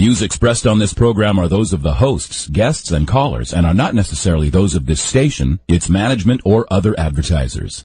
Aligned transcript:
views 0.00 0.22
expressed 0.22 0.66
on 0.66 0.78
this 0.78 0.94
program 0.94 1.38
are 1.38 1.46
those 1.46 1.74
of 1.74 1.82
the 1.82 1.92
hosts, 1.92 2.48
guests, 2.48 2.90
and 2.90 3.06
callers 3.06 3.52
and 3.52 3.66
are 3.66 3.74
not 3.74 3.94
necessarily 3.94 4.48
those 4.48 4.74
of 4.74 4.86
this 4.86 4.98
station, 4.98 5.60
its 5.68 5.90
management, 5.90 6.40
or 6.42 6.66
other 6.70 6.98
advertisers. 6.98 7.84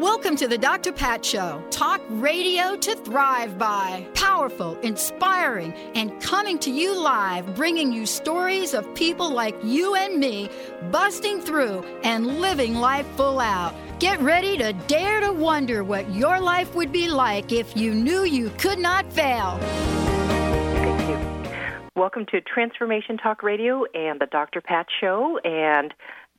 Welcome 0.00 0.36
to 0.36 0.46
the 0.46 0.58
Dr. 0.58 0.92
Pat 0.92 1.24
Show. 1.24 1.64
Talk 1.70 2.02
radio 2.10 2.76
to 2.76 2.96
thrive 2.96 3.56
by. 3.56 4.06
Powerful, 4.12 4.78
inspiring, 4.80 5.72
and 5.94 6.20
coming 6.20 6.58
to 6.58 6.70
you 6.70 7.00
live, 7.00 7.54
bringing 7.56 7.94
you 7.94 8.04
stories 8.04 8.74
of 8.74 8.94
people 8.94 9.30
like 9.30 9.56
you 9.64 9.94
and 9.94 10.20
me 10.20 10.50
busting 10.90 11.40
through 11.40 11.82
and 12.02 12.42
living 12.42 12.74
life 12.74 13.06
full 13.16 13.40
out. 13.40 13.74
Get 13.98 14.20
ready 14.20 14.58
to 14.58 14.74
dare 14.86 15.20
to 15.20 15.32
wonder 15.32 15.82
what 15.82 16.14
your 16.14 16.40
life 16.40 16.74
would 16.74 16.92
be 16.92 17.08
like 17.08 17.50
if 17.50 17.74
you 17.74 17.94
knew 17.94 18.24
you 18.24 18.50
could 18.58 18.78
not 18.78 19.10
fail. 19.10 19.56
Thank 19.62 21.08
you. 21.08 21.88
Welcome 21.94 22.26
to 22.32 22.42
Transformation 22.42 23.16
Talk 23.16 23.42
Radio 23.42 23.86
and 23.94 24.20
the 24.20 24.26
Dr. 24.26 24.60
Pat 24.60 24.88
Show. 25.00 25.40
And 25.42 25.94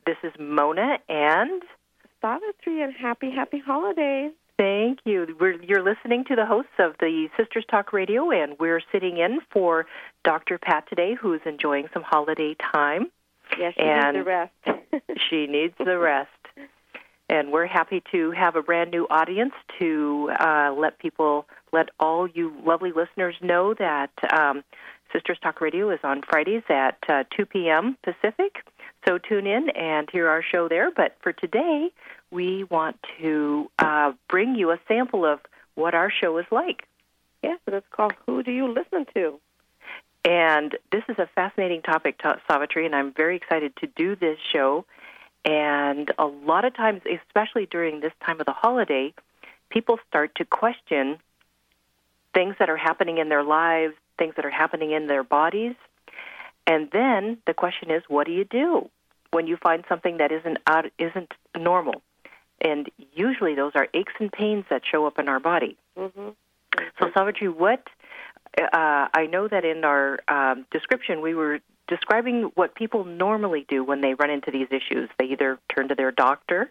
this 0.06 0.16
is 0.22 0.32
Mona 0.38 0.98
and. 1.08 1.64
Savitri 2.20 2.82
and 2.82 2.92
happy, 2.94 3.30
happy 3.30 3.58
holidays. 3.64 4.32
Thank 4.58 5.00
you. 5.04 5.36
We're, 5.38 5.62
you're 5.62 5.84
listening 5.84 6.24
to 6.24 6.34
the 6.34 6.44
hosts 6.44 6.72
of 6.80 6.94
the 6.98 7.28
Sisters 7.36 7.64
Talk 7.70 7.92
Radio, 7.92 8.30
and 8.32 8.56
we're 8.58 8.80
sitting 8.90 9.18
in 9.18 9.38
for 9.52 9.86
Dr. 10.24 10.58
Pat 10.58 10.88
today, 10.88 11.14
who's 11.14 11.40
enjoying 11.46 11.86
some 11.92 12.02
holiday 12.02 12.56
time. 12.74 13.06
Yes, 13.56 13.74
she 13.76 13.82
and 13.82 14.16
needs 14.16 14.24
the 14.24 14.30
rest. 14.30 14.52
she 15.30 15.46
needs 15.46 15.74
the 15.78 15.98
rest. 15.98 16.30
And 17.30 17.52
we're 17.52 17.66
happy 17.66 18.02
to 18.10 18.30
have 18.32 18.56
a 18.56 18.62
brand 18.62 18.90
new 18.90 19.06
audience 19.10 19.52
to 19.78 20.30
uh, 20.40 20.74
let 20.76 20.98
people, 20.98 21.46
let 21.72 21.90
all 22.00 22.26
you 22.26 22.52
lovely 22.64 22.90
listeners 22.90 23.36
know 23.40 23.74
that 23.74 24.10
um, 24.32 24.64
Sisters 25.12 25.38
Talk 25.42 25.60
Radio 25.60 25.90
is 25.90 26.00
on 26.02 26.22
Fridays 26.28 26.62
at 26.68 26.96
uh, 27.08 27.24
2 27.36 27.46
p.m. 27.46 27.96
Pacific. 28.02 28.64
So 29.06 29.18
tune 29.18 29.46
in 29.46 29.70
and 29.70 30.08
hear 30.10 30.28
our 30.28 30.42
show 30.42 30.68
there. 30.68 30.90
But 30.90 31.16
for 31.22 31.32
today, 31.32 31.90
we 32.30 32.64
want 32.64 32.96
to 33.20 33.70
uh, 33.78 34.12
bring 34.28 34.54
you 34.54 34.70
a 34.70 34.80
sample 34.88 35.24
of 35.24 35.40
what 35.74 35.94
our 35.94 36.10
show 36.10 36.36
is 36.38 36.46
like. 36.50 36.86
Yes, 37.42 37.58
and 37.66 37.76
it's 37.76 37.86
called 37.90 38.14
Who 38.26 38.42
Do 38.42 38.50
You 38.50 38.68
Listen 38.68 39.06
to? 39.14 39.40
And 40.24 40.76
this 40.90 41.04
is 41.08 41.18
a 41.18 41.28
fascinating 41.34 41.82
topic, 41.82 42.20
Savitri, 42.50 42.84
and 42.84 42.94
I'm 42.94 43.12
very 43.12 43.36
excited 43.36 43.74
to 43.76 43.86
do 43.86 44.16
this 44.16 44.38
show. 44.52 44.84
And 45.44 46.12
a 46.18 46.26
lot 46.26 46.64
of 46.64 46.74
times, 46.74 47.02
especially 47.06 47.66
during 47.66 48.00
this 48.00 48.12
time 48.26 48.40
of 48.40 48.46
the 48.46 48.52
holiday, 48.52 49.14
people 49.70 49.98
start 50.08 50.34
to 50.34 50.44
question 50.44 51.18
things 52.34 52.56
that 52.58 52.68
are 52.68 52.76
happening 52.76 53.18
in 53.18 53.28
their 53.28 53.44
lives, 53.44 53.94
things 54.18 54.34
that 54.36 54.44
are 54.44 54.50
happening 54.50 54.90
in 54.90 55.06
their 55.06 55.22
bodies. 55.22 55.74
And 56.68 56.90
then 56.92 57.38
the 57.46 57.54
question 57.54 57.90
is, 57.90 58.02
what 58.08 58.26
do 58.26 58.32
you 58.32 58.44
do 58.44 58.90
when 59.30 59.46
you 59.46 59.56
find 59.56 59.84
something 59.88 60.18
that 60.18 60.30
isn't 60.30 60.58
out, 60.66 60.84
isn't 60.98 61.32
normal? 61.56 62.02
And 62.60 62.90
usually, 63.14 63.54
those 63.54 63.72
are 63.74 63.88
aches 63.94 64.12
and 64.20 64.30
pains 64.30 64.66
that 64.68 64.82
show 64.84 65.06
up 65.06 65.18
in 65.18 65.28
our 65.28 65.40
body. 65.40 65.76
Mm-hmm. 65.96 66.28
So, 67.00 67.10
Savitri, 67.14 67.48
what 67.48 67.82
uh, 68.60 69.08
I 69.14 69.26
know 69.30 69.48
that 69.48 69.64
in 69.64 69.84
our 69.84 70.18
um, 70.28 70.66
description 70.70 71.22
we 71.22 71.34
were 71.34 71.60
describing 71.86 72.50
what 72.54 72.74
people 72.74 73.04
normally 73.04 73.64
do 73.68 73.82
when 73.82 74.02
they 74.02 74.14
run 74.14 74.30
into 74.30 74.50
these 74.50 74.68
issues. 74.70 75.08
They 75.18 75.26
either 75.26 75.58
turn 75.74 75.88
to 75.88 75.94
their 75.94 76.10
doctor 76.10 76.70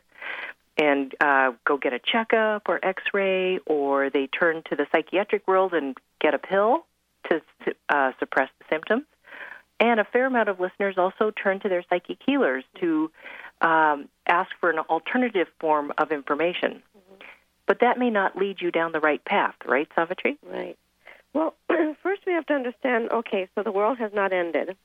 and 0.77 1.13
uh, 1.19 1.53
go 1.65 1.77
get 1.77 1.93
a 1.93 1.99
checkup 1.99 2.69
or 2.69 2.79
X-ray, 2.85 3.59
or 3.65 4.11
they 4.11 4.27
turn 4.27 4.61
to 4.69 4.75
the 4.75 4.85
psychiatric 4.91 5.47
world 5.47 5.73
and 5.73 5.97
get 6.21 6.35
a 6.35 6.37
pill 6.37 6.85
to 7.31 7.41
uh, 7.89 8.11
suppress 8.19 8.49
the 8.59 8.65
symptoms. 8.69 9.03
And 9.79 9.99
a 9.99 10.05
fair 10.05 10.25
amount 10.25 10.49
of 10.49 10.59
listeners 10.59 10.95
also 10.97 11.31
turn 11.31 11.59
to 11.61 11.69
their 11.69 11.83
psychic 11.89 12.17
healers 12.25 12.63
to 12.79 13.11
um, 13.61 14.09
ask 14.27 14.49
for 14.59 14.69
an 14.69 14.79
alternative 14.79 15.47
form 15.59 15.93
of 15.97 16.11
information. 16.11 16.81
Mm-hmm. 16.97 17.23
But 17.67 17.79
that 17.81 17.99
may 17.99 18.09
not 18.09 18.37
lead 18.37 18.61
you 18.61 18.71
down 18.71 18.91
the 18.91 18.99
right 18.99 19.23
path, 19.23 19.55
right, 19.65 19.87
Savitri? 19.95 20.37
Right. 20.43 20.77
Well, 21.33 21.53
first 22.01 22.21
we 22.25 22.33
have 22.33 22.45
to 22.47 22.53
understand 22.53 23.11
okay, 23.11 23.47
so 23.53 23.63
the 23.63 23.71
world 23.71 23.99
has 23.99 24.11
not 24.13 24.33
ended. 24.33 24.75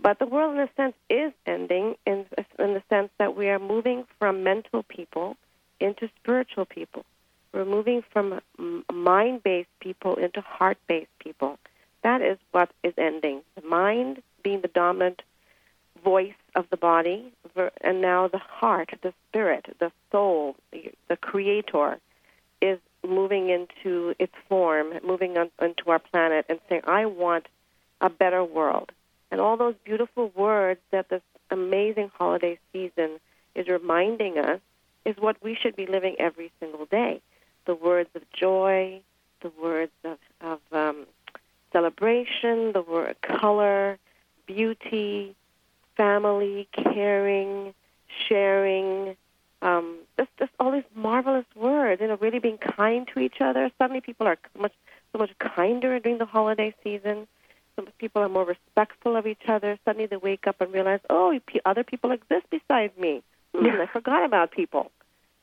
But 0.00 0.18
the 0.18 0.26
world, 0.26 0.54
in 0.54 0.60
a 0.60 0.68
sense, 0.76 0.94
is 1.10 1.32
ending 1.44 1.96
in, 2.06 2.24
in 2.58 2.74
the 2.74 2.82
sense 2.88 3.10
that 3.18 3.36
we 3.36 3.48
are 3.48 3.58
moving 3.58 4.04
from 4.18 4.44
mental 4.44 4.84
people 4.84 5.36
into 5.80 6.08
spiritual 6.20 6.66
people. 6.66 7.04
We're 7.52 7.64
moving 7.64 8.02
from 8.12 8.40
mind 8.92 9.42
based 9.42 9.68
people 9.80 10.14
into 10.16 10.40
heart 10.40 10.78
based 10.86 11.10
people. 11.18 11.58
That 12.02 12.22
is 12.22 12.38
what 12.52 12.70
is 12.82 12.94
ending. 12.96 13.42
The 13.54 13.66
mind 13.66 14.22
being 14.42 14.60
the 14.60 14.68
dominant 14.68 15.22
voice 16.04 16.34
of 16.54 16.66
the 16.70 16.76
body, 16.76 17.32
and 17.80 18.00
now 18.00 18.28
the 18.28 18.38
heart, 18.38 18.90
the 19.02 19.12
spirit, 19.28 19.76
the 19.80 19.90
soul, 20.12 20.56
the 20.72 21.16
creator 21.16 21.98
is 22.60 22.78
moving 23.06 23.50
into 23.50 24.14
its 24.18 24.32
form, 24.48 24.94
moving 25.04 25.38
on, 25.38 25.50
onto 25.58 25.90
our 25.90 25.98
planet 25.98 26.46
and 26.48 26.58
saying, 26.68 26.82
I 26.86 27.06
want 27.06 27.46
a 28.00 28.10
better 28.10 28.44
world. 28.44 28.92
And 29.30 29.40
all 29.40 29.56
those 29.56 29.74
beautiful 29.84 30.32
words 30.34 30.80
that 30.90 31.08
this 31.08 31.22
amazing 31.50 32.10
holiday 32.14 32.58
season 32.72 33.20
is 33.54 33.68
reminding 33.68 34.38
us 34.38 34.60
is 35.04 35.16
what 35.18 35.42
we 35.42 35.54
should 35.54 35.76
be 35.76 35.86
living 35.86 36.16
every 36.18 36.50
single 36.60 36.86
day. 36.86 37.20
The 37.66 37.74
words 37.74 38.10
of 38.14 38.22
joy, 38.32 39.00
the 39.42 39.52
words 39.60 39.92
of, 40.04 40.18
of 40.40 40.60
um, 40.72 41.06
celebration, 41.72 42.72
the 42.72 42.82
word 42.82 43.16
color, 43.22 43.98
beauty, 44.46 45.34
family, 45.96 46.68
caring, 46.72 47.74
sharing, 48.28 49.16
um, 49.60 49.98
just, 50.16 50.30
just 50.38 50.52
all 50.60 50.70
these 50.70 50.84
marvelous 50.94 51.46
words, 51.54 52.00
you 52.00 52.08
know, 52.08 52.16
really 52.20 52.38
being 52.38 52.58
kind 52.58 53.08
to 53.14 53.20
each 53.20 53.40
other. 53.40 53.70
Suddenly 53.78 54.00
people 54.00 54.26
are 54.26 54.38
much, 54.58 54.72
so 55.12 55.18
much 55.18 55.30
kinder 55.38 55.98
during 55.98 56.18
the 56.18 56.26
holiday 56.26 56.74
season. 56.82 57.26
Some 57.76 57.88
people 57.98 58.22
are 58.22 58.28
more 58.28 58.44
respectful 58.44 59.16
of 59.16 59.26
each 59.26 59.48
other. 59.48 59.78
Suddenly 59.84 60.06
they 60.06 60.16
wake 60.16 60.46
up 60.46 60.60
and 60.60 60.72
realize, 60.72 61.00
oh, 61.10 61.38
other 61.64 61.84
people 61.84 62.12
exist 62.12 62.46
besides 62.50 62.96
me. 62.98 63.22
Mm, 63.56 63.80
I 63.80 63.86
forgot 63.86 64.26
about 64.26 64.50
people. 64.50 64.92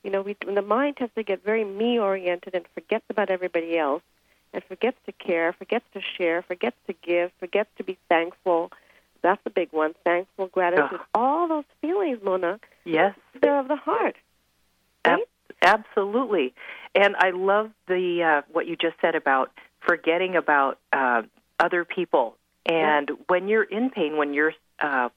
You 0.04 0.12
know, 0.12 0.22
we, 0.22 0.38
when 0.46 0.54
the 0.54 0.62
mind 0.62 0.98
tends 0.98 1.14
to 1.16 1.24
get 1.24 1.44
very 1.44 1.66
me-oriented 1.66 2.54
and 2.54 2.64
forgets 2.76 3.04
about 3.10 3.32
everybody 3.32 3.80
else, 3.80 4.04
and 4.56 4.64
forgets 4.64 4.98
to 5.06 5.12
care, 5.12 5.54
forgets 5.54 5.86
to 5.94 6.02
share, 6.18 6.42
forgets 6.42 6.78
to 6.88 6.94
give, 7.04 7.32
forgets 7.40 7.70
to 7.78 7.84
be 7.84 7.98
thankful. 8.10 8.72
That's 9.22 9.44
the 9.44 9.50
big 9.50 9.72
one. 9.72 9.94
Thankful, 10.04 10.48
gratitude, 10.48 11.00
oh. 11.14 11.20
all 11.20 11.48
those 11.48 11.66
feelings, 11.82 12.20
Mona. 12.24 12.60
Yes, 12.86 13.16
they're 13.42 13.60
of 13.60 13.68
the 13.68 13.76
heart. 13.76 14.16
Right? 15.06 15.20
Ab- 15.62 15.84
absolutely, 15.86 16.54
and 16.96 17.16
I 17.20 17.32
love 17.32 17.72
the 17.88 18.24
uh, 18.24 18.42
what 18.52 18.66
you 18.66 18.76
just 18.76 18.96
said 19.02 19.16
about 19.16 19.52
forgetting 19.82 20.36
about 20.36 20.80
uh, 20.94 21.24
other 21.60 21.84
people. 21.86 22.38
And 22.66 23.10
yeah. 23.10 23.16
when 23.28 23.48
you're 23.48 23.64
in 23.64 23.92
pain, 23.92 24.18
when 24.18 24.34
you're, 24.34 24.54
uh, 24.80 25.10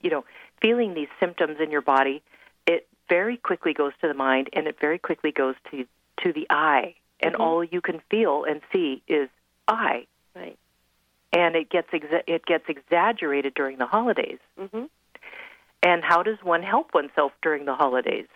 you 0.00 0.10
know, 0.10 0.24
feeling 0.62 0.94
these 0.94 1.08
symptoms 1.20 1.56
in 1.60 1.70
your 1.70 1.82
body, 1.82 2.22
it 2.66 2.86
very 3.08 3.36
quickly 3.36 3.74
goes 3.74 3.92
to 4.00 4.08
the 4.08 4.14
mind, 4.14 4.48
and 4.52 4.66
it 4.66 4.76
very 4.80 4.98
quickly 4.98 5.32
goes 5.32 5.56
to 5.70 5.84
to 6.22 6.32
the 6.32 6.46
eye, 6.50 6.94
and 7.20 7.34
mm-hmm. 7.34 7.42
all 7.42 7.64
you 7.64 7.80
can 7.80 8.00
feel 8.10 8.44
and 8.44 8.60
see 8.72 9.02
is 9.08 9.28
I. 9.66 10.06
Right. 10.34 10.58
And 11.32 11.56
it 11.56 11.68
gets 11.70 11.88
exa- 11.90 12.22
it 12.26 12.46
gets 12.46 12.64
exaggerated 12.68 13.54
during 13.54 13.78
the 13.78 13.86
holidays. 13.86 14.38
Mm-hmm. 14.58 14.84
And 15.82 16.02
how 16.02 16.22
does 16.22 16.38
one 16.42 16.62
help 16.62 16.94
oneself 16.94 17.32
during 17.42 17.64
the 17.64 17.74
holidays? 17.74 18.26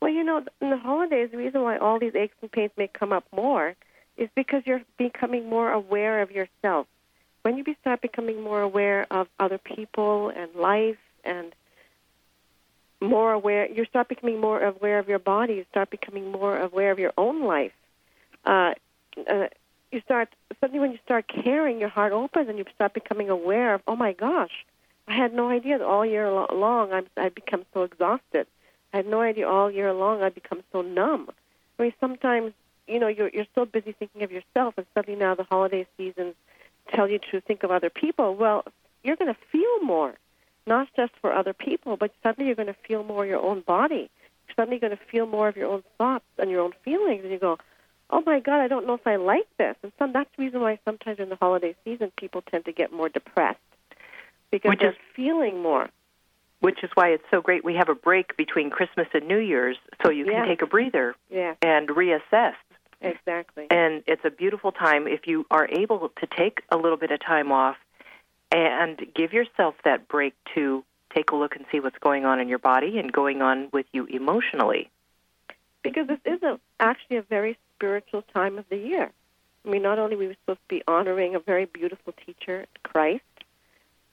Well, 0.00 0.10
you 0.10 0.24
know, 0.24 0.42
in 0.60 0.70
the 0.70 0.78
holidays, 0.78 1.28
the 1.30 1.36
reason 1.36 1.62
why 1.62 1.76
all 1.76 1.98
these 1.98 2.14
aches 2.14 2.34
and 2.40 2.50
pains 2.50 2.72
may 2.76 2.88
come 2.88 3.12
up 3.12 3.24
more 3.34 3.76
is 4.16 4.28
because 4.34 4.62
you're 4.64 4.82
becoming 4.98 5.48
more 5.48 5.70
aware 5.70 6.22
of 6.22 6.30
yourself. 6.30 6.86
When 7.42 7.56
you 7.56 7.64
start 7.80 8.00
becoming 8.00 8.42
more 8.42 8.60
aware 8.60 9.06
of 9.10 9.28
other 9.38 9.58
people 9.58 10.30
and 10.30 10.54
life 10.54 10.98
and 11.24 11.54
more 13.00 13.32
aware, 13.32 13.70
you 13.70 13.84
start 13.84 14.08
becoming 14.08 14.40
more 14.40 14.62
aware 14.62 14.98
of 14.98 15.08
your 15.08 15.18
body, 15.18 15.54
you 15.54 15.64
start 15.70 15.90
becoming 15.90 16.30
more 16.30 16.58
aware 16.58 16.90
of 16.90 16.98
your 16.98 17.12
own 17.16 17.44
life 17.44 17.72
uh, 18.44 18.74
uh, 19.28 19.46
you 19.90 20.00
start 20.02 20.28
suddenly 20.60 20.80
when 20.80 20.92
you 20.92 20.98
start 21.04 21.26
caring, 21.28 21.80
your 21.80 21.88
heart 21.88 22.12
opens 22.12 22.48
and 22.48 22.58
you 22.58 22.64
start 22.74 22.94
becoming 22.94 23.28
aware 23.28 23.74
of, 23.74 23.82
oh 23.86 23.96
my 23.96 24.12
gosh, 24.12 24.64
I 25.08 25.16
had 25.16 25.34
no 25.34 25.48
idea 25.48 25.78
that 25.78 25.84
all 25.84 26.06
year 26.06 26.30
long 26.30 26.92
I'm, 26.92 27.06
I'd 27.16 27.34
become 27.34 27.64
so 27.74 27.82
exhausted. 27.82 28.46
I 28.92 28.98
had 28.98 29.06
no 29.06 29.20
idea 29.20 29.48
all 29.48 29.70
year 29.70 29.92
long 29.92 30.22
I'd 30.22 30.34
become 30.34 30.62
so 30.72 30.82
numb. 30.82 31.30
I 31.78 31.82
mean, 31.82 31.92
sometimes, 32.00 32.52
you 32.86 32.98
know, 32.98 33.08
you're, 33.08 33.30
you're 33.30 33.46
so 33.54 33.64
busy 33.64 33.92
thinking 33.92 34.22
of 34.22 34.30
yourself, 34.30 34.74
and 34.76 34.86
suddenly 34.94 35.18
now 35.18 35.34
the 35.34 35.44
holiday 35.44 35.86
seasons 35.96 36.34
tell 36.94 37.08
you 37.08 37.18
to 37.30 37.40
think 37.40 37.62
of 37.62 37.70
other 37.70 37.90
people. 37.90 38.36
Well, 38.36 38.64
you're 39.02 39.16
going 39.16 39.32
to 39.32 39.40
feel 39.50 39.80
more, 39.82 40.14
not 40.66 40.88
just 40.94 41.12
for 41.20 41.32
other 41.32 41.52
people, 41.52 41.96
but 41.96 42.12
suddenly 42.22 42.46
you're 42.46 42.56
going 42.56 42.66
to 42.68 42.76
feel 42.86 43.02
more 43.02 43.24
your 43.24 43.40
own 43.40 43.60
body. 43.60 44.10
You're 44.46 44.54
suddenly 44.56 44.78
going 44.78 44.96
to 44.96 45.04
feel 45.10 45.26
more 45.26 45.48
of 45.48 45.56
your 45.56 45.68
own 45.68 45.82
thoughts 45.98 46.24
and 46.38 46.50
your 46.50 46.60
own 46.60 46.72
feelings, 46.84 47.22
and 47.22 47.32
you 47.32 47.38
go, 47.38 47.58
oh 48.10 48.22
my 48.26 48.40
God, 48.40 48.60
I 48.60 48.68
don't 48.68 48.86
know 48.86 48.94
if 48.94 49.06
I 49.06 49.16
like 49.16 49.46
this. 49.58 49.76
And 49.82 49.92
some, 49.98 50.12
that's 50.12 50.28
the 50.36 50.44
reason 50.44 50.60
why 50.60 50.78
sometimes 50.84 51.18
in 51.18 51.28
the 51.28 51.36
holiday 51.36 51.74
season 51.84 52.12
people 52.16 52.42
tend 52.42 52.64
to 52.66 52.72
get 52.72 52.92
more 52.92 53.08
depressed 53.08 53.58
because 54.50 54.70
Which 54.70 54.80
they're 54.80 54.90
is- 54.90 54.96
feeling 55.14 55.62
more. 55.62 55.88
Which 56.60 56.84
is 56.84 56.90
why 56.92 57.08
it's 57.08 57.24
so 57.30 57.40
great 57.40 57.64
we 57.64 57.74
have 57.76 57.88
a 57.88 57.94
break 57.94 58.36
between 58.36 58.68
Christmas 58.68 59.08
and 59.14 59.26
New 59.26 59.38
Year's 59.38 59.78
so 60.02 60.10
you 60.10 60.24
can 60.26 60.34
Yeah. 60.34 60.44
take 60.44 60.60
a 60.60 60.66
breather 60.66 61.14
Yeah, 61.30 61.54
and 61.62 61.88
reassess. 61.88 62.54
exactly. 63.00 63.66
And 63.70 64.02
it's 64.06 64.24
a 64.26 64.30
beautiful 64.30 64.70
time 64.70 65.08
if 65.08 65.26
you 65.26 65.46
are 65.50 65.66
able 65.70 66.10
to 66.20 66.26
take 66.26 66.62
a 66.68 66.76
little 66.76 66.98
bit 66.98 67.10
of 67.12 67.20
time 67.20 67.50
off 67.50 67.78
and 68.52 69.00
give 69.14 69.32
yourself 69.32 69.74
that 69.84 70.06
break 70.08 70.34
to 70.54 70.84
take 71.14 71.30
a 71.30 71.36
look 71.36 71.56
and 71.56 71.64
see 71.72 71.80
what's 71.80 71.96
going 71.98 72.26
on 72.26 72.40
in 72.40 72.48
your 72.48 72.58
body 72.58 72.98
and 72.98 73.10
going 73.10 73.40
on 73.40 73.68
with 73.72 73.86
you 73.92 74.04
emotionally. 74.06 74.90
because 75.82 76.06
this 76.08 76.18
is 76.26 76.42
a, 76.42 76.60
actually 76.78 77.16
a 77.16 77.22
very 77.22 77.56
spiritual 77.80 78.22
time 78.34 78.58
of 78.58 78.66
the 78.68 78.76
year. 78.76 79.10
I 79.64 79.70
mean, 79.70 79.82
not 79.82 79.98
only 79.98 80.14
are 80.14 80.18
we 80.18 80.36
supposed 80.42 80.60
to 80.68 80.74
be 80.76 80.82
honoring 80.86 81.34
a 81.34 81.40
very 81.40 81.64
beautiful 81.64 82.12
teacher, 82.26 82.66
Christ, 82.82 83.24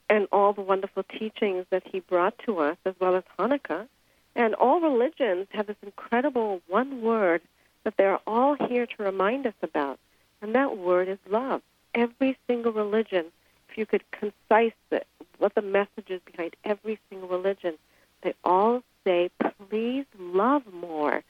and 0.08 0.26
all 0.32 0.54
the 0.54 0.62
wonderful 0.62 1.02
teachings 1.02 1.66
that 1.70 1.82
he 1.86 2.00
brought 2.00 2.38
to 2.46 2.58
us, 2.60 2.78
as 2.86 2.94
well 2.98 3.14
as 3.14 3.24
Hanukkah, 3.38 3.86
and 4.34 4.54
all 4.54 4.80
religions 4.80 5.48
have 5.50 5.66
this 5.66 5.76
incredible 5.82 6.62
one 6.66 7.02
word 7.02 7.42
that 7.84 7.94
they're 7.98 8.20
all 8.26 8.54
here 8.68 8.86
to 8.86 9.02
remind 9.02 9.46
us 9.46 9.54
about, 9.62 9.98
and 10.40 10.54
that 10.54 10.78
word 10.78 11.08
is 11.08 11.18
love. 11.28 11.60
Every 11.94 12.38
single 12.46 12.72
religion, 12.72 13.26
if 13.68 13.76
you 13.76 13.84
could 13.84 14.04
concise 14.12 14.72
it, 14.90 15.06
what 15.38 15.54
the 15.54 15.62
message 15.62 16.08
is 16.08 16.20
behind 16.24 16.56
every 16.64 16.98
single 17.10 17.28
religion, 17.28 17.74
they 18.22 18.34
all 18.44 18.82
say, 19.04 19.30
please 19.68 20.06
love 20.18 20.62
more. 20.72 21.22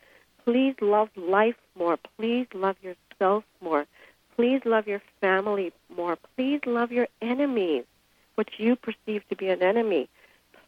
Please 0.49 0.77
love 0.81 1.11
life 1.15 1.59
more. 1.79 1.99
Please 2.17 2.47
love 2.55 2.77
yourself 2.81 3.45
more. 3.61 3.85
Please 4.35 4.63
love 4.65 4.89
your 4.89 5.03
family 5.21 5.75
more. 5.95 6.17
Please 6.37 6.63
love 6.65 6.91
your 6.91 7.07
enemies, 7.21 7.85
what 8.35 8.49
you 8.57 8.75
perceive 8.75 9.29
to 9.29 9.37
be 9.37 9.49
an 9.49 9.63
enemy. 9.63 10.09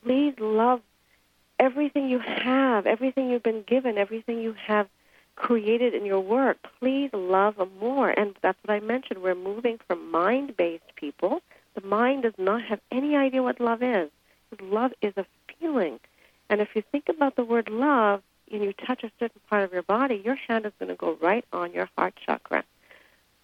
Please 0.05 0.35
love 0.39 0.83
everything 1.59 2.11
you 2.11 2.19
have, 2.19 2.87
everything 2.87 3.31
you've 3.31 3.43
been 3.43 3.63
given, 3.63 3.97
everything 3.97 4.43
you 4.43 4.53
have 4.53 4.87
created 5.35 5.95
in 5.95 6.05
your 6.05 6.21
work. 6.21 6.59
Please 6.79 7.09
love 7.15 7.55
more. 7.81 8.11
And 8.11 8.35
that's 8.43 8.59
what 8.67 8.75
I 8.75 8.81
mentioned. 8.81 9.23
We're 9.23 9.35
moving 9.35 9.79
from 9.87 10.11
mind 10.11 10.59
based 10.59 10.95
people. 10.95 11.41
The 11.73 11.81
mind 11.81 12.25
does 12.25 12.37
not 12.37 12.61
have 12.65 12.81
any 12.93 13.17
idea 13.17 13.43
what 13.43 13.59
love 13.59 13.83
is. 13.83 14.11
Love 14.61 14.93
is 15.01 15.15
a 15.17 15.25
feeling. 15.59 16.01
And 16.51 16.61
if 16.61 16.69
you 16.75 16.83
think 16.93 17.09
about 17.09 17.37
the 17.37 17.45
word 17.45 17.71
love, 17.71 18.21
and 18.51 18.63
you 18.63 18.73
touch 18.73 19.03
a 19.05 19.11
certain 19.19 19.41
part 19.49 19.65
of 19.65 19.73
your 19.73 19.83
body, 19.83 20.21
your 20.25 20.35
hand 20.35 20.67
is 20.67 20.73
going 20.79 20.89
to 20.89 20.95
go 20.97 21.17
right 21.21 21.45
on 21.53 21.73
your 21.73 21.89
heart 21.97 22.15
chakra. 22.25 22.65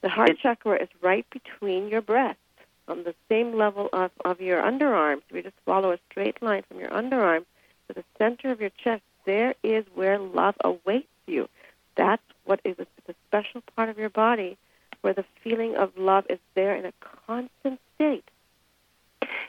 The 0.03 0.09
heart 0.09 0.31
It- 0.31 0.39
chakra 0.41 0.83
is 0.83 0.89
right 1.01 1.27
between 1.31 1.89
your 1.89 2.03
breasts, 2.03 2.41
on 2.89 3.05
the 3.05 3.15
same 3.29 3.55
level 3.57 3.89
of, 3.93 4.11
of 4.25 4.41
your 4.41 4.63
underarms. 4.63 5.23
If 5.29 5.37
you 5.37 5.43
just 5.43 5.57
follow 5.65 5.93
a 5.93 5.99
straight 6.11 6.43
line 6.43 6.63
from 6.69 6.81
your 6.81 6.91
underarm 6.91 7.45
to 7.89 7.95
the 7.95 8.05
center 8.19 8.51
of 8.51 8.61
your 8.61 8.71
chest, 8.71 9.03
there 9.25 9.55
is 9.63 9.85
where 9.95 10.19
love 10.19 10.55
awaits 10.63 11.09
you. 11.27 11.49
That's 11.97 12.23
what 12.45 12.61
is 12.65 12.77
a 12.79 12.87
special 13.29 13.63
part 13.75 13.89
of 13.89 13.99
your 13.99 14.11
body 14.11 14.57
where 15.01 15.15
the 15.15 15.25
feeling 15.43 15.77
of 15.77 15.97
love 15.97 16.27
is 16.31 16.39
there 16.55 16.77
in 16.77 16.85
a 16.85 16.93
constant 17.27 17.81
state. 17.95 18.25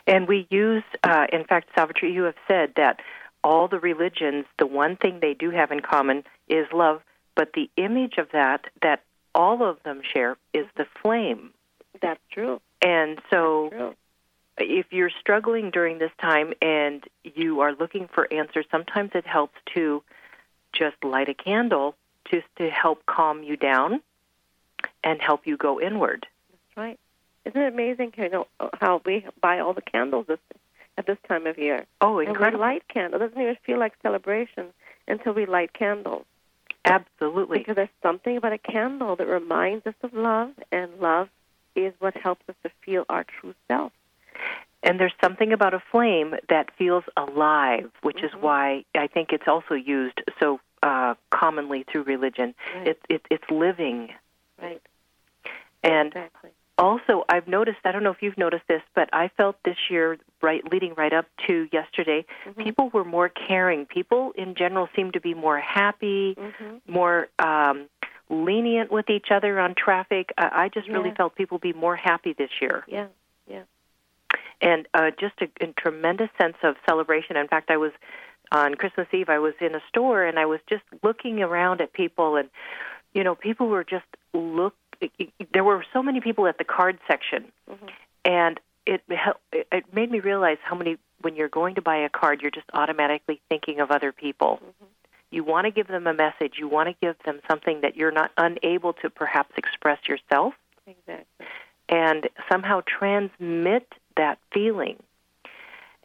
And 0.07 0.27
we 0.27 0.47
use, 0.49 0.83
uh, 1.03 1.27
in 1.31 1.43
fact, 1.43 1.69
Savitri, 1.75 2.11
you 2.13 2.23
have 2.23 2.35
said 2.47 2.73
that 2.75 3.01
all 3.43 3.67
the 3.67 3.79
religions, 3.79 4.45
the 4.57 4.65
one 4.67 4.95
thing 4.95 5.19
they 5.19 5.33
do 5.33 5.49
have 5.51 5.71
in 5.71 5.79
common 5.79 6.23
is 6.47 6.67
love, 6.73 7.01
but 7.35 7.53
the 7.53 7.69
image 7.77 8.17
of 8.17 8.29
that, 8.33 8.65
that 8.81 9.03
all 9.33 9.63
of 9.63 9.81
them 9.83 10.01
share, 10.03 10.37
is 10.53 10.65
the 10.75 10.85
flame. 11.01 11.51
That's 12.01 12.19
true. 12.31 12.61
And 12.81 13.19
so 13.29 13.69
True. 13.69 13.95
if 14.57 14.87
you're 14.91 15.11
struggling 15.19 15.71
during 15.71 15.99
this 15.99 16.11
time 16.19 16.53
and 16.61 17.03
you 17.23 17.61
are 17.61 17.73
looking 17.73 18.07
for 18.13 18.31
answers, 18.31 18.65
sometimes 18.71 19.11
it 19.13 19.25
helps 19.25 19.57
to 19.75 20.03
just 20.73 20.95
light 21.03 21.29
a 21.29 21.33
candle 21.33 21.95
just 22.29 22.47
to 22.57 22.69
help 22.69 23.05
calm 23.05 23.43
you 23.43 23.55
down 23.55 24.01
and 25.03 25.21
help 25.21 25.47
you 25.47 25.57
go 25.57 25.79
inward. 25.79 26.27
That's 26.51 26.77
right. 26.77 26.99
Isn't 27.45 27.61
it 27.61 27.73
amazing 27.73 28.13
you 28.17 28.29
know, 28.29 28.47
how 28.79 29.01
we 29.05 29.25
buy 29.41 29.59
all 29.59 29.73
the 29.73 29.81
candles 29.81 30.25
this, 30.27 30.39
at 30.97 31.05
this 31.05 31.17
time 31.27 31.47
of 31.47 31.57
year? 31.57 31.85
Oh, 32.01 32.19
And 32.19 32.27
we 32.27 32.33
incredible. 32.33 32.59
light 32.61 32.83
candles. 32.87 33.21
It 33.21 33.27
doesn't 33.29 33.41
even 33.41 33.57
feel 33.65 33.79
like 33.79 33.93
celebration 34.01 34.67
until 35.07 35.33
we 35.33 35.45
light 35.45 35.73
candles. 35.73 36.25
Absolutely. 36.85 37.59
Because 37.59 37.75
there's 37.75 37.89
something 38.01 38.37
about 38.37 38.53
a 38.53 38.57
candle 38.57 39.15
that 39.17 39.27
reminds 39.27 39.85
us 39.85 39.93
of 40.03 40.13
love, 40.13 40.51
and 40.71 40.91
love 40.99 41.29
is 41.75 41.93
what 41.99 42.15
helps 42.15 42.47
us 42.49 42.55
to 42.63 42.71
feel 42.83 43.05
our 43.09 43.25
true 43.39 43.53
self. 43.67 43.91
And 44.83 44.99
there's 44.99 45.13
something 45.21 45.51
about 45.51 45.73
a 45.73 45.81
flame 45.91 46.35
that 46.49 46.69
feels 46.77 47.03
alive, 47.17 47.91
which 48.03 48.23
is 48.23 48.31
why 48.39 48.85
I 48.95 49.07
think 49.07 49.29
it's 49.33 49.47
also 49.47 49.73
used 49.73 50.21
so 50.39 50.59
uh, 50.83 51.15
commonly 51.31 51.83
through 51.91 52.03
religion. 52.03 52.53
Right. 52.75 52.87
It, 52.89 53.01
it, 53.09 53.21
it's 53.29 53.49
living. 53.49 54.09
Right. 54.61 54.81
And 55.83 56.07
Exactly. 56.07 56.51
Also, 56.77 57.23
I've 57.29 57.47
noticed, 57.47 57.79
I 57.85 57.91
don't 57.91 58.03
know 58.03 58.11
if 58.11 58.21
you've 58.21 58.37
noticed 58.37 58.67
this, 58.67 58.81
but 58.93 59.09
I 59.13 59.29
felt 59.35 59.55
this 59.63 59.77
year, 59.89 60.17
right, 60.41 60.61
leading 60.71 60.93
right 60.95 61.13
up 61.13 61.25
to 61.47 61.67
yesterday, 61.71 62.25
people 62.57 62.89
were 62.93 63.03
more 63.03 63.29
caring. 63.29 63.85
People 63.85 64.31
in 64.37 64.53
general 64.55 64.87
seem 64.95 65.11
to 65.13 65.19
be 65.21 65.33
more 65.33 65.59
happy, 65.59 66.35
Mm-hmm. 66.37 66.91
more 66.91 67.27
um, 67.39 67.87
lenient 68.29 68.91
with 68.91 69.09
each 69.09 69.27
other 69.31 69.59
on 69.59 69.73
traffic. 69.75 70.31
I, 70.37 70.65
I 70.65 70.69
just 70.69 70.87
really 70.89 71.11
felt 71.15 71.35
people 71.35 71.57
be 71.59 71.73
more 71.73 71.95
happy 71.95 72.33
this 72.37 72.49
year. 72.61 72.83
Yeah. 72.87 73.07
Yeah. 73.49 73.63
and 74.61 74.87
uh, 74.93 75.11
just 75.19 75.35
a, 75.41 75.47
a 75.63 75.67
tremendous 75.73 76.29
sense 76.39 76.57
of 76.63 76.75
celebration. 76.87 77.37
In 77.37 77.47
fact, 77.47 77.71
I 77.71 77.77
was 77.77 77.91
on 78.51 78.75
Christmas 78.75 79.07
Eve. 79.13 79.29
I 79.29 79.39
was 79.39 79.53
in 79.61 79.73
a 79.75 79.81
store 79.89 80.23
and 80.25 80.37
I 80.37 80.45
was 80.45 80.59
just 80.69 80.83
looking 81.03 81.41
around 81.41 81.81
at 81.81 81.93
people, 81.93 82.35
and 82.35 82.49
you 83.13 83.23
know, 83.23 83.35
people 83.35 83.67
were 83.67 83.83
just 83.83 84.05
look. 84.33 84.75
There 85.53 85.63
were 85.63 85.83
so 85.93 86.01
many 86.03 86.21
people 86.21 86.47
at 86.47 86.57
the 86.57 86.63
card 86.63 86.99
section, 87.07 87.51
mm-hmm. 87.69 87.87
and 88.25 88.59
it 88.85 89.01
it 89.51 89.93
made 89.93 90.11
me 90.11 90.19
realize 90.19 90.57
how 90.63 90.75
many. 90.75 90.97
When 91.21 91.35
you're 91.35 91.49
going 91.49 91.73
to 91.75 91.81
buy 91.81 91.97
a 91.97 92.09
card, 92.09 92.43
you're 92.43 92.51
just 92.51 92.67
automatically 92.73 93.41
thinking 93.49 93.79
of 93.79 93.89
other 93.89 94.11
people. 94.11 94.59
Mm-hmm. 94.63 94.85
You 95.31 95.43
want 95.43 95.65
to 95.65 95.71
give 95.71 95.87
them 95.87 96.05
a 96.07 96.13
message. 96.13 96.53
You 96.57 96.67
want 96.67 96.89
to 96.89 96.95
give 97.01 97.15
them 97.25 97.41
something 97.49 97.81
that 97.81 97.95
you're 97.95 98.11
not 98.11 98.31
unable 98.37 98.93
to 98.93 99.09
perhaps 99.09 99.51
express 99.57 99.99
yourself 100.07 100.53
Exactly. 100.85 101.45
and 101.89 102.29
somehow 102.49 102.81
transmit 102.87 103.91
that 104.15 104.37
feeling. 104.53 104.97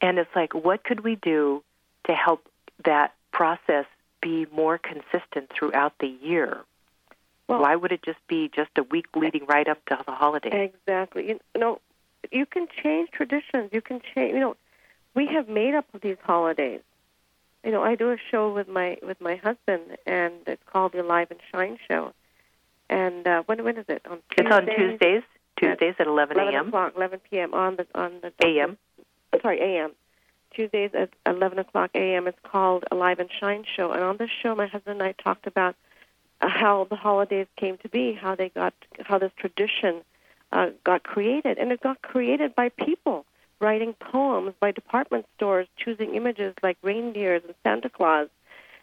And 0.00 0.18
it's 0.18 0.34
like, 0.34 0.54
what 0.54 0.82
could 0.82 1.00
we 1.00 1.16
do 1.16 1.62
to 2.06 2.14
help 2.14 2.48
that 2.84 3.14
process 3.32 3.84
be 4.20 4.46
more 4.52 4.78
consistent 4.78 5.50
throughout 5.56 5.92
the 6.00 6.08
year? 6.08 6.62
Well- 7.52 7.62
Why 7.62 7.76
would 7.76 7.92
it 7.92 8.02
just 8.02 8.26
be 8.26 8.48
just 8.54 8.70
a 8.76 8.82
week 8.82 9.06
leading 9.14 9.46
right 9.46 9.68
up 9.68 9.84
to 9.86 9.98
the 10.06 10.12
holiday? 10.12 10.64
Exactly. 10.64 11.28
You 11.28 11.40
know, 11.56 11.80
you 12.30 12.46
can 12.46 12.66
change 12.82 13.10
traditions. 13.10 13.70
You 13.72 13.82
can 13.82 14.00
change. 14.14 14.32
You 14.34 14.40
know, 14.40 14.56
we 15.14 15.26
have 15.26 15.48
made 15.48 15.74
up 15.74 15.86
these 16.00 16.16
holidays. 16.22 16.80
You 17.64 17.70
know, 17.70 17.82
I 17.82 17.94
do 17.94 18.10
a 18.10 18.16
show 18.30 18.52
with 18.52 18.68
my 18.68 18.96
with 19.02 19.20
my 19.20 19.36
husband, 19.36 19.82
and 20.06 20.32
it's 20.46 20.62
called 20.66 20.92
the 20.92 21.02
Alive 21.02 21.28
and 21.30 21.40
Shine 21.52 21.78
Show. 21.88 22.12
And 22.88 23.26
uh, 23.26 23.42
when 23.46 23.62
when 23.64 23.76
is 23.76 23.84
it? 23.88 24.02
On 24.10 24.18
It's 24.36 24.50
on 24.50 24.66
Tuesdays? 24.66 24.98
Tuesdays, 24.98 25.22
Tuesdays 25.56 25.94
at 25.98 26.06
11 26.06 26.38
11 26.38 26.54
a.m. 26.54 26.68
o'clock, 26.68 26.92
11 26.96 27.20
p.m. 27.30 27.54
on 27.54 27.76
the 27.76 27.86
on 27.94 28.20
the 28.22 28.32
A.m. 28.44 28.78
Sorry, 29.42 29.60
a.m. 29.60 29.92
Tuesdays 30.54 30.90
at 30.94 31.10
11 31.26 31.58
o'clock 31.58 31.90
a.m. 31.94 32.26
It's 32.26 32.38
called 32.42 32.84
Alive 32.90 33.18
and 33.18 33.30
Shine 33.38 33.64
Show, 33.76 33.92
and 33.92 34.02
on 34.02 34.16
this 34.16 34.30
show, 34.42 34.54
my 34.54 34.66
husband 34.66 35.00
and 35.00 35.08
I 35.08 35.12
talked 35.22 35.46
about 35.46 35.76
how 36.48 36.86
the 36.90 36.96
holidays 36.96 37.46
came 37.56 37.78
to 37.78 37.88
be, 37.88 38.12
how 38.12 38.34
they 38.34 38.48
got, 38.48 38.74
how 39.00 39.18
this 39.18 39.32
tradition 39.36 40.02
uh, 40.52 40.70
got 40.84 41.02
created, 41.02 41.58
and 41.58 41.72
it 41.72 41.80
got 41.80 42.02
created 42.02 42.54
by 42.54 42.68
people 42.68 43.24
writing 43.60 43.94
poems, 43.94 44.52
by 44.60 44.72
department 44.72 45.24
stores 45.36 45.68
choosing 45.76 46.14
images 46.14 46.54
like 46.62 46.76
reindeers 46.82 47.42
and 47.44 47.54
Santa 47.62 47.88
Claus, 47.88 48.28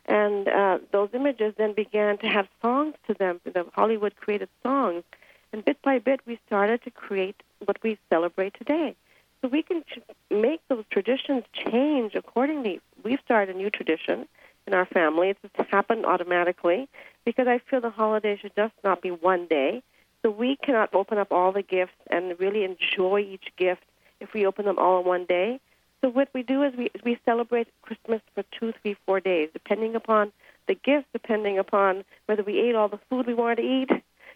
and 0.06 0.48
uh, 0.48 0.80
those 0.92 1.10
images 1.14 1.54
then 1.58 1.74
began 1.74 2.18
to 2.18 2.28
have 2.28 2.48
songs 2.62 2.96
to 3.08 3.14
them. 3.14 3.40
The 3.44 3.66
Hollywood 3.74 4.16
created 4.16 4.50
songs, 4.64 5.04
and 5.52 5.64
bit 5.64 5.82
by 5.82 6.00
bit 6.00 6.22
we 6.26 6.40
started 6.48 6.82
to 6.84 6.92
create 6.92 7.36
what 7.66 7.78
we 7.84 7.98
celebrate 8.10 8.54
today. 8.54 8.96
So 9.42 9.48
we 9.48 9.62
can 9.64 9.84
ch- 9.84 10.00
make 10.32 10.62
those 10.68 10.86
traditions 10.90 11.44
change 11.54 12.16
accordingly. 12.16 12.82
We've 13.04 13.20
started 13.24 13.56
a 13.56 13.58
new 13.58 13.70
tradition 13.70 14.28
in 14.70 14.76
our 14.76 14.86
family. 14.86 15.30
It's 15.30 15.40
just 15.58 15.70
happened 15.70 16.06
automatically 16.06 16.88
because 17.26 17.48
I 17.48 17.60
feel 17.70 17.82
the 17.82 17.90
holiday 17.90 18.38
should 18.38 18.56
just 18.56 18.74
not 18.84 19.02
be 19.02 19.10
one 19.10 19.48
day. 19.48 19.82
So 20.22 20.30
we 20.30 20.58
cannot 20.58 20.94
open 20.94 21.18
up 21.18 21.32
all 21.32 21.52
the 21.52 21.64
gifts 21.64 22.00
and 22.10 22.40
really 22.40 22.64
enjoy 22.64 23.22
each 23.22 23.48
gift 23.58 23.84
if 24.20 24.34
we 24.34 24.46
open 24.46 24.66
them 24.66 24.78
all 24.78 25.00
in 25.00 25.08
one 25.08 25.26
day. 25.26 25.60
So 26.02 26.10
what 26.10 26.30
we 26.34 26.44
do 26.44 26.64
is 26.64 26.74
we 26.78 26.92
we 27.04 27.20
celebrate 27.26 27.68
Christmas 27.82 28.22
for 28.34 28.44
two, 28.58 28.74
three, 28.82 28.96
four 29.06 29.20
days, 29.20 29.50
depending 29.52 29.96
upon 29.96 30.32
the 30.68 30.76
gifts, 30.76 31.08
depending 31.14 31.58
upon 31.58 32.04
whether 32.28 32.44
we 32.44 32.60
ate 32.60 32.76
all 32.76 32.88
the 32.88 33.00
food 33.10 33.28
we 33.28 33.34
wanted 33.34 33.58
to 33.58 33.64
eat. 33.64 33.92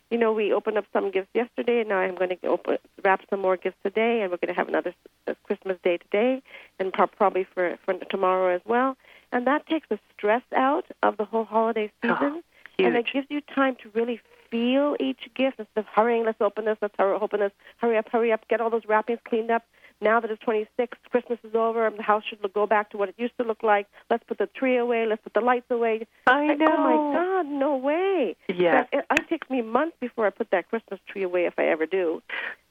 You 0.10 0.18
know, 0.18 0.34
we 0.34 0.52
opened 0.52 0.78
up 0.78 0.86
some 0.92 1.10
gifts 1.10 1.30
yesterday, 1.34 1.80
and 1.80 1.90
now 1.90 2.00
I'm 2.00 2.16
going 2.16 2.38
to 2.38 2.48
open 2.48 2.78
wrap 3.04 3.22
some 3.30 3.42
more 3.42 3.56
gifts 3.56 3.78
today, 3.84 4.22
and 4.22 4.30
we're 4.30 4.38
going 4.38 4.54
to 4.54 4.60
have 4.60 4.68
another 4.68 4.94
uh, 5.28 5.34
Christmas 5.44 5.78
day 5.84 5.98
today, 5.98 6.42
and 6.80 6.92
probably 6.94 7.46
for 7.54 7.78
for 7.86 7.94
tomorrow 7.94 8.54
as 8.54 8.62
well. 8.66 8.98
And 9.34 9.48
that 9.48 9.66
takes 9.68 9.90
the 9.90 10.00
stress 10.16 10.44
out 10.56 10.86
of 11.02 11.18
the 11.18 11.26
whole 11.26 11.44
holiday 11.46 11.92
Oh, 12.04 12.08
season, 12.14 12.44
huge. 12.78 12.88
and 12.88 12.96
it 12.96 13.08
gives 13.12 13.28
you 13.32 13.42
time 13.42 13.76
to 13.82 13.90
really 13.94 14.22
feel 14.52 14.96
each 15.00 15.28
gift 15.36 15.58
instead 15.60 15.80
of 15.82 15.86
hurrying. 15.88 16.24
Let's 16.24 16.40
open 16.40 16.66
this. 16.66 16.78
Let's 16.82 16.94
hurry, 17.00 17.18
open 17.20 17.40
this. 17.40 17.52
Hurry 17.78 17.98
up, 17.98 18.08
hurry 18.10 18.32
up. 18.32 18.48
Get 18.48 18.62
all 18.62 18.70
those 18.70 18.86
wrappings 18.88 19.20
cleaned 19.28 19.50
up. 19.50 19.64
Now 20.02 20.20
that 20.20 20.30
it's 20.30 20.42
26, 20.44 20.98
Christmas 21.10 21.40
is 21.44 21.56
over, 21.56 21.88
and 21.88 21.98
the 21.98 22.04
house 22.04 22.24
should 22.30 22.40
go 22.54 22.68
back 22.68 22.92
to 22.92 22.98
what 22.98 23.10
it 23.10 23.16
used 23.18 23.36
to 23.38 23.44
look 23.44 23.64
like. 23.64 23.88
Let's 24.12 24.24
put 24.26 24.38
the 24.38 24.48
tree 24.48 24.78
away. 24.78 25.08
Let's 25.08 25.24
put 25.24 25.34
the 25.34 25.42
lights 25.42 25.72
away. 25.72 26.06
I 26.28 26.48
Like, 26.48 26.60
know. 26.60 26.68
Oh 26.70 26.78
my 26.78 27.18
God, 27.20 27.46
no 27.48 27.76
way. 27.78 28.36
That, 28.60 28.90
it, 28.92 29.06
it 29.10 29.30
takes 29.30 29.50
me 29.50 29.62
months 29.64 29.96
before 30.00 30.28
I 30.28 30.30
put 30.30 30.52
that 30.52 30.70
Christmas 30.70 31.00
tree 31.08 31.24
away, 31.24 31.46
if 31.46 31.58
I 31.58 31.66
ever 31.66 31.86
do. 31.88 32.22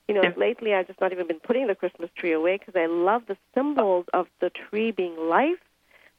You 0.09 0.15
know, 0.15 0.23
Yeah. 0.23 0.33
lately 0.37 0.75
I've 0.75 0.87
just 0.87 1.01
not 1.01 1.11
even 1.13 1.27
been 1.27 1.41
putting 1.41 1.67
the 1.67 1.75
Christmas 1.75 2.11
tree 2.17 2.33
away 2.33 2.59
because 2.59 2.77
I 2.77 2.87
love 2.87 3.23
the 3.27 3.37
symbols 3.55 4.07
of 4.13 4.27
the 4.41 4.51
tree 4.51 4.91
being 4.91 5.17
life, 5.17 5.59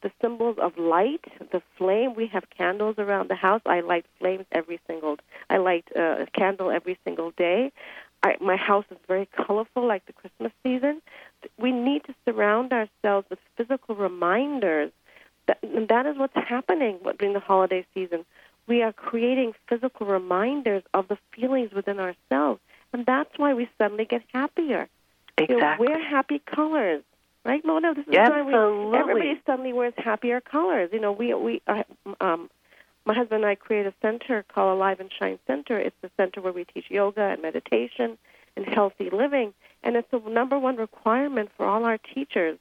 the 0.03 0.11
symbols 0.21 0.57
of 0.61 0.77
light, 0.77 1.23
the 1.51 1.61
flame. 1.77 2.13
We 2.15 2.27
have 2.27 2.43
candles 2.55 2.95
around 2.99 3.29
the 3.29 3.35
house. 3.35 3.61
I 3.65 3.79
light 3.79 4.05
flames 4.19 4.45
every 4.51 4.79
single. 4.87 5.17
I 5.49 5.57
light 5.57 5.85
uh, 5.95 6.23
a 6.23 6.27
candle 6.37 6.69
every 6.69 6.99
single 7.05 7.31
day. 7.31 7.71
I, 8.21 8.35
my 8.39 8.55
house 8.55 8.85
is 8.91 8.97
very 9.07 9.27
colorful, 9.35 9.87
like 9.87 10.05
the 10.05 10.13
Christmas 10.13 10.51
season. 10.63 11.01
We 11.57 11.71
need 11.71 12.03
to 12.05 12.15
surround 12.25 12.71
ourselves 12.73 13.27
with 13.29 13.39
physical 13.57 13.95
reminders. 13.95 14.91
That, 15.47 15.57
and 15.63 15.87
that 15.89 16.05
is 16.05 16.17
what's 16.17 16.35
happening 16.35 16.99
during 17.17 17.33
the 17.33 17.39
holiday 17.39 17.85
season. 17.93 18.25
We 18.67 18.81
are 18.81 18.93
creating 18.93 19.53
physical 19.67 20.07
reminders 20.07 20.83
of 20.93 21.09
the 21.09 21.17
feelings 21.35 21.71
within 21.73 21.99
ourselves, 21.99 22.61
and 22.93 23.05
that's 23.05 23.37
why 23.37 23.53
we 23.53 23.69
suddenly 23.77 24.05
get 24.05 24.21
happier. 24.33 24.87
You 25.37 25.47
know, 25.49 25.55
Exactly. 25.55 25.87
wear 25.87 26.01
happy 26.01 26.41
colors, 26.45 27.03
right, 27.45 27.63
Mona? 27.65 27.93
This 27.93 28.05
is 28.07 28.13
Yeah, 28.13 28.29
we, 28.43 28.53
absolutely. 28.53 28.99
everybody 28.99 29.41
suddenly 29.45 29.73
wears 29.73 29.93
happier 29.97 30.41
colors. 30.41 30.89
You 30.93 30.99
know, 30.99 31.11
we 31.11 31.33
we 31.33 31.61
uh, 31.67 31.83
um, 32.21 32.49
my 33.05 33.13
husband 33.13 33.43
and 33.43 33.51
I 33.51 33.55
created 33.55 33.93
a 33.93 33.95
center 34.01 34.43
called 34.43 34.77
Alive 34.77 34.99
and 34.99 35.11
Shine 35.19 35.39
Center. 35.45 35.77
It's 35.77 35.95
the 36.01 36.09
center 36.17 36.41
where 36.41 36.53
we 36.53 36.63
teach 36.65 36.85
yoga 36.89 37.21
and 37.21 37.41
meditation 37.41 38.17
and 38.55 38.65
healthy 38.65 39.09
living, 39.09 39.53
and 39.83 39.95
it's 39.95 40.09
the 40.11 40.19
number 40.19 40.57
one 40.57 40.77
requirement 40.77 41.49
for 41.57 41.65
all 41.65 41.85
our 41.85 41.97
teachers, 41.97 42.57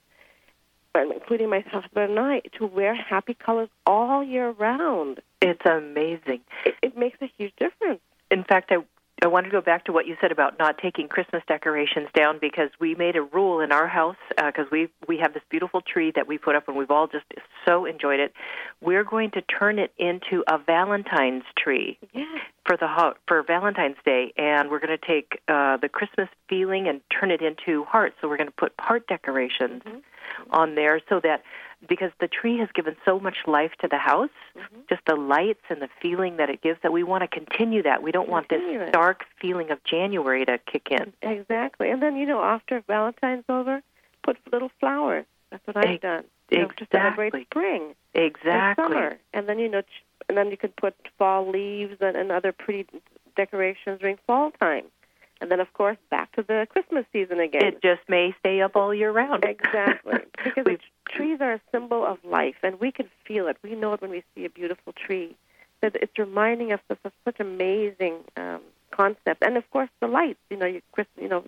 including 0.95 1.49
my 1.51 1.61
husband 1.61 2.11
and 2.13 2.19
I, 2.19 2.41
to 2.59 2.67
wear 2.67 2.95
happy 2.95 3.35
colors 3.35 3.69
all 3.87 4.25
year 4.25 4.51
round. 4.51 5.21
It's 5.41 5.65
amazing. 5.67 6.41
It, 6.65 6.75
it 6.83 6.97
makes 6.97 7.19
a 7.21 7.31
huge 7.37 7.53
difference. 7.57 8.01
In 8.31 8.43
fact, 8.45 8.73
I 8.73 8.79
I 9.23 9.29
want 9.29 9.45
to 9.47 9.51
go 9.53 9.61
back 9.61 9.85
to 9.85 9.93
what 9.93 10.09
you 10.09 10.17
said 10.21 10.33
about 10.33 10.59
not 10.59 10.79
taking 10.79 11.07
Christmas 11.07 11.45
decorations 11.47 12.09
down 12.13 12.39
because 12.41 12.71
we 12.81 12.97
made 12.97 13.15
a 13.15 13.23
rule 13.23 13.61
in 13.61 13.71
our 13.71 13.87
house 13.87 14.17
because 14.37 14.67
we 14.73 14.89
we 15.07 15.19
have 15.19 15.33
this 15.33 15.45
beautiful 15.49 15.81
tree 15.81 16.11
that 16.17 16.27
we 16.27 16.39
put 16.39 16.57
up 16.57 16.67
and 16.67 16.77
we've 16.77 16.91
all 16.91 17.07
just 17.07 17.25
so 17.65 17.85
enjoyed 17.85 18.19
it. 18.19 18.33
We're 18.81 19.05
going 19.05 19.31
to 19.33 19.43
turn 19.43 19.79
it 19.79 19.93
into 19.97 20.43
a 20.49 20.59
Valentine's 20.59 21.45
tree 21.57 21.99
Yeah. 22.13 22.25
for 22.67 22.77
the 22.77 22.89
ho- 22.89 23.15
for 23.29 23.45
Valentine's 23.45 23.97
Day, 24.05 24.33
and 24.37 24.71
we're 24.71 24.81
going 24.81 24.99
to 24.99 25.07
take 25.07 25.41
uh, 25.47 25.77
the 25.77 25.89
Christmas 25.89 26.29
feeling 26.49 26.89
and 26.89 27.01
turn 27.09 27.31
it 27.31 27.43
into 27.43 27.85
hearts. 27.85 28.17
So 28.21 28.29
we're 28.29 28.39
going 28.39 28.49
to 28.49 28.53
put 28.57 28.73
heart 28.81 29.07
decorations 29.07 29.83
on 30.51 30.75
there 30.75 31.01
so 31.09 31.21
that 31.21 31.45
because 31.89 32.11
the 32.21 32.29
tree 32.29 32.59
has 32.59 32.69
given 32.75 32.97
so 33.05 33.19
much 33.19 33.37
life 33.47 33.73
to 33.81 33.89
the 33.89 33.99
house, 33.99 34.31
mm-hmm. 34.57 34.81
just 34.89 35.03
the 35.07 35.17
lights 35.17 35.63
and 35.69 35.83
the 35.83 35.89
feeling 36.01 36.37
that 36.37 36.49
it 36.51 36.63
gives, 36.63 36.79
that 36.83 36.93
we 36.93 37.03
want 37.03 37.23
to 37.23 37.29
continue 37.29 37.83
that. 37.83 38.03
We 38.03 38.13
don't 38.13 38.29
want 38.29 38.49
this 38.49 38.61
it. 38.63 38.93
dark 38.93 39.25
feeling 39.41 39.71
of 39.71 39.83
January 39.85 40.45
to 40.45 40.59
kick 40.59 40.89
in. 40.91 41.13
Exactly. 41.23 41.91
And 41.91 42.03
then, 42.03 42.17
you 42.17 42.27
know, 42.27 42.43
after 42.43 42.83
Valentine's 42.87 43.45
over, 43.49 43.83
put 44.23 44.37
little 44.53 44.71
flowers. 44.81 45.25
That's 45.51 45.67
what 45.67 45.77
I've 45.77 46.01
done. 46.01 46.25
You 46.51 46.59
know, 46.59 46.69
to 46.69 46.87
celebrate 46.93 47.29
exactly. 47.29 47.47
spring 47.51 47.95
and 48.15 48.25
Exactly. 48.25 48.85
summer. 48.85 49.19
And 49.33 49.49
then, 49.49 49.59
you 49.59 49.69
know, 49.71 49.83
and 50.29 50.37
then 50.37 50.51
you 50.51 50.57
could 50.57 50.77
put 50.77 50.95
fall 51.19 51.51
leaves 51.51 51.97
and, 52.01 52.17
and 52.17 52.31
other 52.31 52.53
pretty 52.53 52.87
decorations 53.37 54.01
during 54.01 54.19
fall 54.27 54.51
time. 54.61 54.85
And 55.43 55.51
then, 55.51 55.59
of 55.61 55.73
course, 55.75 55.97
back 56.09 56.31
to 56.37 56.43
the 56.43 56.67
Christmas 56.71 57.05
season 57.13 57.41
again. 57.41 57.65
It 57.65 57.83
just 57.83 58.01
may 58.09 58.33
stay 58.39 58.63
up 58.63 58.77
all 58.77 58.95
year 58.95 59.11
round. 59.11 59.45
Exactly. 59.45 60.15
Because 60.45 60.65
We've- 60.65 60.83
trees 61.11 61.39
are 61.41 61.53
a 61.55 61.61
symbol 61.73 62.07
of 62.07 62.19
life, 62.25 62.55
and 62.63 62.81
we 62.81 62.91
can 62.93 63.09
feel 63.27 63.47
it. 63.49 63.57
We 63.63 63.75
know 63.75 63.93
it 63.93 64.01
when 64.01 64.11
we 64.11 64.23
see 64.35 64.45
a 64.45 64.51
beautiful 64.51 64.93
tree. 64.93 65.37
That 65.81 65.97
it's 65.97 66.17
reminding 66.19 66.73
us 66.73 66.81
of 66.89 66.99
such- 67.25 67.41
amazing 67.41 68.19
um, 68.37 68.61
concept. 68.93 69.43
And 69.45 69.57
of 69.57 69.69
course, 69.71 69.91
the 70.01 70.07
lights. 70.07 70.39
You 70.49 70.57
know, 70.59 70.67
you 70.67 70.81
you 71.21 71.29
know, 71.29 71.45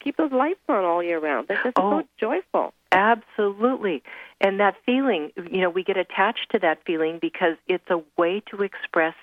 keep 0.00 0.16
those 0.16 0.32
lights 0.32 0.60
on 0.68 0.84
all 0.84 1.02
year 1.02 1.18
round. 1.18 1.48
They're 1.48 1.62
just 1.62 1.76
Oh. 1.78 2.00
so 2.00 2.06
joyful. 2.18 2.72
Absolutely. 2.92 4.02
And 4.40 4.60
that 4.60 4.76
feeling, 4.86 5.32
you 5.36 5.60
know, 5.60 5.70
we 5.70 5.82
get 5.82 5.96
attached 5.96 6.50
to 6.52 6.58
that 6.60 6.78
feeling 6.86 7.18
because 7.20 7.56
it's 7.66 7.88
a 7.90 8.00
way 8.16 8.40
to 8.50 8.62
express 8.62 9.14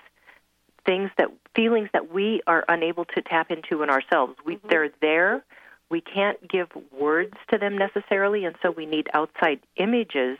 things 0.86 1.10
that 1.18 1.30
feelings 1.56 1.90
that 1.94 2.12
we 2.12 2.42
are 2.48 2.64
unable 2.68 3.06
to 3.06 3.22
tap 3.22 3.52
into 3.52 3.84
in 3.84 3.90
ourselves. 3.90 4.36
We 4.46 4.56
mm-hmm. 4.56 4.68
they're 4.70 4.90
there. 5.02 5.44
We 5.90 6.02
can't 6.02 6.48
give 6.48 6.70
words 6.92 7.36
to 7.52 7.60
them 7.60 7.78
necessarily, 7.78 8.46
and 8.46 8.56
so 8.62 8.72
we 8.72 8.86
need 8.86 9.08
outside 9.14 9.60
images 9.76 10.40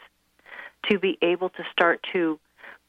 to 0.90 1.00
be 1.00 1.18
able 1.22 1.50
to 1.50 1.64
start 1.72 2.06
to 2.14 2.40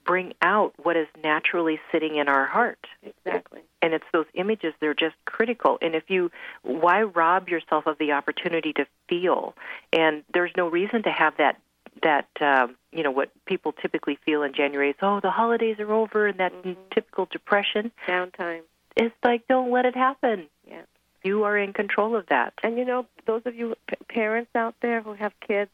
bring 0.06 0.32
out 0.40 0.72
what 0.82 0.96
is 0.96 1.08
naturally 1.22 1.80
sitting 1.90 2.16
in 2.16 2.28
our 2.28 2.46
heart 2.46 2.86
Exactly. 3.02 3.60
and 3.82 3.92
it's 3.92 4.04
those 4.12 4.26
images 4.34 4.72
they're 4.80 4.94
just 4.94 5.16
critical 5.24 5.78
and 5.82 5.96
if 5.96 6.04
you 6.08 6.30
why 6.62 7.02
rob 7.02 7.48
yourself 7.48 7.86
of 7.86 7.98
the 7.98 8.12
opportunity 8.12 8.72
to 8.72 8.86
feel 9.08 9.54
and 9.92 10.22
there's 10.32 10.52
no 10.56 10.68
reason 10.68 11.02
to 11.02 11.10
have 11.10 11.36
that 11.38 11.60
that 12.02 12.28
um, 12.40 12.76
you 12.92 13.02
know 13.02 13.10
what 13.10 13.30
people 13.46 13.72
typically 13.72 14.18
feel 14.24 14.42
in 14.42 14.52
January 14.54 14.90
is 14.90 14.96
oh 15.02 15.20
the 15.20 15.30
holidays 15.30 15.76
are 15.78 15.92
over 15.92 16.26
and 16.26 16.38
that 16.38 16.52
typical 16.94 17.26
depression 17.30 17.90
Downtime. 18.06 18.60
it's 18.96 19.14
like 19.24 19.46
don't 19.48 19.70
let 19.70 19.84
it 19.86 19.94
happen 19.96 20.46
Yeah. 20.68 20.82
you 21.24 21.44
are 21.44 21.56
in 21.56 21.72
control 21.72 22.14
of 22.16 22.26
that 22.26 22.54
And 22.62 22.76
you 22.78 22.84
know, 22.84 23.06
those 23.26 23.42
of 23.46 23.54
you 23.54 23.74
p- 23.88 23.96
parents 24.08 24.50
out 24.54 24.74
there 24.82 25.00
who 25.00 25.14
have 25.14 25.32
kids, 25.46 25.70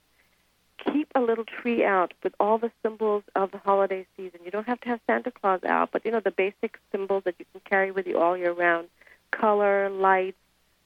keep 0.93 1.09
a 1.15 1.21
little 1.21 1.45
tree 1.45 1.85
out 1.85 2.13
with 2.23 2.35
all 2.41 2.59
the 2.59 2.71
symbols 2.83 3.23
of 3.37 3.51
the 3.53 3.59
holiday 3.59 4.07
season. 4.17 4.41
You 4.45 4.51
don't 4.51 4.67
have 4.67 4.81
to 4.81 4.89
have 4.89 5.01
Santa 5.07 5.31
Claus 5.31 5.63
out, 5.65 5.91
but 5.93 6.05
you 6.05 6.11
know 6.11 6.21
the 6.21 6.31
basic 6.31 6.79
symbols 6.91 7.23
that 7.25 7.35
you 7.39 7.45
can 7.53 7.61
carry 7.69 7.91
with 7.91 8.07
you 8.07 8.19
all 8.19 8.37
year 8.37 8.53
round: 8.53 8.89
color, 9.31 9.91
lights, 9.91 10.39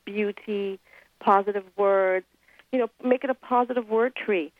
beauty, 0.04 0.78
positive 1.20 1.64
words. 1.76 2.26
You 2.72 2.80
know, 2.80 2.88
make 3.02 3.24
it 3.24 3.30
a 3.30 3.34
positive 3.34 3.88
word 3.88 4.14
tree. 4.16 4.52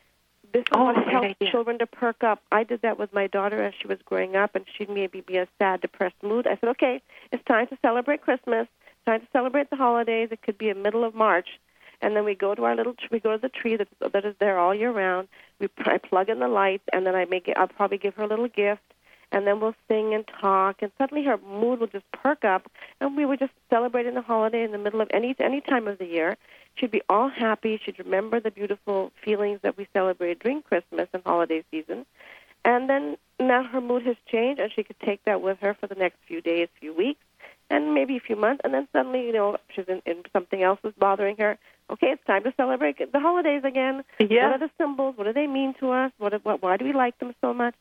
This 0.53 0.62
is 0.62 0.67
Oh, 0.73 0.85
what 0.85 0.97
helps 0.97 1.35
children 1.50 1.79
to 1.79 1.87
perk 1.87 2.23
up. 2.25 2.43
I 2.50 2.65
did 2.65 2.83
that 2.83 2.99
with 2.99 3.12
my 3.12 3.26
daughter 3.26 3.62
as 3.62 3.75
she 3.81 3.87
was 3.87 3.99
growing 4.05 4.37
up, 4.37 4.55
and 4.55 4.65
she'd 4.76 4.88
maybe 4.88 5.21
be 5.21 5.37
in 5.37 5.43
a 5.43 5.49
sad, 5.59 5.81
depressed 5.81 6.23
mood. 6.23 6.47
I 6.47 6.57
said, 6.57 6.71
"Okay, 6.71 7.03
it's 7.33 7.45
time 7.45 7.67
to 7.69 7.79
celebrate 7.83 8.23
Christmas. 8.23 8.67
It's 8.87 9.05
time 9.05 9.21
to 9.21 9.26
celebrate 9.33 9.71
the 9.71 9.76
holidays. 9.76 10.29
It 10.31 10.43
could 10.43 10.59
be 10.59 10.69
in 10.69 10.83
middle 10.83 11.05
of 11.05 11.15
March." 11.15 11.59
And 12.03 12.15
then 12.15 12.25
we 12.25 12.35
go 12.35 12.55
to 12.55 12.65
our 12.65 12.76
little, 12.76 12.93
tr- 12.95 13.07
we 13.11 13.21
go 13.21 13.33
to 13.33 13.38
the 13.38 13.49
tree 13.49 13.76
that 13.76 13.88
that 14.12 14.25
is 14.25 14.35
there 14.38 14.59
all 14.59 14.75
year 14.75 14.91
round. 14.91 15.29
We 15.59 15.69
I 15.79 15.99
plug 15.99 16.29
in 16.29 16.38
the 16.38 16.49
lights, 16.49 16.85
and 16.93 17.07
then 17.07 17.15
I 17.15 17.25
make 17.25 17.49
it. 17.49 17.57
I'll 17.57 17.69
probably 17.69 17.99
give 17.99 18.15
her 18.17 18.25
a 18.25 18.26
little 18.26 18.49
gift, 18.49 18.83
and 19.33 19.47
then 19.47 19.61
we'll 19.61 19.75
sing 19.88 20.14
and 20.14 20.25
talk, 20.40 20.83
and 20.83 20.90
suddenly 20.99 21.25
her 21.25 21.38
mood 21.38 21.80
will 21.80 21.87
just 21.87 22.11
perk 22.12 22.45
up, 22.45 22.71
and 23.00 23.16
we 23.16 23.25
were 23.25 23.37
just 23.37 23.52
celebrating 23.71 24.14
the 24.14 24.23
holiday 24.23 24.62
in 24.62 24.73
the 24.73 24.78
middle 24.78 25.00
of 25.00 25.09
any 25.12 25.35
any 25.40 25.61
time 25.61 25.88
of 25.88 25.99
the 25.99 26.06
year. 26.06 26.37
She'd 26.76 26.90
be 26.90 27.02
all 27.09 27.28
happy. 27.28 27.80
She'd 27.85 27.99
remember 27.99 28.40
the 28.40 28.50
beautiful 28.50 29.12
feelings 29.25 29.61
that 29.62 29.76
we 29.76 29.88
celebrated 29.92 30.40
during 30.40 30.62
Christmas 30.62 31.09
and 31.12 31.23
holiday 31.25 31.64
season, 31.71 32.06
and 32.64 32.88
then 32.88 33.16
now 33.38 33.62
her 33.64 33.80
mood 33.80 34.06
has 34.06 34.16
changed, 34.30 34.61
and 34.61 34.73
she 34.73 34.83
could 34.83 35.00
take 35.00 35.25
that 35.25 35.42
with 35.42 35.59
her 35.61 35.75
for 35.75 35.87
the 35.87 35.95
next 35.95 36.18
few 36.26 36.40
days, 36.40 36.68
few 36.80 36.95
weeks, 36.95 37.21
and 37.68 37.95
maybe 37.95 38.16
a 38.16 38.21
few 38.21 38.37
months, 38.37 38.61
and 38.64 38.73
then 38.73 38.87
suddenly, 38.92 39.26
you 39.26 39.33
know, 39.33 39.56
she's 39.75 39.87
in, 39.88 40.00
in 40.06 40.23
something 40.33 40.62
else 40.62 40.78
is 40.85 40.95
bothering 40.99 41.37
her. 41.38 41.59
Okay, 41.90 42.09
it's 42.09 42.25
time 42.26 42.42
to 42.45 42.52
celebrate 42.56 42.99
the 42.99 43.21
holidays 43.21 43.62
again. 43.64 44.02
Yeah. 44.18 44.50
What 44.50 44.62
are 44.62 44.66
the 44.66 44.71
symbols? 44.78 45.16
What 45.16 45.25
do 45.25 45.33
they 45.33 45.47
mean 45.47 45.75
to 45.80 45.90
us? 45.90 46.12
What, 46.18 46.33
what 46.45 46.62
why 46.62 46.76
do 46.76 46.85
we 46.85 46.92
like 46.92 47.18
them 47.18 47.35
so 47.40 47.54
much? 47.54 47.75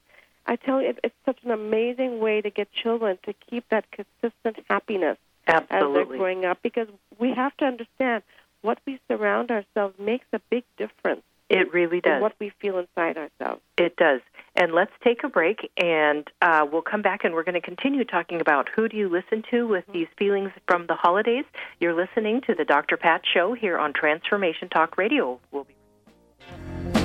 I 0.45 0.55
tell 0.55 0.81
you, 0.81 0.89
it, 0.89 0.99
it's 1.03 1.15
such 1.25 1.39
an 1.43 1.51
amazing 1.51 2.19
way 2.19 2.41
to 2.41 2.49
get 2.49 2.71
children 2.71 3.17
to 3.23 3.33
keep 3.49 3.67
that 3.69 3.85
consistent 3.91 4.65
happiness 4.69 5.17
as 5.47 5.63
they're 5.69 6.05
growing 6.05 6.45
up 6.45 6.59
because 6.61 6.87
we 7.19 7.33
have 7.33 7.55
to 7.57 7.65
understand 7.65 8.23
what 8.61 8.79
we 8.85 8.99
surround 9.07 9.51
ourselves 9.51 9.95
makes 9.99 10.25
a 10.33 10.39
big 10.49 10.63
difference. 10.77 11.21
It 11.49 11.71
really 11.71 12.01
does. 12.01 12.21
What 12.21 12.33
we 12.39 12.51
feel 12.59 12.79
inside 12.79 13.17
ourselves. 13.17 13.61
It 13.77 13.95
does. 13.97 14.21
And 14.55 14.71
let's 14.71 14.91
take 15.03 15.23
a 15.23 15.29
break, 15.29 15.69
and 15.77 16.27
uh, 16.41 16.65
we'll 16.71 16.81
come 16.81 17.01
back 17.01 17.23
and 17.23 17.35
we're 17.35 17.43
going 17.43 17.53
to 17.53 17.61
continue 17.61 18.03
talking 18.03 18.41
about 18.41 18.67
who 18.75 18.87
do 18.87 18.97
you 18.97 19.09
listen 19.09 19.43
to 19.51 19.67
with 19.67 19.83
these 19.93 20.07
feelings 20.17 20.51
from 20.67 20.87
the 20.87 20.95
holidays. 20.95 21.45
You're 21.79 21.93
listening 21.93 22.41
to 22.47 22.55
the 22.55 22.65
Dr. 22.65 22.97
Pat 22.97 23.21
Show 23.31 23.53
here 23.53 23.77
on 23.77 23.93
Transformation 23.93 24.69
Talk 24.69 24.97
Radio. 24.97 25.39
We'll 25.51 25.65
be 25.65 27.04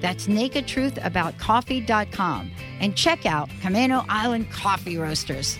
That's 0.00 0.26
nakedtruthaboutcoffee.com 0.26 2.50
and 2.80 2.96
check 2.96 3.26
out 3.26 3.50
Camano 3.60 4.06
Island 4.08 4.50
Coffee 4.50 4.96
Roasters. 4.96 5.58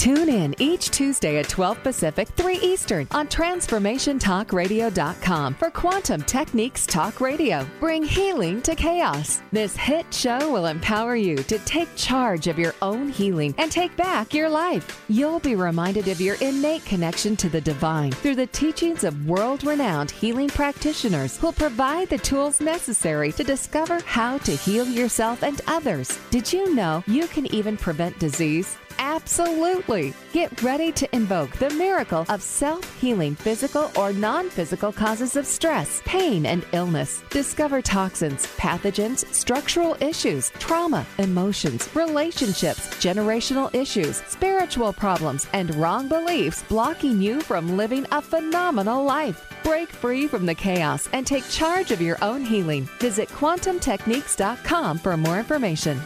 Tune 0.00 0.30
in 0.30 0.54
each 0.58 0.90
Tuesday 0.90 1.38
at 1.40 1.50
12 1.50 1.82
Pacific, 1.82 2.28
3 2.28 2.56
Eastern 2.62 3.06
on 3.10 3.28
TransformationTalkRadio.com 3.28 5.52
for 5.52 5.70
Quantum 5.70 6.22
Techniques 6.22 6.86
Talk 6.86 7.20
Radio. 7.20 7.66
Bring 7.80 8.02
healing 8.02 8.62
to 8.62 8.74
chaos. 8.74 9.42
This 9.52 9.76
hit 9.76 10.06
show 10.14 10.50
will 10.50 10.64
empower 10.64 11.16
you 11.16 11.36
to 11.36 11.58
take 11.66 11.94
charge 11.96 12.46
of 12.46 12.58
your 12.58 12.74
own 12.80 13.10
healing 13.10 13.54
and 13.58 13.70
take 13.70 13.94
back 13.98 14.32
your 14.32 14.48
life. 14.48 15.04
You'll 15.10 15.38
be 15.38 15.54
reminded 15.54 16.08
of 16.08 16.18
your 16.18 16.36
innate 16.36 16.86
connection 16.86 17.36
to 17.36 17.50
the 17.50 17.60
divine 17.60 18.12
through 18.12 18.36
the 18.36 18.46
teachings 18.46 19.04
of 19.04 19.26
world 19.26 19.64
renowned 19.64 20.12
healing 20.12 20.48
practitioners 20.48 21.36
who'll 21.36 21.52
provide 21.52 22.08
the 22.08 22.16
tools 22.16 22.62
necessary 22.62 23.32
to 23.32 23.44
discover 23.44 24.00
how 24.06 24.38
to 24.38 24.52
heal 24.52 24.86
yourself 24.86 25.42
and 25.42 25.60
others. 25.66 26.18
Did 26.30 26.50
you 26.50 26.74
know 26.74 27.04
you 27.06 27.26
can 27.26 27.44
even 27.54 27.76
prevent 27.76 28.18
disease? 28.18 28.78
Absolutely. 29.00 30.12
Get 30.34 30.62
ready 30.62 30.92
to 30.92 31.16
invoke 31.16 31.56
the 31.56 31.70
miracle 31.70 32.26
of 32.28 32.42
self 32.42 33.00
healing 33.00 33.34
physical 33.34 33.90
or 33.96 34.12
non 34.12 34.50
physical 34.50 34.92
causes 34.92 35.36
of 35.36 35.46
stress, 35.46 36.02
pain, 36.04 36.44
and 36.44 36.66
illness. 36.72 37.24
Discover 37.30 37.80
toxins, 37.80 38.46
pathogens, 38.58 39.24
structural 39.32 39.96
issues, 40.00 40.50
trauma, 40.58 41.06
emotions, 41.16 41.88
relationships, 41.96 42.88
generational 43.02 43.74
issues, 43.74 44.18
spiritual 44.28 44.92
problems, 44.92 45.46
and 45.54 45.74
wrong 45.76 46.06
beliefs 46.06 46.62
blocking 46.68 47.22
you 47.22 47.40
from 47.40 47.78
living 47.78 48.06
a 48.12 48.20
phenomenal 48.20 49.02
life. 49.02 49.46
Break 49.64 49.88
free 49.88 50.26
from 50.26 50.44
the 50.44 50.54
chaos 50.54 51.08
and 51.14 51.26
take 51.26 51.48
charge 51.48 51.90
of 51.90 52.02
your 52.02 52.18
own 52.22 52.44
healing. 52.44 52.84
Visit 52.98 53.30
quantumtechniques.com 53.30 54.98
for 54.98 55.16
more 55.16 55.38
information. 55.38 55.98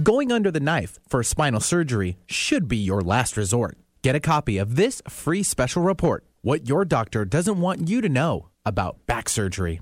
Going 0.00 0.30
under 0.30 0.52
the 0.52 0.60
knife 0.60 1.00
for 1.08 1.24
spinal 1.24 1.58
surgery 1.58 2.18
should 2.26 2.68
be 2.68 2.76
your 2.76 3.00
last 3.00 3.36
resort. 3.36 3.76
Get 4.02 4.14
a 4.14 4.20
copy 4.20 4.56
of 4.56 4.76
this 4.76 5.02
free 5.08 5.42
special 5.42 5.82
report 5.82 6.24
What 6.40 6.68
Your 6.68 6.84
Doctor 6.84 7.24
Doesn't 7.24 7.60
Want 7.60 7.88
You 7.88 8.00
to 8.02 8.08
Know 8.08 8.48
About 8.64 9.04
Back 9.08 9.28
Surgery. 9.28 9.80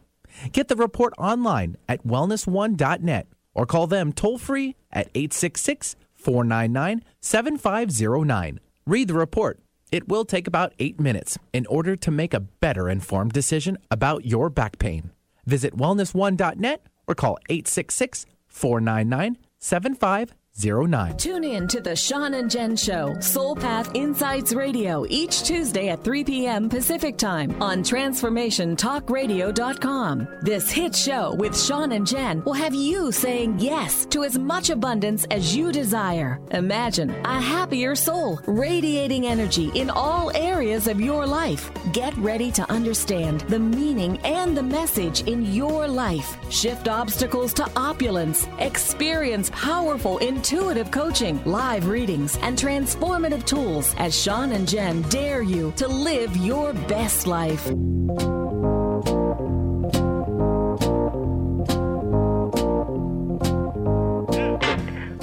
Get 0.52 0.68
the 0.68 0.76
report 0.76 1.12
online 1.18 1.76
at 1.86 2.06
wellness1.net 2.06 3.26
or 3.54 3.66
call 3.66 3.86
them 3.86 4.10
toll 4.10 4.38
free 4.38 4.74
at 4.90 5.08
866 5.14 5.96
499 6.14 7.04
7509. 7.20 8.60
Read 8.86 9.08
the 9.08 9.14
report. 9.14 9.60
It 9.92 10.08
will 10.08 10.24
take 10.24 10.46
about 10.46 10.72
eight 10.78 10.98
minutes 10.98 11.36
in 11.52 11.66
order 11.66 11.94
to 11.94 12.10
make 12.10 12.32
a 12.32 12.40
better 12.40 12.88
informed 12.88 13.32
decision 13.32 13.76
about 13.90 14.24
your 14.24 14.48
back 14.48 14.78
pain. 14.78 15.10
Visit 15.44 15.76
wellness1.net 15.76 16.86
or 17.06 17.14
call 17.14 17.38
866 17.50 18.24
499 18.48 19.36
Seven 19.66 19.96
five. 19.96 20.32
7509. 20.56 21.16
Tune 21.18 21.44
in 21.44 21.68
to 21.68 21.82
the 21.82 21.94
Sean 21.94 22.32
and 22.32 22.50
Jen 22.50 22.76
Show, 22.76 23.14
Soul 23.20 23.54
Path 23.54 23.90
Insights 23.92 24.54
Radio, 24.54 25.04
each 25.10 25.42
Tuesday 25.42 25.90
at 25.90 26.02
3 26.02 26.24
p.m. 26.24 26.70
Pacific 26.70 27.18
Time 27.18 27.62
on 27.62 27.82
TransformationTalkRadio.com. 27.82 30.28
This 30.40 30.70
hit 30.70 30.96
show 30.96 31.34
with 31.34 31.60
Sean 31.60 31.92
and 31.92 32.06
Jen 32.06 32.42
will 32.44 32.54
have 32.54 32.74
you 32.74 33.12
saying 33.12 33.58
yes 33.58 34.06
to 34.06 34.24
as 34.24 34.38
much 34.38 34.70
abundance 34.70 35.26
as 35.30 35.54
you 35.54 35.70
desire. 35.72 36.40
Imagine 36.52 37.10
a 37.10 37.38
happier 37.38 37.94
soul, 37.94 38.40
radiating 38.46 39.26
energy 39.26 39.70
in 39.74 39.90
all 39.90 40.34
areas 40.34 40.88
of 40.88 41.02
your 41.02 41.26
life. 41.26 41.70
Get 41.92 42.16
ready 42.16 42.50
to 42.52 42.72
understand 42.72 43.42
the 43.42 43.58
meaning 43.58 44.16
and 44.24 44.56
the 44.56 44.62
message 44.62 45.20
in 45.24 45.52
your 45.52 45.86
life. 45.86 46.38
Shift 46.50 46.88
obstacles 46.88 47.52
to 47.54 47.70
opulence. 47.76 48.48
Experience 48.58 49.50
powerful, 49.50 50.16
intuitive 50.46 50.92
coaching, 50.92 51.42
live 51.44 51.88
readings, 51.88 52.38
and 52.40 52.56
transformative 52.56 53.44
tools 53.44 53.92
as 53.98 54.16
Sean 54.16 54.52
and 54.52 54.68
Jen 54.68 55.02
dare 55.02 55.42
you 55.42 55.72
to 55.72 55.88
live 55.88 56.36
your 56.36 56.72
best 56.72 57.26
life. 57.26 57.66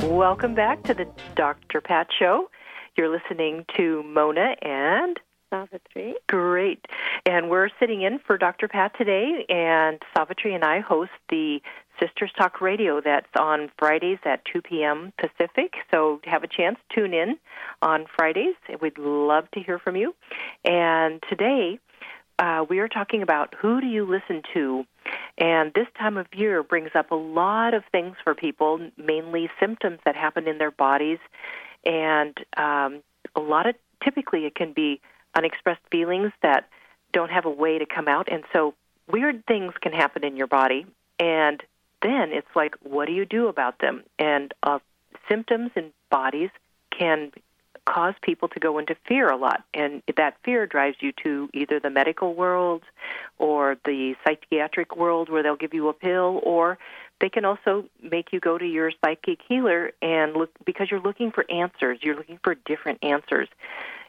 Welcome 0.03 0.55
back 0.55 0.83
to 0.83 0.93
the 0.93 1.07
Dr. 1.35 1.79
Pat 1.79 2.07
Show. 2.19 2.49
You're 2.97 3.07
listening 3.07 3.65
to 3.77 4.03
Mona 4.03 4.57
and 4.61 5.17
Savitri. 5.49 6.15
Great. 6.27 6.85
And 7.25 7.49
we're 7.49 7.69
sitting 7.79 8.01
in 8.01 8.19
for 8.19 8.37
Dr. 8.37 8.67
Pat 8.67 8.91
today, 8.97 9.45
and 9.47 10.01
Savitri 10.13 10.53
and 10.53 10.65
I 10.65 10.81
host 10.81 11.11
the 11.29 11.61
Sisters 11.99 12.31
Talk 12.37 12.61
Radio 12.61 13.01
that's 13.01 13.27
on 13.37 13.69
Fridays 13.77 14.19
at 14.25 14.43
2 14.51 14.61
p.m. 14.61 15.13
Pacific. 15.17 15.73
So 15.91 16.19
have 16.25 16.43
a 16.43 16.47
chance, 16.47 16.77
tune 16.93 17.13
in 17.13 17.37
on 17.81 18.05
Fridays. 18.15 18.55
We'd 18.81 18.97
love 18.97 19.49
to 19.51 19.59
hear 19.59 19.79
from 19.79 19.95
you. 19.95 20.15
And 20.65 21.23
today, 21.29 21.79
uh, 22.39 22.65
we 22.67 22.79
are 22.79 22.87
talking 22.87 23.21
about 23.21 23.53
who 23.59 23.79
do 23.79 23.87
you 23.87 24.05
listen 24.05 24.41
to? 24.53 24.85
And 25.37 25.71
this 25.73 25.87
time 25.97 26.17
of 26.17 26.27
year 26.33 26.63
brings 26.63 26.91
up 26.95 27.11
a 27.11 27.15
lot 27.15 27.73
of 27.73 27.83
things 27.91 28.15
for 28.23 28.33
people, 28.33 28.79
mainly 28.97 29.49
symptoms 29.59 29.99
that 30.05 30.15
happen 30.15 30.47
in 30.47 30.57
their 30.57 30.71
bodies. 30.71 31.19
And 31.85 32.37
um, 32.57 33.01
a 33.35 33.39
lot 33.39 33.67
of, 33.67 33.75
typically, 34.03 34.45
it 34.45 34.55
can 34.55 34.73
be 34.73 35.01
unexpressed 35.35 35.81
feelings 35.91 36.31
that 36.41 36.69
don't 37.11 37.31
have 37.31 37.45
a 37.45 37.49
way 37.49 37.77
to 37.77 37.85
come 37.85 38.07
out. 38.07 38.31
And 38.31 38.43
so 38.51 38.73
weird 39.11 39.45
things 39.45 39.73
can 39.81 39.91
happen 39.91 40.23
in 40.23 40.35
your 40.35 40.47
body. 40.47 40.85
And 41.19 41.61
then 42.03 42.31
it's 42.31 42.55
like, 42.55 42.75
what 42.81 43.07
do 43.07 43.13
you 43.13 43.25
do 43.25 43.47
about 43.47 43.79
them? 43.79 44.03
And 44.19 44.53
uh, 44.61 44.79
symptoms 45.27 45.71
in 45.75 45.91
bodies 46.09 46.49
can 46.97 47.31
cause 47.85 48.13
people 48.21 48.47
to 48.49 48.59
go 48.59 48.77
into 48.77 48.95
fear 49.07 49.29
a 49.29 49.37
lot. 49.37 49.63
And 49.73 50.01
that 50.15 50.37
fear 50.43 50.65
drives 50.65 50.97
you 51.01 51.11
to 51.23 51.49
either 51.53 51.79
the 51.79 51.89
medical 51.89 52.33
world 52.33 52.83
or 53.39 53.77
the 53.85 54.15
psychiatric 54.25 54.95
world 54.95 55.29
where 55.29 55.43
they'll 55.43 55.55
give 55.55 55.73
you 55.73 55.89
a 55.89 55.93
pill, 55.93 56.39
or 56.43 56.77
they 57.19 57.29
can 57.29 57.45
also 57.45 57.85
make 58.01 58.31
you 58.31 58.39
go 58.39 58.57
to 58.57 58.65
your 58.65 58.91
psychic 59.03 59.39
healer 59.47 59.91
and 60.01 60.33
look 60.33 60.51
because 60.65 60.89
you're 60.89 61.01
looking 61.01 61.31
for 61.31 61.49
answers. 61.51 61.99
You're 62.01 62.15
looking 62.15 62.39
for 62.43 62.55
different 62.55 62.99
answers. 63.03 63.49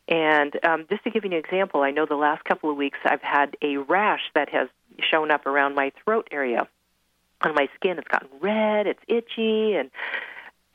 And 0.07 0.53
um, 0.65 0.87
just 0.91 1.03
to 1.05 1.11
give 1.11 1.25
you 1.25 1.31
an 1.31 1.37
example, 1.37 1.83
I 1.83 1.91
know 1.91 2.07
the 2.07 2.15
last 2.15 2.45
couple 2.45 2.71
of 2.71 2.77
weeks 2.77 2.99
I've 3.05 3.23
had 3.23 3.57
a 3.63 3.79
rash 3.79 4.21
that 4.35 4.51
has 4.51 4.69
shown 5.11 5.31
up 5.31 5.47
around 5.47 5.75
my 5.75 5.93
throat 6.05 6.29
area 6.31 6.69
on 7.43 7.55
my 7.55 7.69
skin. 7.75 7.99
It's 7.99 8.09
gotten 8.09 8.29
red, 8.41 8.87
it's 8.87 9.03
itchy, 9.09 9.75
and 9.75 9.91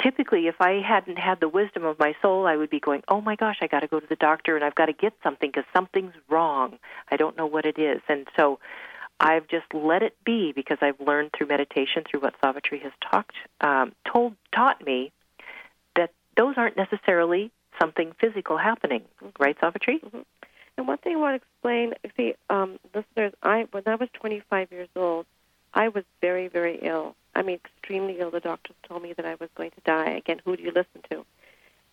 typically, 0.02 0.48
if 0.48 0.56
I 0.60 0.82
hadn't 0.82 1.18
had 1.18 1.40
the 1.40 1.50
wisdom 1.50 1.84
of 1.86 2.00
my 2.00 2.16
soul, 2.22 2.48
I 2.48 2.56
would 2.56 2.70
be 2.70 2.80
going, 2.80 3.04
"Oh 3.08 3.22
my 3.22 3.36
gosh, 3.36 3.58
I 3.62 3.68
got 3.68 3.82
to 3.82 3.88
go 3.88 4.00
to 4.00 4.08
the 4.08 4.16
doctor 4.16 4.56
and 4.56 4.64
I've 4.64 4.76
got 4.76 4.88
to 4.88 4.94
get 4.94 5.14
something 5.24 5.50
because 5.50 5.66
something's 5.74 6.14
wrong. 6.30 6.80
I 7.12 7.18
don't 7.18 7.38
know 7.38 7.46
what 7.46 7.66
it 7.66 7.78
is." 7.78 8.02
And 8.08 8.28
so, 8.38 8.60
I've 9.20 9.48
just 9.48 9.66
let 9.74 10.02
it 10.02 10.16
be 10.24 10.54
because 10.54 10.78
I've 10.82 11.00
learned 11.00 11.32
through 11.38 11.48
meditation, 11.48 12.04
through 12.10 12.22
what 12.22 12.36
Savitri 12.42 12.80
has 12.80 12.94
talked, 13.02 13.36
um, 13.60 13.94
told, 14.06 14.36
taught 14.54 14.86
me 14.86 15.12
that 15.96 16.12
those 16.38 16.56
aren't 16.58 16.78
necessarily 16.78 17.52
something 17.80 18.14
physical 18.20 18.58
happening, 18.58 19.04
right, 19.40 19.58
Savitri? 19.60 20.00
Mm-hmm. 20.00 20.20
And 20.78 20.88
one 20.88 20.98
thing 21.00 21.18
I 21.18 21.20
want 21.20 21.42
to 21.42 21.46
explain, 21.46 21.94
see, 22.16 22.36
um, 22.50 22.80
listeners, 22.96 23.34
I 23.44 23.68
when 23.72 23.84
I 23.86 23.96
was 23.96 24.08
25 24.14 24.72
years 24.72 24.88
old, 24.96 25.26
I 25.74 25.90
was 25.90 26.04
very, 26.22 26.48
very 26.48 26.80
ill. 26.82 27.16
I 27.36 27.42
mean, 27.42 27.60
extremely 27.64 28.20
ill. 28.20 28.32
The 28.32 28.40
doctors 28.40 28.76
told 28.88 29.04
me 29.04 29.14
that 29.14 29.26
I 29.26 29.36
was 29.36 29.50
going 29.56 29.72
to 29.72 29.82
die. 29.86 30.12
Again, 30.12 30.42
who 30.44 30.58
do 30.58 30.64
you 30.64 30.72
listen 30.72 31.02
to? 31.12 31.26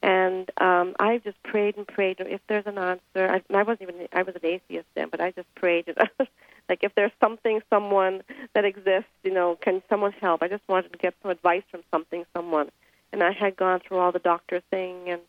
And 0.02 0.50
um, 0.58 0.94
I 0.98 1.18
just 1.18 1.42
prayed 1.42 1.76
and 1.76 1.86
prayed. 1.86 2.16
If 2.20 2.40
there's 2.48 2.66
an 2.66 2.78
answer, 2.78 3.00
I, 3.16 3.42
I 3.52 3.62
wasn't 3.62 3.82
even 3.82 4.08
I 4.12 4.22
was 4.22 4.34
an 4.34 4.44
atheist 4.44 4.86
then, 4.94 5.08
but 5.10 5.20
I 5.20 5.30
just 5.30 5.52
prayed. 5.54 5.86
like 6.68 6.80
if 6.82 6.94
there's 6.94 7.12
something, 7.20 7.60
someone 7.70 8.22
that 8.54 8.64
exists, 8.64 9.10
you 9.24 9.32
know, 9.32 9.56
can 9.60 9.82
someone 9.88 10.12
help? 10.12 10.42
I 10.42 10.48
just 10.48 10.66
wanted 10.68 10.92
to 10.92 10.98
get 10.98 11.14
some 11.22 11.30
advice 11.30 11.62
from 11.70 11.82
something, 11.90 12.24
someone. 12.34 12.70
And 13.12 13.22
I 13.22 13.32
had 13.32 13.56
gone 13.56 13.80
through 13.80 13.98
all 13.98 14.12
the 14.12 14.18
doctor 14.18 14.60
thing, 14.70 15.08
and 15.08 15.20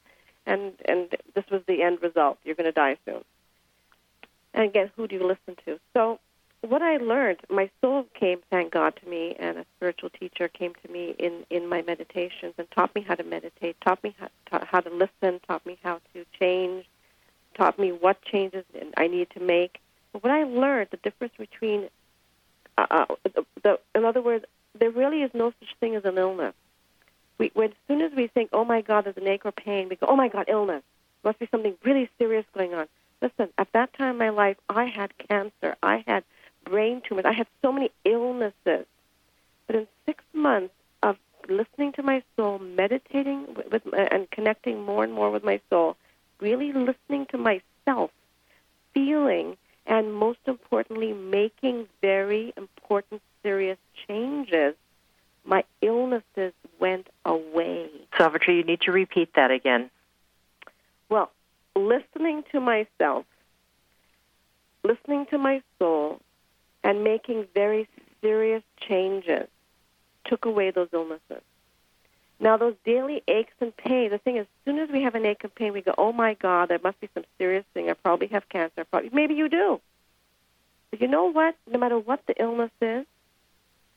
and 0.46 0.74
and 0.86 1.16
this 1.34 1.46
was 1.50 1.62
the 1.68 1.82
end 1.84 2.00
result. 2.02 2.38
You're 2.44 2.56
going 2.56 2.66
to 2.66 2.72
die 2.72 2.98
soon. 3.06 3.24
And 4.54 4.66
again, 4.66 4.92
who 4.96 5.08
do 5.08 5.16
you 5.16 5.26
listen 5.26 5.56
to? 5.66 5.80
So, 5.94 6.20
what 6.70 6.82
I 6.82 6.98
learned, 6.98 7.40
my 7.50 7.70
soul 7.82 8.06
came, 8.14 8.40
thank 8.50 8.72
God, 8.72 8.96
to 9.02 9.10
me, 9.10 9.36
and 9.40 9.58
a 9.58 9.66
spiritual 9.78 10.10
teacher 10.10 10.48
came 10.48 10.74
to 10.86 10.92
me 10.92 11.16
in, 11.18 11.46
in 11.50 11.68
my 11.68 11.82
meditations 11.82 12.54
and 12.58 12.70
taught 12.72 12.94
me 12.96 13.02
how 13.02 13.16
to 13.16 13.24
meditate, 13.24 13.78
taught 13.82 14.04
me 14.04 14.16
how, 14.20 14.30
how 14.66 14.80
to 14.80 14.90
listen, 14.90 15.40
taught 15.48 15.66
me 15.66 15.78
how 15.84 16.00
to 16.14 16.26
change, 16.40 16.86
taught 17.56 17.78
me 17.80 17.92
what 17.92 18.22
changes 18.22 18.66
I 18.98 19.08
need 19.08 19.30
to 19.32 19.40
make. 19.40 19.80
But 20.14 20.24
what 20.24 20.32
I 20.32 20.44
learned, 20.44 20.90
the 20.92 20.98
difference 20.98 21.34
between, 21.38 21.90
uh, 22.78 22.88
uh, 22.90 23.06
the, 23.24 23.46
the, 23.64 23.80
in 23.96 24.06
other 24.06 24.22
words, 24.22 24.46
there 24.80 24.92
really 24.92 25.24
is 25.24 25.32
no 25.34 25.54
such 25.60 25.70
thing 25.80 25.96
as 25.96 26.06
an 26.06 26.18
illness. 26.18 26.54
We, 27.38 27.52
when, 27.54 27.70
as 27.70 27.76
soon 27.88 28.02
as 28.02 28.12
we 28.16 28.28
think, 28.28 28.50
oh 28.54 28.66
my 28.66 28.82
God, 28.82 29.06
there's 29.06 29.18
an 29.18 29.28
ache 29.28 29.46
or 29.46 29.52
pain, 29.52 29.90
we 29.90 29.96
go, 29.96 30.08
oh 30.08 30.16
my 30.16 30.28
God, 30.28 30.46
illness. 30.48 30.84
Must 31.24 31.40
be 31.40 31.48
something 31.52 31.76
really 31.84 32.10
serious 32.18 32.46
going 32.54 32.74
on. 32.74 32.88
Listen, 33.22 33.50
at 33.58 33.72
that 33.74 33.94
time 33.94 34.12
in 34.12 34.18
my 34.18 34.30
life, 34.30 34.58
I 34.70 34.86
had 34.86 35.18
cancer. 35.18 35.76
I 35.82 36.04
had 36.08 36.24
brain 36.68 37.02
tumors. 37.08 37.26
I 37.26 37.34
had 37.34 37.48
so 37.62 37.72
many 37.72 37.92
illnesses. 38.06 38.86
But 39.66 39.76
in 39.76 39.88
six 40.06 40.24
months 40.34 40.74
of 41.04 41.18
listening 41.50 41.92
to 41.94 42.04
my 42.04 42.24
soul, 42.36 42.60
meditating 42.60 43.56
with, 43.56 43.84
with 43.86 43.94
and 43.94 44.30
connecting 44.32 44.84
more 44.84 45.04
and 45.04 45.14
more 45.14 45.30
with 45.32 45.44
my 45.44 45.60
soul, 45.70 45.98
really 46.40 46.72
listening 46.72 47.26
to 47.32 47.38
myself, 47.38 48.12
feeling, 48.94 49.58
and 49.86 50.14
most 50.14 50.40
importantly, 50.46 51.14
making 51.14 51.88
very 52.02 52.54
important, 52.58 53.22
serious 53.44 53.78
changes, 54.08 54.76
my 55.46 55.64
illnesses 55.82 56.54
went 56.80 57.08
away. 57.26 57.90
Savitri, 58.18 58.58
you 58.58 58.64
need 58.64 58.82
to 58.82 58.92
repeat 58.92 59.34
that 59.36 59.52
again. 59.52 59.90
Well, 61.10 61.32
listening 61.76 62.44
to 62.52 62.60
myself, 62.60 63.26
listening 64.84 65.26
to 65.28 65.38
my 65.38 65.62
soul, 65.80 66.20
and 66.88 67.04
making 67.04 67.46
very 67.54 67.86
serious 68.22 68.64
changes 68.80 69.48
took 70.26 70.46
away 70.46 70.72
those 70.72 70.88
illnesses. 70.94 71.44
Now, 72.40 72.56
those 72.56 72.76
daily 72.86 73.22
aches 73.28 73.54
and 73.60 73.76
pain, 73.76 74.10
the 74.10 74.20
thing 74.20 74.38
is, 74.38 74.44
as 74.44 74.48
soon 74.66 74.80
as 74.80 74.90
we 74.90 75.02
have 75.02 75.14
an 75.14 75.26
ache 75.26 75.44
and 75.44 75.54
pain, 75.54 75.74
we 75.74 75.82
go, 75.82 75.94
oh 75.98 76.14
my 76.14 76.36
God, 76.36 76.70
there 76.70 76.80
must 76.82 77.00
be 77.02 77.10
some 77.14 77.26
serious 77.38 77.66
thing. 77.74 77.90
I 77.90 77.94
probably 77.94 78.28
have 78.28 78.48
cancer. 78.48 78.86
Probably, 78.86 79.10
maybe 79.12 79.34
you 79.34 79.50
do. 79.50 79.82
But 80.90 81.02
you 81.02 81.10
know 81.10 81.26
what? 81.26 81.58
No 81.70 81.78
matter 81.78 82.00
what 82.00 82.26
the 82.26 82.42
illness 82.42 82.72
is, 82.82 83.06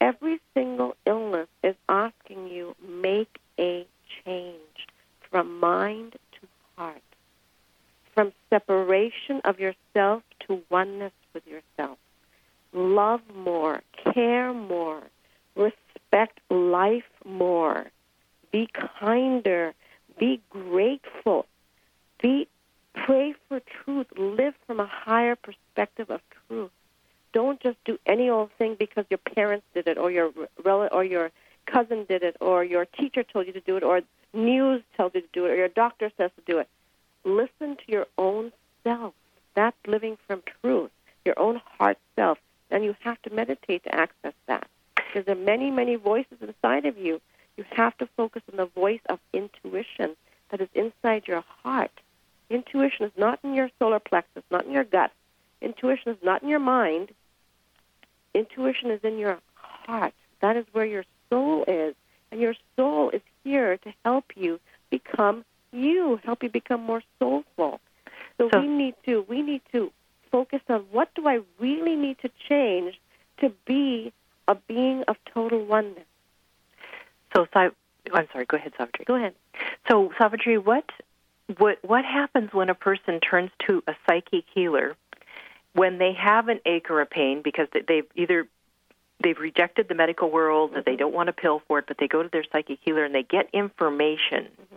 every 0.01 0.41
single 0.53 0.97
illness 1.07 1.49
is 1.63 1.77
asking 1.89 2.49
you, 2.49 2.75
make 2.85 3.39
a 3.57 3.87
change 4.25 4.89
from 5.31 5.61
mind 5.61 6.17
to 6.41 6.49
heart 6.77 7.03
from 8.15 8.33
separation 8.49 9.41
of 9.45 9.61
yourself 9.61 10.25
to 10.41 10.61
oneness 10.71 11.13
with 11.33 11.47
yourself. 11.47 11.99
Love 12.73 13.21
more, 13.35 13.83
care 14.13 14.53
more, 14.53 15.03
respect 15.57 16.41
life 16.51 17.11
more, 17.25 17.91
be 18.53 18.69
kinder, 18.99 19.75
be 20.19 20.41
grateful, 20.51 21.47
be 22.23 22.47
pray 22.95 23.35
for 23.49 23.61
truth, 23.61 24.07
live 24.17 24.55
from 24.67 24.81
a 24.81 24.87
higher 24.87 25.37
perspective 25.37 26.11
of 26.11 26.21
truth. 26.47 26.71
Don't 27.33 27.61
just 27.61 27.77
do 27.85 27.99
any 28.07 28.29
old 28.29 28.51
thing 28.59 28.77
because 28.79 29.05
your 29.09 29.19
parents 29.19 29.65
did 29.75 29.87
it 29.87 29.99
or 29.99 30.11
your 30.11 30.33
relative 30.65 30.93
or 30.93 31.05
your 31.05 31.31
cousin 31.67 32.05
did 32.09 32.23
it 32.23 32.37
or 32.41 32.65
your 32.65 32.85
teacher 32.85 33.23
told 33.23 33.47
you 33.47 33.53
to 33.53 33.61
do 33.61 33.77
it 33.77 33.83
or 33.85 34.01
news 34.33 34.83
tells 34.97 35.13
you 35.15 35.21
to 35.21 35.29
do 35.33 35.45
it 35.47 35.51
or 35.51 35.57
your 35.57 35.69
doctor 35.69 36.11
says 36.17 36.31
to 36.37 36.53
do 36.53 36.59
it 36.59 36.69
listen 37.25 37.77
to 37.77 37.93
your 37.93 38.07
own 38.19 38.53
self. 38.85 39.15
That's 39.55 39.77
living 39.87 40.17
from 40.27 40.43
truth, 40.63 40.91
your 41.25 41.39
own 41.39 41.61
heart 41.79 41.99
self. 42.17 42.39
And 42.71 42.85
you 42.85 42.95
have 43.01 43.21
to 43.23 43.31
meditate 43.31 43.85
to 43.85 43.95
access 43.95 44.35
that. 44.47 44.69
Because 44.97 45.27
there 45.27 45.37
are 45.37 45.45
many, 45.45 45.71
many 45.71 45.97
voices 45.97 46.39
inside 46.41 46.87
of 46.87 46.97
you. 46.97 47.21
You 47.57 47.65
have 47.71 47.97
to 47.99 48.09
focus 48.17 48.43
on 48.51 48.57
the 48.57 48.67
voice 48.67 49.01
of 49.09 49.19
intuition 49.33 50.17
that 50.51 50.61
is 50.61 50.69
inside 50.75 51.27
your 51.27 51.45
heart. 51.63 51.91
Intuition 52.49 53.07
is 53.07 53.13
not 53.17 53.39
in 53.43 53.55
your 53.55 53.71
solar 53.79 54.01
plexus, 54.01 54.43
not 54.51 54.65
in 54.67 54.73
your 54.73 54.85
gut. 54.85 55.13
Intuition 55.61 56.13
is 56.13 56.19
not 56.23 56.43
in 56.43 56.49
your 56.49 56.59
mind. 56.59 57.11
Intuition 58.35 58.91
is 58.91 59.01
in 59.03 59.19
your 59.19 59.39
heart. 59.55 60.15
That 60.41 60.57
is 60.57 60.65
where 60.73 60.87
your 60.87 61.05
soul 61.29 61.65
is. 61.67 61.95
And 62.31 62.41
your 62.41 62.55
soul 62.77 63.11
is 63.11 63.23
here 63.45 63.77
to 63.79 63.93
help 64.05 64.25
you 64.37 64.61
become 64.91 65.45
you, 65.73 66.21
help 66.25 66.43
you 66.43 66.49
become 66.49 66.85
more 66.85 67.03
soulful. 67.19 67.81
So, 68.39 68.49
so 68.53 68.61
we 68.61 68.67
need 68.69 68.95
to 69.07 69.25
we 69.29 69.43
need 69.43 69.63
to 69.73 69.93
focus 70.31 70.61
on 70.69 70.81
what 70.91 71.13
do 71.15 71.27
I 71.29 71.41
really 71.59 71.97
need 71.97 72.19
to 72.21 72.31
change 72.49 73.01
to 73.41 73.53
be 73.67 74.13
a 74.49 74.55
being 74.55 75.05
of 75.09 75.17
total 75.33 75.65
oneness. 75.65 76.05
So, 77.35 77.47
I'm 77.55 78.29
sorry. 78.33 78.45
Go 78.47 78.57
ahead, 78.57 78.73
Savitri. 78.77 79.05
Go 79.05 79.15
ahead. 79.15 79.35
So, 79.89 80.13
Savitri, 80.19 80.59
what 80.59 80.85
what 81.59 81.79
what 81.83 82.05
happens 82.05 82.53
when 82.53 82.69
a 82.69 82.75
person 82.75 83.21
turns 83.21 83.51
to 83.67 83.83
a 83.87 83.95
psychic 84.07 84.45
healer 84.55 84.97
when 85.75 85.99
they 85.99 86.13
have 86.13 86.49
an 86.49 86.61
ache 86.65 86.91
or 86.91 87.01
a 87.01 87.07
pain 87.07 87.43
because 87.43 87.69
they've 87.87 88.07
either 88.17 88.47
they've 89.23 89.39
rejected 89.39 89.89
the 89.89 89.95
medical 89.95 90.31
world, 90.31 90.71
that 90.73 90.81
mm-hmm. 90.81 90.91
they 90.91 90.97
don't 90.97 91.15
want 91.15 91.29
a 91.29 91.33
pill 91.33 91.63
for 91.69 91.79
it, 91.79 91.85
but 91.87 91.99
they 91.99 92.09
go 92.09 92.23
to 92.23 92.29
their 92.29 92.45
psychic 92.51 92.79
healer 92.85 93.05
and 93.05 93.15
they 93.15 93.23
get 93.23 93.49
information. 93.53 94.49
Mm-hmm 94.61 94.77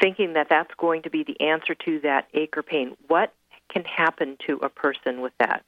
thinking 0.00 0.34
that 0.34 0.48
that's 0.48 0.72
going 0.76 1.02
to 1.02 1.10
be 1.10 1.24
the 1.24 1.40
answer 1.40 1.74
to 1.74 2.00
that 2.00 2.28
ache 2.34 2.56
or 2.56 2.62
pain. 2.62 2.96
What 3.08 3.32
can 3.68 3.84
happen 3.84 4.36
to 4.46 4.56
a 4.62 4.68
person 4.68 5.20
with 5.20 5.32
that? 5.38 5.64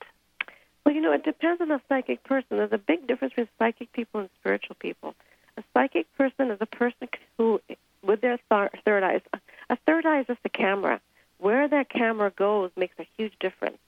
Well, 0.85 0.95
you 0.95 1.01
know, 1.01 1.13
it 1.13 1.25
depends 1.25 1.61
on 1.61 1.69
the 1.69 1.81
psychic 1.89 2.25
person. 2.25 2.57
There's 2.57 2.73
a 2.73 2.79
big 2.79 3.07
difference 3.07 3.33
between 3.33 3.49
psychic 3.59 3.93
people 3.93 4.21
and 4.21 4.31
spiritual 4.41 4.77
people. 4.79 5.15
A 5.57 5.65
psychic 5.75 6.07
person 6.17 6.51
is 6.51 6.59
a 6.61 6.67
person 6.67 7.09
who, 7.37 7.61
with 8.03 8.21
their 8.21 8.39
th- 8.51 8.71
third 8.85 9.03
eye, 9.03 9.21
a 9.69 9.77
third 9.87 10.07
eye 10.07 10.21
is 10.21 10.27
just 10.27 10.41
a 10.45 10.49
camera. 10.49 11.01
Where 11.39 11.69
that 11.69 11.89
camera 11.89 12.31
goes 12.31 12.71
makes 12.77 12.95
a 12.99 13.07
huge 13.17 13.35
difference. 13.39 13.79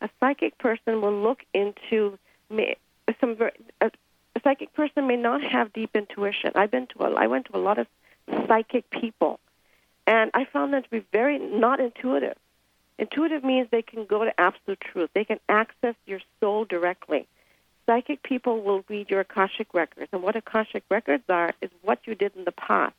A 0.00 0.08
psychic 0.20 0.56
person 0.58 1.00
will 1.00 1.20
look 1.22 1.44
into 1.52 2.18
some. 3.20 3.36
A 3.80 3.90
psychic 4.44 4.72
person 4.74 5.06
may 5.06 5.16
not 5.16 5.42
have 5.42 5.72
deep 5.72 5.96
intuition. 5.96 6.52
I've 6.54 6.70
been 6.70 6.86
to 6.88 7.04
a, 7.04 7.14
I 7.14 7.26
went 7.26 7.46
to 7.46 7.56
a 7.56 7.58
lot 7.58 7.78
of 7.78 7.86
psychic 8.46 8.88
people 8.90 9.40
and 10.06 10.30
I 10.34 10.44
found 10.44 10.72
them 10.72 10.82
to 10.82 10.90
be 10.90 11.04
very 11.12 11.38
not 11.38 11.80
intuitive. 11.80 12.36
Intuitive 12.98 13.44
means 13.44 13.68
they 13.70 13.82
can 13.82 14.06
go 14.06 14.24
to 14.24 14.40
absolute 14.40 14.80
truth. 14.80 15.10
They 15.14 15.24
can 15.24 15.40
access 15.48 15.94
your 16.06 16.20
soul 16.40 16.64
directly. 16.64 17.26
Psychic 17.84 18.22
people 18.22 18.62
will 18.62 18.84
read 18.88 19.10
your 19.10 19.20
Akashic 19.20 19.72
records, 19.74 20.08
and 20.12 20.22
what 20.22 20.34
Akashic 20.34 20.82
records 20.90 21.24
are 21.28 21.52
is 21.60 21.70
what 21.82 22.00
you 22.06 22.14
did 22.14 22.34
in 22.34 22.44
the 22.44 22.52
past. 22.52 22.94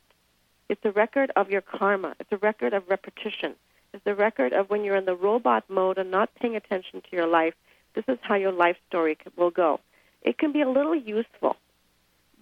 It's 0.70 0.86
a 0.86 0.92
record 0.92 1.32
of 1.36 1.50
your 1.50 1.62
karma. 1.62 2.16
It's 2.20 2.32
a 2.32 2.38
record 2.38 2.74
of 2.74 2.90
repetition. 2.90 3.56
It's 3.94 4.06
a 4.06 4.16
record 4.16 4.54
of 4.54 4.70
when 4.70 4.84
you're 4.84 4.96
in 4.96 5.06
the 5.06 5.16
robot 5.16 5.64
mode 5.70 5.98
and 5.98 6.12
not 6.12 6.34
paying 6.36 6.56
attention 6.56 7.02
to 7.02 7.16
your 7.16 7.28
life. 7.28 7.54
This 7.96 8.06
is 8.08 8.20
how 8.22 8.36
your 8.36 8.52
life 8.52 8.78
story 8.88 9.18
will 9.36 9.50
go. 9.50 9.80
It 10.22 10.38
can 10.38 10.52
be 10.52 10.62
a 10.62 10.70
little 10.70 10.96
useful 10.96 11.58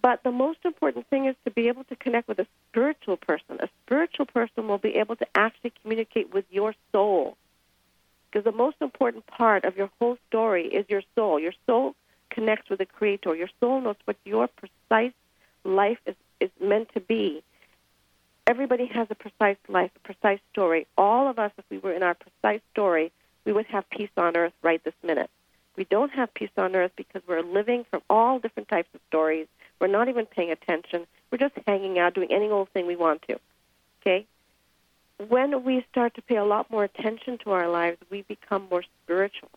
but 0.06 0.22
the 0.22 0.30
most 0.30 0.60
important 0.64 1.08
thing 1.08 1.26
is 1.26 1.34
to 1.44 1.50
be 1.50 1.66
able 1.66 1.82
to 1.82 1.96
connect 1.96 2.28
with 2.28 2.38
a 2.38 2.46
spiritual 2.70 3.16
person. 3.16 3.58
A 3.58 3.68
spiritual 3.84 4.26
person 4.26 4.68
will 4.68 4.78
be 4.78 4.94
able 4.94 5.16
to 5.16 5.26
actually 5.34 5.72
communicate 5.82 6.32
with 6.32 6.44
your 6.48 6.76
soul. 6.92 7.36
Because 8.30 8.44
the 8.44 8.56
most 8.56 8.76
important 8.80 9.26
part 9.26 9.64
of 9.64 9.76
your 9.76 9.90
whole 9.98 10.18
story 10.28 10.66
is 10.66 10.84
your 10.88 11.02
soul. 11.14 11.38
Your 11.38 11.54
soul 11.66 11.94
connects 12.30 12.68
with 12.68 12.80
the 12.80 12.86
Creator. 12.86 13.34
Your 13.34 13.48
soul 13.60 13.80
knows 13.80 13.96
what 14.04 14.16
your 14.24 14.48
precise 14.48 15.12
life 15.64 15.98
is 16.06 16.16
is 16.40 16.50
meant 16.60 16.92
to 16.94 17.00
be. 17.00 17.42
Everybody 18.46 18.86
has 18.86 19.08
a 19.10 19.14
precise 19.14 19.56
life, 19.68 19.90
a 19.96 20.00
precise 20.00 20.38
story. 20.52 20.86
All 20.96 21.28
of 21.28 21.38
us, 21.38 21.50
if 21.58 21.64
we 21.70 21.78
were 21.78 21.92
in 21.92 22.02
our 22.02 22.14
precise 22.14 22.60
story, 22.72 23.10
we 23.44 23.52
would 23.52 23.66
have 23.66 23.88
peace 23.90 24.10
on 24.16 24.36
earth 24.36 24.52
right 24.62 24.82
this 24.84 24.94
minute. 25.02 25.30
We 25.76 25.84
don't 25.84 26.12
have 26.12 26.32
peace 26.32 26.50
on 26.56 26.76
earth 26.76 26.92
because 26.96 27.22
we're 27.26 27.42
living 27.42 27.84
from 27.90 28.02
all 28.08 28.38
different 28.38 28.68
types 28.68 28.88
of 28.94 29.00
stories. 29.08 29.46
We're 29.80 29.88
not 29.88 30.08
even 30.08 30.26
paying 30.26 30.50
attention. 30.50 31.06
We're 31.30 31.38
just 31.38 31.54
hanging 31.66 31.98
out, 31.98 32.14
doing 32.14 32.32
any 32.32 32.48
old 32.48 32.68
thing 32.70 32.86
we 32.86 32.96
want 32.96 33.22
to. 33.22 33.38
Okay? 34.00 34.26
When 35.18 35.64
we 35.64 35.84
start 35.90 36.14
to 36.14 36.22
pay 36.22 36.36
a 36.36 36.44
lot 36.44 36.70
more 36.70 36.84
attention 36.84 37.38
to 37.38 37.52
our 37.52 37.68
lives, 37.68 37.98
we 38.10 38.22
become 38.22 38.68
more 38.70 38.84
spiritual. 39.02 39.50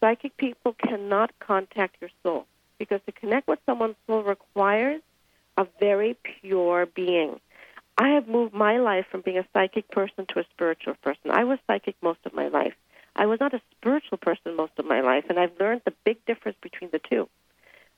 Psychic 0.00 0.36
people 0.36 0.74
cannot 0.74 1.32
contact 1.38 1.96
your 2.00 2.10
soul 2.22 2.46
because 2.78 3.00
to 3.06 3.12
connect 3.12 3.46
with 3.46 3.60
someone's 3.64 3.96
soul 4.06 4.22
requires 4.22 5.00
a 5.56 5.66
very 5.78 6.16
pure 6.22 6.86
being. 6.86 7.40
I 7.96 8.10
have 8.10 8.28
moved 8.28 8.54
my 8.54 8.78
life 8.78 9.06
from 9.10 9.22
being 9.22 9.38
a 9.38 9.46
psychic 9.52 9.88
person 9.90 10.26
to 10.26 10.40
a 10.40 10.44
spiritual 10.54 10.94
person. 11.02 11.30
I 11.30 11.44
was 11.44 11.58
psychic 11.66 11.96
most 12.00 12.20
of 12.24 12.34
my 12.34 12.48
life. 12.48 12.74
I 13.16 13.26
was 13.26 13.40
not 13.40 13.54
a 13.54 13.62
spiritual 13.72 14.18
person 14.18 14.54
most 14.54 14.72
of 14.78 14.84
my 14.84 15.00
life, 15.00 15.24
and 15.28 15.38
I've 15.38 15.58
learned 15.58 15.82
the 15.84 15.94
big 16.04 16.24
difference 16.24 16.58
between 16.62 16.90
the 16.90 17.00
two. 17.00 17.28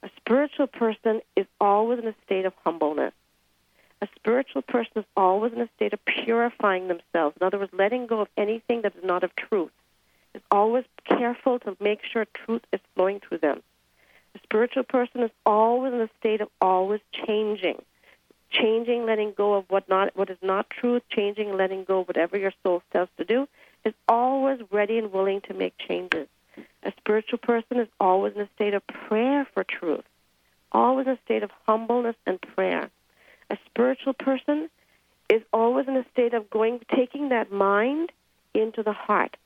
A 0.03 0.11
spiritual 0.17 0.67
person 0.67 1.21
is 1.37 1.47
always 1.61 1.99
in 1.99 2.09
a 2.09 2.15
state 2.25 2.47
of 2.47 2.55
humbleness. 2.65 3.13
A 4.03 4.09
spiritual 4.17 4.63
person 4.63 4.93
is 4.97 5.05
always 5.17 5.53
in 5.53 5.61
a 5.61 5.69
state 5.77 5.93
of 5.93 6.05
purifying 6.05 6.89
themselves. 6.89 7.37
In 7.39 7.47
other 7.47 7.59
words, 7.59 7.73
letting 7.75 8.07
go 8.07 8.21
of 8.21 8.29
anything 8.37 8.83
that 8.83 8.97
is 8.97 9.05
not 9.05 9.25
of 9.25 9.37
truth. 9.37 9.73
Is 10.33 10.43
always 10.51 10.85
careful 11.05 11.59
to 11.61 11.77
make 11.81 12.01
sure 12.05 12.25
truth 12.25 12.63
is 12.73 12.81
flowing 12.95 13.21
through 13.21 13.39
them. 13.39 13.63
A 14.35 14.39
spiritual 14.45 14.85
person 14.85 15.23
is 15.23 15.31
always 15.45 15.93
in 15.93 16.01
a 16.01 16.09
state 16.19 16.41
of 16.41 16.49
always 16.61 17.01
changing. 17.27 17.83
Changing, 18.51 19.05
letting 19.07 19.33
go 19.37 19.55
of 19.55 19.65
what 19.69 19.89
not 19.89 20.17
what 20.17 20.31
is 20.31 20.39
not 20.41 20.71
truth, 20.71 21.03
changing, 21.11 21.57
letting 21.57 21.85
go 21.85 22.01
of 22.01 22.09
whatever 22.09 22.39
your 22.39 22.53
soul 22.63 22.83
tells 22.93 23.09
to 23.19 23.25
do, 23.25 23.49
is 23.85 23.95
always 24.09 24.61
ready 24.71 24.99
and 24.99 25.13
willing 25.13 25.41
to 25.43 25.55
make 25.55 25.77
changes. 25.79 26.29
A 26.83 26.93
spiritual 26.99 27.39
person 27.39 27.79
is 27.79 27.89
always 27.99 28.35
in 28.35 28.41
a 28.41 28.49
state 28.55 28.75
of 28.75 28.87
prayer 28.87 29.47
for 29.53 29.65
truth, 29.65 30.05
always 30.73 31.07
in 31.07 31.13
a 31.15 31.19
state 31.25 31.43
of 31.43 31.51
humbleness 31.67 32.17
and 32.27 32.41
prayer. 32.41 32.91
A 33.51 33.59
spiritual 33.67 34.13
person 34.13 34.71
is 35.29 35.43
always 35.53 35.89
in 35.89 35.97
a 35.97 36.05
state 36.13 36.35
of 36.35 36.49
going, 36.51 36.81
taking 36.95 37.31
that 37.31 37.53
mind 37.53 38.13
into 38.55 38.83
the 38.83 38.93
heart, 38.93 39.37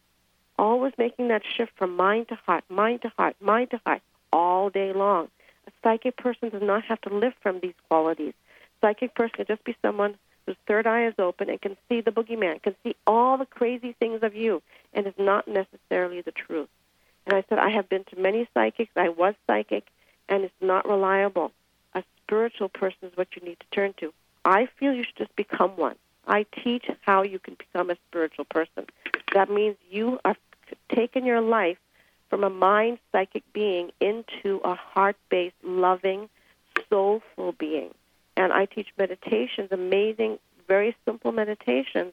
always 0.59 0.93
making 0.99 1.29
that 1.29 1.43
shift 1.57 1.73
from 1.77 1.97
mind 1.97 2.29
to 2.29 2.35
heart, 2.47 2.65
mind 2.69 3.03
to 3.03 3.13
heart, 3.17 3.37
mind 3.41 3.71
to 3.71 3.81
heart, 3.85 4.03
all 4.33 4.71
day 4.71 4.93
long. 4.93 5.29
A 5.67 5.71
psychic 5.83 6.17
person 6.17 6.51
does 6.51 6.63
not 6.63 6.85
have 6.85 7.01
to 7.03 7.15
live 7.15 7.35
from 7.43 7.61
these 7.61 7.75
qualities. 7.89 8.35
Psychic 8.81 9.15
person 9.15 9.37
can 9.37 9.47
just 9.47 9.65
be 9.65 9.77
someone 9.81 10.17
whose 10.45 10.57
third 10.67 10.87
eye 10.87 11.07
is 11.07 11.15
open 11.19 11.49
and 11.49 11.61
can 11.61 11.77
see 11.89 12.03
the 12.03 12.11
boogeyman, 12.11 12.63
can 12.63 12.75
see 12.83 12.95
all 13.07 13.39
the 13.39 13.47
crazy 13.47 13.95
things 13.99 14.23
of 14.23 14.35
you, 14.35 14.63
and 14.93 15.07
is 15.07 15.15
not 15.19 15.49
necessarily 15.49 16.21
the 16.21 16.33
truth. 16.33 16.69
And 17.27 17.35
I 17.35 17.45
said, 17.49 17.59
I 17.59 17.71
have 17.71 17.89
been 17.89 18.05
to 18.05 18.19
many 18.19 18.47
psychics. 18.53 18.93
I 18.97 19.09
was 19.09 19.35
psychic, 19.47 19.87
and 20.29 20.45
it's 20.45 20.55
not 20.61 20.87
reliable. 20.87 21.53
Spiritual 22.27 22.69
person 22.69 22.99
is 23.03 23.17
what 23.17 23.29
you 23.37 23.43
need 23.43 23.59
to 23.61 23.67
turn 23.71 23.95
to. 23.99 24.13
I 24.45 24.69
feel 24.79 24.93
you 24.93 25.05
should 25.05 25.17
just 25.17 25.37
become 25.37 25.71
one. 25.77 25.97
I 26.27 26.47
teach 26.65 26.87
how 27.03 27.23
you 27.23 27.39
can 27.39 27.55
become 27.55 27.91
a 27.91 27.97
spiritual 28.09 28.47
person. 28.47 28.87
That 29.35 29.51
means 29.51 29.77
you 29.91 30.19
are 30.25 30.37
taking 30.95 31.27
your 31.27 31.41
life 31.41 31.79
from 32.31 32.45
a 32.45 32.51
mind 32.51 32.99
psychic 33.13 33.43
being 33.53 33.91
into 34.01 34.61
a 34.65 34.75
heart 34.75 35.17
based, 35.29 35.55
loving, 35.63 36.29
soulful 36.89 37.53
being. 37.53 37.91
And 38.37 38.53
I 38.53 38.67
teach 38.67 38.89
meditations, 38.99 39.69
amazing, 39.71 40.39
very 40.67 40.97
simple 41.05 41.31
meditations 41.31 42.13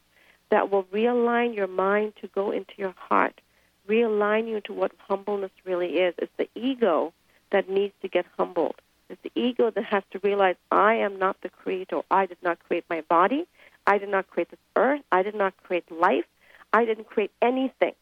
that 0.50 0.70
will 0.70 0.84
realign 0.86 1.56
your 1.56 1.68
mind 1.68 2.14
to 2.22 2.28
go 2.28 2.52
into 2.52 2.74
your 2.78 2.94
heart, 2.98 3.40
realign 3.88 4.48
you 4.48 4.62
to 4.62 4.74
what 4.74 4.92
humbleness 5.08 5.52
really 5.66 6.00
is. 6.00 6.14
It's 6.18 6.32
the 6.38 6.50
ego 6.54 7.14
that 7.52 7.70
needs 7.70 7.94
to 8.02 8.08
get 8.08 8.26
humbled. 8.38 8.76
It's 9.12 9.22
the 9.24 9.32
ego 9.40 9.70
that 9.70 9.84
has 9.84 10.04
to 10.12 10.20
realize 10.20 10.56
I 10.72 10.96
am 10.96 11.20
not 11.20 11.36
the 11.42 11.50
creator. 11.50 12.02
I 12.10 12.26
did 12.26 12.38
not 12.42 12.60
create 12.60 12.86
my 12.90 13.02
body. 13.02 13.46
I 13.86 13.98
did 13.98 14.10
not 14.10 14.30
create 14.30 14.50
this 14.50 14.60
earth. 14.76 15.02
I 15.12 15.22
did 15.22 15.36
not 15.36 15.54
create 15.64 15.92
life. 15.92 16.26
I 16.72 16.86
didn't 16.86 17.08
create 17.08 17.32
anything. 17.42 17.94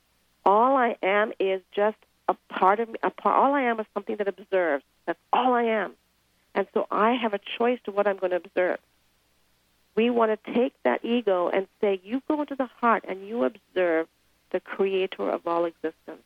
All 0.46 0.78
I 0.78 0.98
am 1.02 1.34
is 1.40 1.62
just 1.76 1.98
a 2.28 2.36
part 2.48 2.80
of 2.80 2.90
me. 2.90 2.96
A 3.02 3.10
part, 3.10 3.36
all 3.36 3.56
I 3.56 3.64
am 3.64 3.80
is 3.80 3.88
something 3.94 4.18
that 4.18 4.28
observes. 4.28 4.84
That's 5.08 5.20
all 5.34 5.54
I 5.54 5.64
am. 5.64 5.94
And 6.54 6.68
so 6.74 6.86
I 6.92 7.14
have 7.14 7.34
a 7.34 7.40
choice 7.58 7.80
to 7.86 7.92
what 7.92 8.08
I'm 8.08 8.18
going 8.18 8.32
to 8.32 8.38
observe. 8.38 8.80
We 9.96 10.12
want 10.12 10.32
to 10.32 10.54
take 10.54 10.74
that 10.84 11.04
ego 11.04 11.50
and 11.50 11.68
say, 11.82 12.00
you 12.04 12.22
go 12.28 12.42
into 12.42 12.56
the 12.56 12.70
heart 12.80 13.04
and 13.08 13.28
you 13.28 13.44
observe 13.44 14.08
the 14.52 14.60
creator 14.60 15.30
of 15.30 15.48
all 15.48 15.66
existence. 15.66 16.22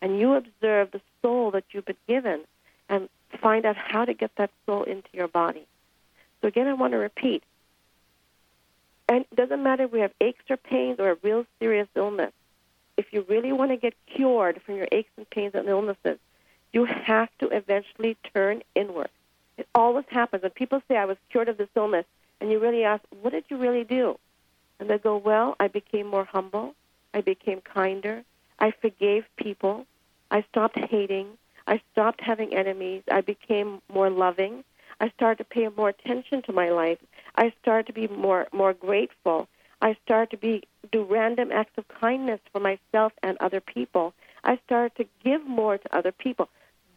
And 0.00 0.18
you 0.20 0.34
observe 0.34 0.92
the 0.92 1.00
soul 1.22 1.50
that 1.50 1.64
you've 1.72 1.86
been 1.86 1.96
given 2.06 2.44
and 2.88 3.08
find 3.40 3.64
out 3.64 3.76
how 3.76 4.04
to 4.04 4.14
get 4.14 4.30
that 4.36 4.50
soul 4.64 4.82
into 4.84 5.08
your 5.12 5.28
body. 5.28 5.66
So 6.40 6.48
again, 6.48 6.66
I 6.66 6.74
want 6.74 6.92
to 6.92 6.98
repeat. 6.98 7.42
And 9.08 9.24
it 9.30 9.36
doesn't 9.36 9.62
matter 9.62 9.84
if 9.84 9.92
we 9.92 10.00
have 10.00 10.12
aches 10.20 10.44
or 10.50 10.56
pains 10.56 10.98
or 10.98 11.10
a 11.12 11.16
real 11.22 11.46
serious 11.60 11.88
illness. 11.94 12.32
If 12.96 13.12
you 13.12 13.24
really 13.28 13.52
want 13.52 13.70
to 13.70 13.76
get 13.76 13.94
cured 14.06 14.60
from 14.62 14.76
your 14.76 14.88
aches 14.90 15.10
and 15.16 15.28
pains 15.28 15.54
and 15.54 15.68
illnesses, 15.68 16.18
you 16.72 16.84
have 16.84 17.28
to 17.38 17.48
eventually 17.48 18.16
turn 18.34 18.62
inward. 18.74 19.10
It 19.56 19.68
always 19.74 20.06
happens. 20.08 20.42
When 20.42 20.50
people 20.50 20.82
say, 20.88 20.96
I 20.96 21.04
was 21.04 21.16
cured 21.30 21.48
of 21.48 21.56
this 21.56 21.68
illness, 21.76 22.04
and 22.40 22.50
you 22.50 22.58
really 22.58 22.84
ask, 22.84 23.02
what 23.22 23.32
did 23.32 23.44
you 23.48 23.56
really 23.56 23.84
do? 23.84 24.18
And 24.78 24.90
they 24.90 24.98
go, 24.98 25.16
well, 25.16 25.56
I 25.58 25.68
became 25.68 26.06
more 26.06 26.24
humble. 26.24 26.74
I 27.14 27.22
became 27.22 27.60
kinder. 27.62 28.24
I 28.58 28.72
forgave 28.72 29.24
people. 29.36 29.86
I 30.30 30.42
stopped 30.50 30.78
hating. 30.78 31.38
I 31.66 31.80
stopped 31.92 32.20
having 32.20 32.54
enemies. 32.54 33.02
I 33.10 33.20
became 33.20 33.80
more 33.92 34.10
loving. 34.10 34.64
I 35.00 35.10
started 35.10 35.38
to 35.38 35.44
pay 35.44 35.68
more 35.68 35.88
attention 35.90 36.42
to 36.42 36.52
my 36.52 36.70
life. 36.70 36.98
I 37.36 37.52
started 37.60 37.86
to 37.88 37.92
be 37.92 38.08
more 38.08 38.48
more 38.52 38.72
grateful. 38.72 39.48
I 39.82 39.96
started 40.04 40.30
to 40.30 40.36
be 40.38 40.62
do 40.90 41.02
random 41.02 41.52
acts 41.52 41.76
of 41.76 41.86
kindness 41.88 42.40
for 42.52 42.60
myself 42.60 43.12
and 43.22 43.36
other 43.38 43.60
people. 43.60 44.14
I 44.44 44.58
started 44.64 44.96
to 44.96 45.06
give 45.24 45.46
more 45.46 45.76
to 45.76 45.96
other 45.96 46.12
people. 46.12 46.48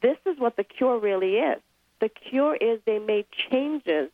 This 0.01 0.17
is 0.25 0.39
what 0.39 0.55
the 0.55 0.63
cure 0.63 0.97
really 0.97 1.38
is. 1.38 1.62
The 1.99 2.10
cure 2.10 2.55
is 2.55 2.79
they 2.86 2.99
made 2.99 3.25
changes 3.32 4.10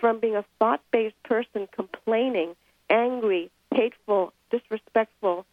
from 0.00 0.18
being 0.18 0.36
a 0.36 0.44
thought 0.58 0.80
based 0.90 1.22
person 1.22 1.68
complaining, 1.70 2.56
angry, 2.90 3.50
hateful, 3.72 4.32
disrespectful, 4.50 5.46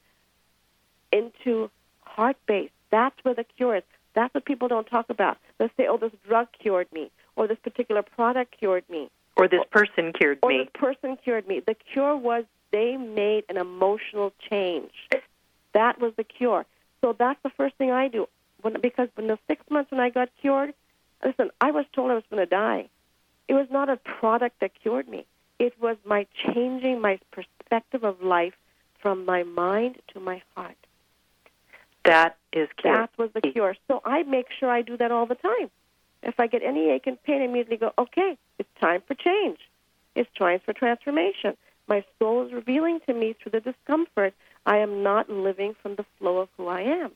into 1.12 1.70
heart 2.02 2.38
based. 2.48 2.74
That's 2.90 3.16
where 3.24 3.36
the 3.36 3.44
cure 3.44 3.78
is. 3.78 3.84
That's 4.16 4.34
what 4.34 4.46
people 4.46 4.68
don't 4.68 4.88
talk 4.88 5.10
about. 5.10 5.38
They 5.60 5.70
say, 5.78 5.88
oh, 5.88 5.98
this 5.98 6.12
drug 6.28 6.48
cured 6.58 6.92
me, 6.92 7.12
or 7.36 7.48
this 7.48 7.60
particular 7.62 8.02
product 8.02 8.56
cured 8.58 8.90
me, 8.90 9.10
or 9.36 9.48
this 9.48 9.62
person 9.70 10.14
cured 10.14 10.40
or 10.42 10.50
me. 10.50 10.60
this 10.60 10.70
person 10.74 11.18
cured 11.22 11.48
me. 11.48 11.60
The 11.60 11.76
cure 11.76 12.16
was 12.16 12.46
they 12.72 12.98
made 12.98 13.44
an 13.50 13.58
emotional 13.58 14.34
change. 14.50 14.92
That 15.74 16.00
was 16.00 16.14
the 16.16 16.24
cure. 16.24 16.66
So 17.02 17.14
that's 17.14 17.40
the 17.44 17.50
first 17.52 17.76
thing 17.76 17.92
I 17.92 18.08
do. 18.08 18.28
When, 18.62 18.80
because 18.82 19.10
in 19.18 19.28
the 19.28 19.38
six 19.48 19.64
months 19.70 19.92
when 19.92 20.00
I 20.00 20.10
got 20.10 20.30
cured, 20.42 20.74
listen, 21.24 21.52
I 21.62 21.72
was 21.72 21.86
told 21.94 22.12
I 22.12 22.16
was 22.16 22.24
going 22.30 22.42
to 22.42 22.50
die. 22.50 22.88
It 23.48 23.54
was 23.54 23.68
not 23.70 23.90
a 23.90 23.98
product 23.98 24.62
that 24.62 24.72
cured 24.82 25.08
me. 25.08 25.26
It 25.60 25.74
was 25.80 25.98
my 26.06 26.26
changing 26.46 27.00
my 27.00 27.20
perspective 27.32 28.04
of 28.04 28.22
life 28.22 28.56
from 29.00 29.26
my 29.26 29.44
mind 29.44 29.98
to 30.14 30.20
my 30.20 30.42
heart. 30.56 30.78
That 32.06 32.38
is 32.56 32.70
cure. 32.78 32.96
That 32.96 33.12
was 33.18 33.30
the 33.34 33.42
cure. 33.42 33.76
So 33.88 34.02
I 34.06 34.24
make 34.24 34.48
sure 34.60 34.70
I 34.70 34.82
do 34.82 34.98
that 34.98 35.12
all 35.12 35.26
the 35.26 35.36
time. 35.36 35.70
If 36.24 36.40
I 36.40 36.48
get 36.48 36.64
any 36.64 36.90
ache 36.90 37.08
and 37.08 37.22
pain, 37.24 37.42
I 37.42 37.46
immediately 37.46 37.78
go, 37.78 37.92
okay, 37.98 38.38
it's 38.58 38.70
time 38.82 39.02
for 39.08 39.14
change. 39.14 39.60
It's 40.16 40.30
time 40.38 40.60
for 40.66 40.74
transformation. 40.74 41.56
My 41.88 42.04
soul 42.18 42.48
is 42.48 42.54
revealing 42.54 43.00
to 43.08 43.14
me 43.14 43.34
through 43.34 43.52
the 43.52 43.60
discomfort 43.60 44.34
I 44.66 44.78
am 44.78 45.04
not 45.04 45.30
living 45.30 45.76
from 45.82 45.96
the 45.96 46.06
flow 46.18 46.40
of 46.40 46.50
who 46.58 46.68
I 46.68 46.82
am. 46.82 47.12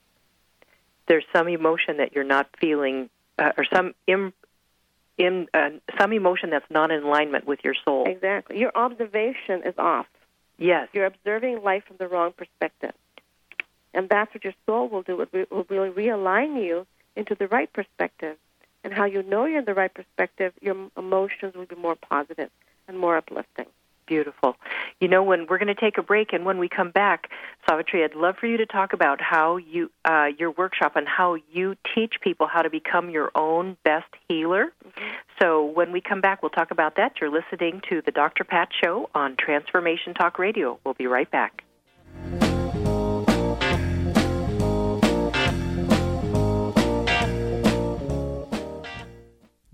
There's 1.08 1.26
some 1.36 1.48
emotion 1.48 1.98
that 1.98 2.14
you're 2.14 2.24
not 2.24 2.48
feeling, 2.62 3.10
uh, 3.40 3.54
or 3.58 3.66
some 3.74 3.96
Im, 4.06 4.32
Im, 5.18 5.48
uh, 5.56 5.70
some 6.00 6.14
emotion 6.14 6.52
that's 6.52 6.70
not 6.70 6.92
in 6.92 7.02
alignment 7.02 7.48
with 7.48 7.60
your 7.64 7.74
soul. 7.84 8.06
Exactly. 8.06 8.60
Your 8.60 8.72
observation 8.76 9.64
is 9.66 9.74
off. 9.80 10.06
Yes. 10.60 10.88
You're 10.94 11.08
observing 11.08 11.64
life 11.64 11.86
from 11.88 11.98
the 11.98 12.08
wrong 12.08 12.34
perspective. 12.34 12.94
And 13.94 14.10
that's 14.10 14.34
what 14.34 14.44
your 14.44 14.54
soul 14.66 14.88
will 14.88 15.02
do. 15.02 15.22
It 15.22 15.52
will 15.52 15.66
really 15.70 15.90
realign 15.90 16.64
you 16.64 16.86
into 17.16 17.36
the 17.36 17.48
right 17.48 17.72
perspective. 17.72 18.38
And 18.84 18.94
how 18.94 19.06
you 19.06 19.24
know 19.24 19.46
you're 19.46 19.60
in 19.60 19.66
the 19.66 19.74
right 19.74 19.94
perspective, 19.94 20.54
your 20.62 20.90
emotions 20.98 21.56
will 21.56 21.66
be 21.66 21.76
more 21.76 21.96
positive 21.96 22.50
and 22.88 22.98
more 22.98 23.18
uplifting. 23.18 23.66
Beautiful. 24.10 24.56
You 25.00 25.08
know, 25.08 25.22
when 25.22 25.46
we're 25.48 25.60
going 25.60 25.68
to 25.68 25.80
take 25.80 26.00
a 26.00 26.02
break, 26.02 26.34
and 26.34 26.44
when 26.44 26.58
we 26.58 26.68
come 26.68 26.90
back, 26.90 27.30
Savitri, 27.68 28.04
I'd 28.04 28.16
love 28.16 28.38
for 28.40 28.48
you 28.48 28.58
to 28.58 28.66
talk 28.66 28.92
about 28.92 29.22
how 29.22 29.58
you, 29.58 29.92
uh, 30.04 30.30
your 30.36 30.50
workshop, 30.50 30.96
and 30.96 31.08
how 31.08 31.36
you 31.52 31.76
teach 31.94 32.16
people 32.20 32.48
how 32.48 32.64
to 32.64 32.72
become 32.72 33.12
your 33.12 33.30
own 33.36 33.78
best 33.84 34.08
healer. 34.28 34.74
Mm-hmm. 34.84 35.08
So 35.40 35.64
when 35.64 35.92
we 35.92 36.02
come 36.02 36.22
back, 36.22 36.42
we'll 36.42 36.50
talk 36.50 36.72
about 36.72 36.96
that. 36.96 37.22
You're 37.22 37.30
listening 37.30 37.82
to 37.90 38.02
the 38.02 38.12
Dr. 38.12 38.44
Pat 38.44 38.70
Show 38.84 39.12
on 39.14 39.36
Transformation 39.38 40.16
Talk 40.16 40.40
Radio. 40.40 40.80
We'll 40.84 40.96
be 40.96 41.06
right 41.06 41.30
back. 41.30 41.64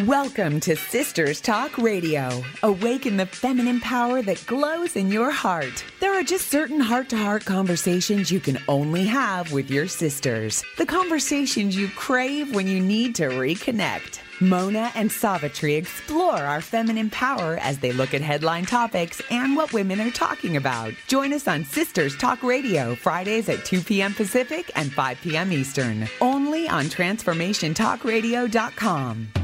Welcome 0.00 0.58
to 0.60 0.74
Sisters 0.74 1.40
Talk 1.40 1.78
Radio. 1.78 2.42
Awaken 2.64 3.16
the 3.16 3.26
feminine 3.26 3.80
power 3.80 4.22
that 4.22 4.44
glows 4.44 4.96
in 4.96 5.08
your 5.08 5.30
heart. 5.30 5.84
There 6.00 6.18
are 6.18 6.24
just 6.24 6.50
certain 6.50 6.80
heart 6.80 7.10
to 7.10 7.16
heart 7.16 7.44
conversations 7.44 8.28
you 8.28 8.40
can 8.40 8.58
only 8.66 9.04
have 9.04 9.52
with 9.52 9.70
your 9.70 9.86
sisters. 9.86 10.64
The 10.78 10.86
conversations 10.86 11.76
you 11.76 11.86
crave 11.90 12.56
when 12.56 12.66
you 12.66 12.80
need 12.80 13.14
to 13.14 13.28
reconnect. 13.28 14.18
Mona 14.40 14.90
and 14.96 15.12
Savitri 15.12 15.76
explore 15.76 16.38
our 16.38 16.60
feminine 16.60 17.10
power 17.10 17.56
as 17.58 17.78
they 17.78 17.92
look 17.92 18.14
at 18.14 18.20
headline 18.20 18.66
topics 18.66 19.22
and 19.30 19.54
what 19.54 19.72
women 19.72 20.00
are 20.00 20.10
talking 20.10 20.56
about. 20.56 20.92
Join 21.06 21.32
us 21.32 21.46
on 21.46 21.64
Sisters 21.64 22.16
Talk 22.16 22.42
Radio, 22.42 22.96
Fridays 22.96 23.48
at 23.48 23.64
2 23.64 23.82
p.m. 23.82 24.12
Pacific 24.12 24.72
and 24.74 24.92
5 24.92 25.20
p.m. 25.20 25.52
Eastern, 25.52 26.08
only 26.20 26.68
on 26.68 26.86
TransformationTalkRadio.com. 26.86 29.43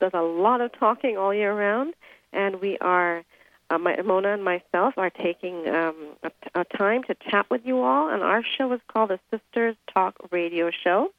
does 0.00 0.12
a 0.14 0.22
lot 0.22 0.60
of 0.60 0.72
talking 0.72 1.16
all 1.16 1.34
year 1.34 1.54
round, 1.54 1.94
and 2.32 2.60
we 2.60 2.78
are. 2.78 3.24
Uh, 3.72 3.78
my, 3.78 4.02
Mona 4.02 4.34
and 4.34 4.42
myself 4.42 4.94
are 4.96 5.10
taking 5.10 5.68
um, 5.68 5.94
a, 6.24 6.30
a 6.56 6.64
time 6.64 7.04
to 7.04 7.14
chat 7.30 7.48
with 7.50 7.60
you 7.64 7.80
all, 7.82 8.08
and 8.08 8.20
our 8.20 8.42
show 8.58 8.72
is 8.72 8.80
called 8.92 9.10
the 9.10 9.20
Sisters 9.30 9.76
Talk 9.94 10.16
Radio 10.32 10.72
Show. 10.72 11.12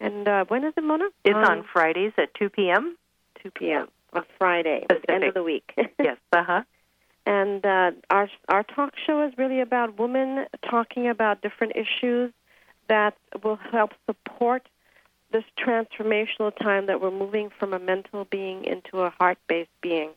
And 0.00 0.26
uh, 0.26 0.46
when 0.48 0.64
is 0.64 0.72
it, 0.78 0.82
Mona? 0.82 1.10
It's 1.24 1.36
um, 1.36 1.44
on 1.44 1.64
Fridays 1.70 2.12
at 2.16 2.32
2 2.34 2.48
p.m. 2.48 2.96
2 3.42 3.50
p.m. 3.50 3.88
on 4.14 4.24
Friday, 4.38 4.86
at 4.88 5.02
the 5.02 5.12
end 5.12 5.24
of 5.24 5.34
the 5.34 5.42
week. 5.42 5.74
yes, 5.98 6.16
uh 6.32 6.42
huh. 6.42 6.62
And 7.26 7.64
uh, 7.64 7.92
our 8.08 8.28
our 8.48 8.62
talk 8.62 8.94
show 9.06 9.26
is 9.26 9.32
really 9.36 9.60
about 9.60 9.98
women 9.98 10.46
talking 10.68 11.08
about 11.08 11.42
different 11.42 11.74
issues 11.76 12.32
that 12.88 13.14
will 13.44 13.58
help 13.70 13.92
support 14.06 14.66
this 15.32 15.44
transformational 15.56 16.52
time 16.56 16.86
that 16.86 17.00
we're 17.00 17.10
moving 17.10 17.50
from 17.56 17.72
a 17.72 17.78
mental 17.78 18.24
being 18.24 18.64
into 18.64 19.00
a 19.00 19.10
heart-based 19.10 19.70
being. 19.80 20.10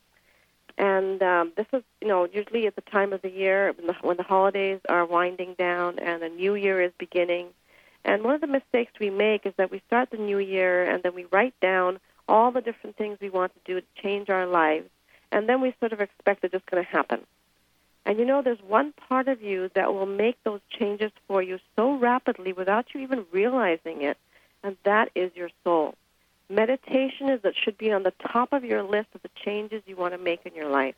And 0.78 1.22
um, 1.22 1.52
this 1.56 1.68
is, 1.72 1.84
you 2.02 2.08
know, 2.08 2.28
usually 2.32 2.66
at 2.66 2.76
the 2.76 2.82
time 2.82 3.14
of 3.14 3.22
the 3.22 3.30
year 3.30 3.74
when 3.74 3.88
the, 3.88 3.94
when 4.02 4.18
the 4.18 4.24
holidays 4.24 4.80
are 4.90 5.06
winding 5.06 5.54
down 5.54 6.00
and 6.00 6.24
the 6.24 6.30
new 6.30 6.56
year 6.56 6.82
is 6.82 6.92
beginning. 6.98 7.48
And 8.06 8.24
one 8.24 8.34
of 8.34 8.42
the 8.42 8.48
mistakes 8.48 8.92
we 9.00 9.10
make 9.12 9.46
is 9.46 9.54
that 9.58 9.72
we 9.72 9.82
start 9.86 10.10
the 10.10 10.18
new 10.18 10.40
year 10.40 10.84
and 10.84 11.04
then 11.04 11.14
we 11.14 11.26
write 11.32 11.54
down 11.62 12.00
all 12.28 12.52
the 12.52 12.62
different 12.62 12.98
things 12.98 13.20
we 13.22 13.30
want 13.30 13.54
to 13.54 13.60
do 13.66 13.82
to 13.82 14.02
change 14.02 14.30
our 14.30 14.48
lives, 14.48 14.90
and 15.34 15.50
then 15.50 15.60
we 15.60 15.74
sort 15.80 15.92
of 15.92 16.00
expect 16.00 16.44
it's 16.44 16.54
just 16.54 16.66
going 16.68 16.84
to 16.84 16.90
happen. 16.90 17.20
And 18.06 18.20
you 18.20 18.26
know, 18.26 18.42
there's 18.42 18.62
one 18.68 18.94
part 19.10 19.28
of 19.28 19.42
you 19.42 19.70
that 19.76 19.94
will 19.94 20.06
make 20.06 20.38
those 20.44 20.62
changes 20.70 21.12
for 21.28 21.42
you 21.42 21.60
so 21.76 21.98
rapidly 21.98 22.54
without 22.54 22.94
you 22.94 23.02
even 23.02 23.26
realizing 23.32 24.04
it, 24.04 24.18
and 24.64 24.78
that 24.84 25.10
is 25.16 25.32
your 25.36 25.50
soul. 25.64 25.96
Meditation 26.50 27.30
is 27.30 27.42
that 27.42 27.56
should 27.56 27.78
be 27.78 27.92
on 27.92 28.04
the 28.04 28.14
top 28.32 28.54
of 28.54 28.64
your 28.64 28.84
list 28.84 29.08
of 29.16 29.22
the 29.24 29.30
changes 29.44 29.82
you 29.86 29.96
want 29.96 30.14
to 30.14 30.18
make 30.18 30.46
in 30.46 30.54
your 30.54 30.70
life. 30.70 30.96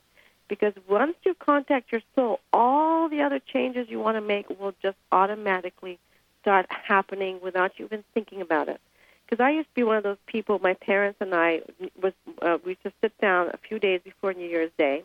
Because 0.47 0.73
once 0.87 1.15
you 1.23 1.33
contact 1.33 1.91
your 1.91 2.01
soul, 2.15 2.39
all 2.51 3.07
the 3.07 3.21
other 3.21 3.39
changes 3.39 3.87
you 3.89 3.99
want 3.99 4.17
to 4.17 4.21
make 4.21 4.49
will 4.59 4.73
just 4.81 4.97
automatically 5.11 5.97
start 6.41 6.65
happening 6.69 7.39
without 7.41 7.79
you 7.79 7.85
even 7.85 8.03
thinking 8.13 8.41
about 8.41 8.67
it. 8.67 8.81
Because 9.25 9.43
I 9.43 9.51
used 9.51 9.67
to 9.69 9.75
be 9.75 9.83
one 9.83 9.97
of 9.97 10.03
those 10.03 10.17
people. 10.27 10.59
My 10.59 10.75
parents 10.75 11.17
and 11.19 11.33
I 11.33 11.61
was 12.01 12.13
uh, 12.41 12.57
we 12.63 12.71
used 12.71 12.83
to 12.83 12.93
sit 13.01 13.17
down 13.19 13.49
a 13.49 13.57
few 13.57 13.79
days 13.79 14.01
before 14.03 14.33
New 14.33 14.47
Year's 14.47 14.71
Day, 14.77 15.03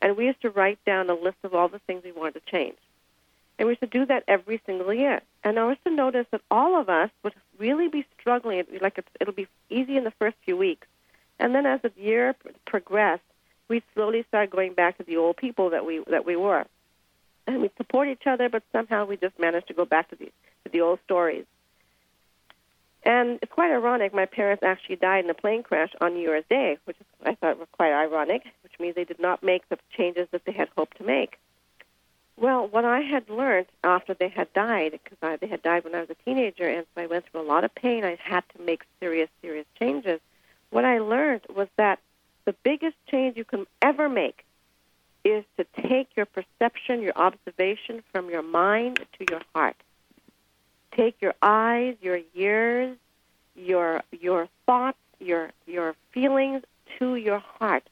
and 0.00 0.16
we 0.16 0.26
used 0.26 0.42
to 0.42 0.50
write 0.50 0.78
down 0.84 1.08
a 1.08 1.14
list 1.14 1.38
of 1.42 1.54
all 1.54 1.68
the 1.68 1.78
things 1.80 2.04
we 2.04 2.12
wanted 2.12 2.34
to 2.44 2.50
change. 2.50 2.76
And 3.58 3.66
we 3.66 3.72
used 3.72 3.80
to 3.80 3.86
do 3.86 4.06
that 4.06 4.24
every 4.28 4.60
single 4.66 4.92
year. 4.92 5.20
And 5.44 5.58
I 5.58 5.68
used 5.68 5.84
to 5.84 5.90
notice 5.90 6.26
that 6.32 6.40
all 6.50 6.80
of 6.80 6.88
us 6.88 7.10
would 7.22 7.34
really 7.58 7.88
be 7.88 8.06
struggling. 8.18 8.64
Like 8.80 8.98
it's, 8.98 9.08
it'll 9.20 9.34
be 9.34 9.48
easy 9.68 9.96
in 9.96 10.04
the 10.04 10.12
first 10.12 10.36
few 10.44 10.56
weeks, 10.56 10.86
and 11.38 11.54
then 11.54 11.64
as 11.64 11.80
the 11.80 11.92
year 11.96 12.36
progressed, 12.66 13.22
we 13.68 13.82
slowly 13.94 14.24
started 14.28 14.50
going 14.50 14.74
back 14.74 14.98
to 14.98 15.04
the 15.04 15.16
old 15.16 15.38
people 15.38 15.70
that 15.70 15.86
we 15.86 16.02
that 16.10 16.26
we 16.26 16.36
were, 16.36 16.66
and 17.46 17.62
we 17.62 17.70
support 17.78 18.08
each 18.08 18.26
other. 18.26 18.50
But 18.50 18.64
somehow 18.70 19.06
we 19.06 19.16
just 19.16 19.38
managed 19.38 19.68
to 19.68 19.74
go 19.74 19.86
back 19.86 20.10
to 20.10 20.16
the 20.16 20.26
to 20.64 20.70
the 20.70 20.82
old 20.82 20.98
stories. 21.04 21.46
And 23.02 23.38
it's 23.40 23.52
quite 23.52 23.72
ironic. 23.72 24.12
My 24.12 24.26
parents 24.26 24.62
actually 24.62 24.96
died 24.96 25.24
in 25.24 25.30
a 25.30 25.34
plane 25.34 25.62
crash 25.62 25.90
on 26.00 26.14
New 26.14 26.20
Year's 26.20 26.44
Day, 26.50 26.76
which 26.84 26.96
I 27.24 27.34
thought 27.34 27.58
was 27.58 27.68
quite 27.72 27.92
ironic, 27.92 28.44
which 28.62 28.78
means 28.78 28.94
they 28.94 29.04
did 29.04 29.20
not 29.20 29.42
make 29.42 29.66
the 29.68 29.78
changes 29.96 30.28
that 30.32 30.44
they 30.44 30.52
had 30.52 30.68
hoped 30.76 30.98
to 30.98 31.04
make. 31.04 31.38
Well, 32.36 32.68
what 32.68 32.84
I 32.84 33.00
had 33.00 33.28
learned 33.28 33.66
after 33.84 34.14
they 34.14 34.28
had 34.28 34.52
died, 34.52 34.92
because 34.92 35.38
they 35.40 35.46
had 35.46 35.62
died 35.62 35.84
when 35.84 35.94
I 35.94 36.00
was 36.00 36.10
a 36.10 36.24
teenager, 36.24 36.68
and 36.68 36.86
so 36.94 37.02
I 37.02 37.06
went 37.06 37.26
through 37.26 37.40
a 37.40 37.42
lot 37.42 37.64
of 37.64 37.74
pain. 37.74 38.04
I 38.04 38.16
had 38.22 38.44
to 38.56 38.62
make 38.62 38.82
serious, 38.98 39.28
serious 39.42 39.66
changes. 39.78 40.20
What 40.70 40.84
I 40.84 40.98
learned 40.98 41.42
was 41.54 41.68
that 41.76 42.00
the 42.44 42.54
biggest 42.62 42.96
change 43.10 43.36
you 43.36 43.44
can 43.44 43.66
ever 43.82 44.08
make 44.08 44.44
is 45.24 45.44
to 45.58 45.64
take 45.82 46.08
your 46.16 46.26
perception, 46.26 47.02
your 47.02 47.12
observation 47.16 48.02
from 48.10 48.30
your 48.30 48.42
mind 48.42 49.04
to 49.18 49.26
your 49.28 49.42
heart 49.54 49.76
take 50.96 51.16
your 51.20 51.34
eyes, 51.42 51.96
your 52.00 52.20
ears, 52.34 52.96
your 53.54 54.02
your 54.12 54.48
thoughts, 54.66 54.98
your 55.18 55.50
your 55.66 55.94
feelings 56.12 56.62
to 56.98 57.16
your 57.16 57.38
heart, 57.38 57.84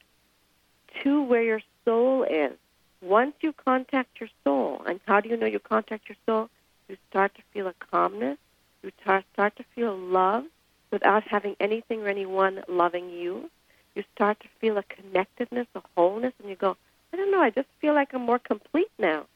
to 1.03 1.22
where 1.22 1.42
your 1.42 1.61
soul 1.84 2.24
is. 2.24 2.53
Once 3.01 3.34
you 3.40 3.53
contact 3.53 4.20
your 4.20 4.28
soul, 4.44 4.82
and 4.86 5.01
how 5.07 5.20
do 5.20 5.28
you 5.28 5.36
know 5.36 5.46
you 5.46 5.61
contact 5.61 6.09
your 6.09 6.16
soul? 6.26 6.49
You 6.88 6.96
start 7.11 7.34
to 7.36 7.42
feel 7.53 7.68
a 7.68 7.74
calmness. 7.90 8.38
You 8.82 8.90
start 9.03 9.24
start 9.32 9.57
to 9.57 9.64
feel 9.74 9.96
love 9.96 10.44
without 10.90 11.22
having 11.24 11.55
anything 11.61 12.03
or 12.03 12.09
anyone 12.09 12.62
loving 12.68 13.11
you. 13.11 13.51
You 13.94 14.05
start 14.14 14.40
to 14.40 14.49
feel 14.61 14.78
a 14.78 14.82
connectedness, 14.84 15.66
a 15.74 15.82
wholeness, 15.94 16.32
and 16.40 16.49
you 16.49 16.57
go, 16.57 16.76
I 17.12 17.16
don't 17.16 17.30
know, 17.32 17.40
I 17.40 17.51
just 17.51 17.68
feel 17.80 17.94
like 17.94 18.14
I'm 18.14 18.22
more 18.22 18.38
complete 18.38 18.90
now. 18.99 19.26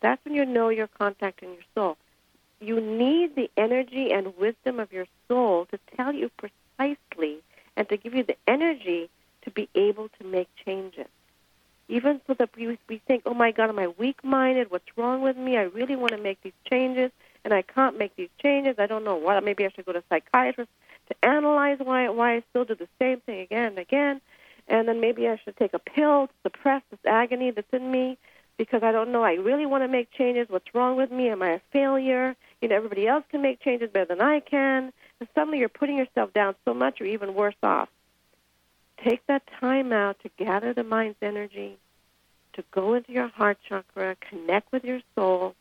That's 0.00 0.24
when 0.24 0.34
you 0.34 0.44
know 0.44 0.70
you're 0.70 0.86
contacting 0.86 1.50
your 1.50 1.64
soul 1.74 1.96
you 2.60 2.80
need 2.80 3.34
the 3.36 3.50
energy 3.56 4.12
and 4.12 4.36
wisdom 4.36 4.80
of 4.80 4.92
your 4.92 5.06
soul 5.28 5.66
to 5.66 5.78
tell 5.96 6.12
you 6.12 6.30
precisely 6.36 7.38
and 7.76 7.88
to 7.88 7.96
give 7.96 8.14
you 8.14 8.24
the 8.24 8.36
energy 8.46 9.08
to 9.42 9.50
be 9.50 9.68
able 9.74 10.08
to 10.20 10.24
make 10.24 10.48
changes. 10.64 11.06
Even 11.88 12.20
so 12.26 12.34
that 12.34 12.50
we, 12.56 12.78
we 12.88 13.00
think, 13.06 13.22
oh 13.24 13.34
my 13.34 13.50
God, 13.50 13.70
am 13.70 13.78
I 13.78 13.88
weak 13.88 14.22
minded? 14.22 14.70
What's 14.70 14.96
wrong 14.96 15.22
with 15.22 15.36
me? 15.36 15.56
I 15.56 15.62
really 15.62 15.96
want 15.96 16.12
to 16.12 16.18
make 16.18 16.42
these 16.42 16.52
changes 16.68 17.10
and 17.44 17.54
I 17.54 17.62
can't 17.62 17.96
make 17.96 18.14
these 18.16 18.28
changes. 18.42 18.74
I 18.78 18.86
don't 18.86 19.04
know 19.04 19.16
what. 19.16 19.42
Maybe 19.42 19.64
I 19.64 19.70
should 19.70 19.86
go 19.86 19.92
to 19.92 20.00
a 20.00 20.02
psychiatrist 20.10 20.70
to 21.08 21.14
analyze 21.24 21.78
why, 21.78 22.08
why 22.10 22.34
I 22.34 22.42
still 22.50 22.64
do 22.64 22.74
the 22.74 22.88
same 22.98 23.20
thing 23.20 23.40
again 23.40 23.66
and 23.66 23.78
again. 23.78 24.20
And 24.66 24.86
then 24.86 25.00
maybe 25.00 25.28
I 25.28 25.40
should 25.42 25.56
take 25.56 25.72
a 25.72 25.78
pill 25.78 26.26
to 26.26 26.32
suppress 26.42 26.82
this 26.90 27.00
agony 27.06 27.52
that's 27.52 27.72
in 27.72 27.90
me 27.90 28.18
because 28.58 28.82
I 28.82 28.92
don't 28.92 29.12
know. 29.12 29.22
I 29.22 29.34
really 29.34 29.64
want 29.64 29.84
to 29.84 29.88
make 29.88 30.10
changes. 30.12 30.48
What's 30.50 30.74
wrong 30.74 30.96
with 30.96 31.10
me? 31.10 31.30
Am 31.30 31.42
I 31.42 31.52
a 31.52 31.60
failure? 31.72 32.36
You 32.60 32.68
know, 32.68 32.76
everybody 32.76 33.06
else 33.06 33.24
can 33.30 33.42
make 33.42 33.60
changes 33.60 33.90
better 33.90 34.06
than 34.06 34.20
I 34.20 34.40
can. 34.40 34.92
And 35.20 35.28
suddenly 35.34 35.58
you're 35.58 35.68
putting 35.68 35.96
yourself 35.96 36.32
down 36.32 36.54
so 36.64 36.74
much 36.74 36.98
you're 36.98 37.08
even 37.08 37.34
worse 37.34 37.54
off. 37.62 37.88
Take 39.04 39.24
that 39.26 39.42
time 39.60 39.92
out 39.92 40.18
to 40.22 40.30
gather 40.36 40.72
the 40.72 40.82
mind's 40.82 41.18
energy, 41.22 41.78
to 42.54 42.64
go 42.72 42.94
into 42.94 43.12
your 43.12 43.28
heart 43.28 43.58
chakra, 43.68 44.16
connect 44.28 44.72
with 44.72 44.84
your 44.84 45.00
soul, 45.14 45.54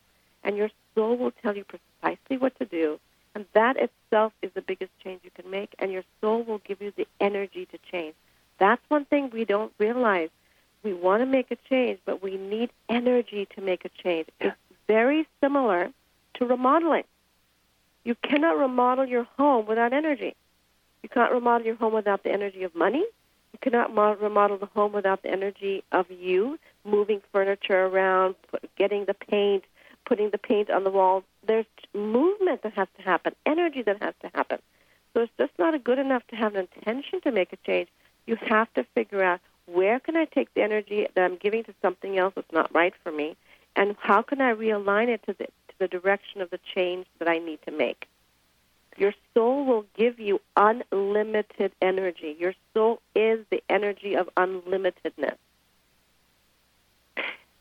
and 0.44 0.58
your 0.58 0.72
soul 0.96 1.18
will 1.18 1.32
tell 1.32 1.56
you 1.56 1.64
precisely 1.64 2.38
what 2.38 2.58
to 2.58 2.66
do. 2.66 3.00
And 3.36 3.46
that 3.54 3.78
itself 3.78 4.34
is 4.42 4.52
the 4.56 4.64
biggest 4.64 4.92
change 5.04 5.22
you 5.24 5.30
can 5.30 5.52
make, 5.52 5.76
and 5.78 5.92
your 5.92 6.04
soul 6.20 6.42
will 6.42 6.58
give 6.60 6.82
you 6.82 6.92
the 6.96 7.08
energy 7.20 7.68
to 7.68 7.78
change. 7.92 8.16
That's 8.58 8.82
one 8.88 9.06
thing 9.06 9.30
we 9.30 9.46
don't 9.46 9.72
realize. 9.78 10.30
We 10.82 10.94
want 10.94 11.22
to 11.22 11.28
make 11.28 11.52
a 11.52 11.58
change, 11.70 12.00
but 12.06 12.24
we 12.24 12.38
need 12.38 12.72
energy 12.90 13.48
to 13.56 13.62
make 13.62 13.86
a 13.86 13.90
change. 13.90 14.30
It's 14.40 14.56
very 14.88 15.28
similar 15.40 15.92
to 16.38 16.46
remodeling. 16.46 17.04
You 18.04 18.16
cannot 18.24 18.58
remodel 18.58 19.06
your 19.06 19.28
home 19.38 19.66
without 19.68 19.94
energy. 19.94 20.36
You 21.04 21.10
can't 21.10 21.32
remodel 21.32 21.68
your 21.68 21.76
home 21.76 21.94
without 21.94 22.24
the 22.24 22.32
energy 22.32 22.64
of 22.64 22.74
money. 22.74 23.06
You 23.54 23.60
cannot 23.62 23.96
remodel 24.22 24.58
the 24.58 24.68
home 24.68 24.94
without 24.94 25.24
the 25.24 25.30
energy 25.30 25.84
of 25.92 26.10
you 26.10 26.60
moving 26.86 27.22
furniture 27.32 27.86
around, 27.86 28.36
getting 28.78 29.06
the 29.06 29.14
paint, 29.14 29.64
putting 30.06 30.30
the 30.30 30.38
paint 30.38 30.70
on 30.70 30.84
the 30.84 30.90
walls. 30.90 31.24
There's 31.46 31.66
movement 31.94 32.62
that 32.64 32.74
has 32.74 32.88
to 32.98 33.04
happen, 33.04 33.36
energy 33.46 33.82
that 33.84 34.02
has 34.02 34.14
to 34.22 34.30
happen. 34.34 34.60
So 35.14 35.22
it's 35.22 35.32
just 35.38 35.54
not 35.58 35.84
good 35.84 36.00
enough 36.00 36.26
to 36.28 36.36
have 36.36 36.56
an 36.56 36.68
intention 36.76 37.22
to 37.22 37.32
make 37.32 37.52
a 37.52 37.58
change. 37.58 37.90
You 38.26 38.38
have 38.48 38.72
to 38.76 38.84
figure 38.96 39.24
out 39.24 39.40
where 39.66 40.00
can 40.00 40.16
I 40.16 40.26
take 40.26 40.54
the 40.54 40.62
energy 40.62 41.08
that 41.14 41.24
I'm 41.24 41.38
giving 41.38 41.64
to 41.66 41.74
something 41.82 42.18
else 42.18 42.34
that's 42.36 42.52
not 42.52 42.74
right 42.74 42.94
for 43.04 43.12
me, 43.12 43.36
and 43.76 43.96
how 44.00 44.22
can 44.22 44.40
I 44.40 44.54
realign 44.54 45.08
it 45.08 45.24
to 45.24 45.34
the 45.34 45.48
the 45.80 45.88
direction 45.88 46.42
of 46.42 46.50
the 46.50 46.60
change 46.76 47.08
that 47.20 47.28
I 47.28 47.38
need 47.38 47.60
to 47.66 47.72
make. 47.72 48.08
Your 48.98 49.14
soul 49.34 49.66
will 49.66 49.86
give 49.96 50.20
you 50.20 50.42
unlimited 50.56 51.72
energy. 51.82 52.36
Your 52.40 52.54
soul 52.74 53.00
is 53.16 53.46
the 53.52 53.64
energy 53.70 54.16
of 54.16 54.28
unlimitedness. 54.36 55.38